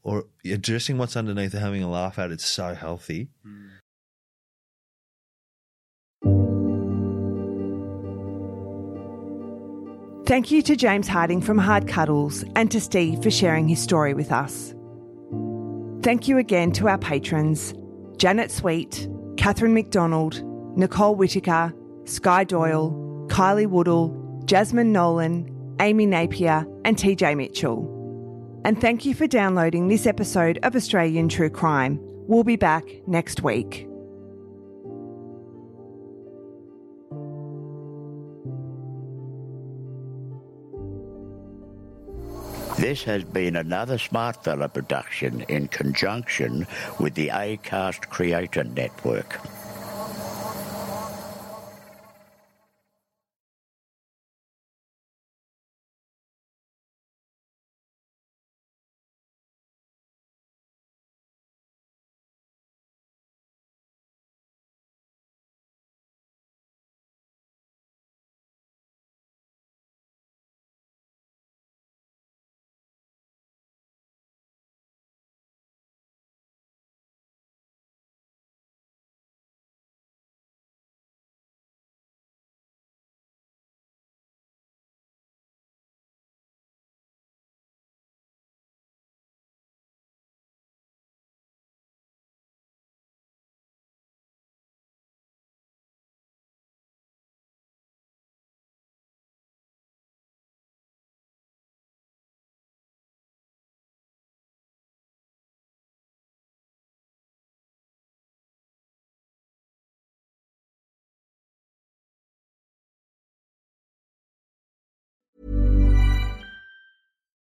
or 0.04 0.26
addressing 0.46 0.98
what's 0.98 1.16
underneath 1.16 1.54
and 1.54 1.64
having 1.64 1.82
a 1.82 1.90
laugh 1.90 2.20
at 2.20 2.32
it's 2.32 2.46
so 2.46 2.76
healthy. 2.76 3.30
Thank 10.26 10.52
you 10.52 10.62
to 10.64 10.76
James 10.76 11.08
Harding 11.08 11.42
from 11.42 11.58
Hard 11.58 11.88
Cuddles 11.88 12.46
and 12.56 12.72
to 12.72 12.80
Steve 12.80 13.22
for 13.22 13.30
sharing 13.30 13.68
his 13.68 13.80
story 13.80 14.14
with 14.14 14.32
us. 14.32 14.74
Thank 16.02 16.28
you 16.28 16.38
again 16.38 16.72
to 16.74 16.88
our 16.88 16.98
patrons 16.98 17.74
Janet 18.18 18.52
Sweet, 18.52 19.08
Catherine 19.38 19.74
McDonald, 19.74 20.42
Nicole 20.78 21.16
Whitaker, 21.16 21.74
Sky 22.06 22.44
Doyle, 22.44 22.92
Kylie 23.28 23.68
Woodall, 23.68 24.42
Jasmine 24.46 24.92
Nolan, 24.92 25.53
Amy 25.80 26.06
Napier, 26.06 26.66
and 26.86 26.98
TJ 26.98 27.36
Mitchell. 27.38 27.90
And 28.66 28.80
thank 28.80 29.06
you 29.06 29.14
for 29.14 29.28
downloading 29.28 29.88
this 29.88 30.08
episode 30.08 30.60
of 30.64 30.76
Australian 30.76 31.28
True 31.30 31.50
Crime. 31.50 32.00
We'll 32.02 32.44
be 32.44 32.56
back 32.56 32.86
next 33.08 33.44
week. 33.44 33.88
This 42.78 43.04
has 43.04 43.24
been 43.24 43.56
another 43.56 43.98
Smartfella 43.98 44.74
production 44.74 45.42
in 45.48 45.68
conjunction 45.68 46.66
with 47.00 47.14
the 47.14 47.28
ACAST 47.28 48.10
Creator 48.10 48.64
Network. 48.64 49.40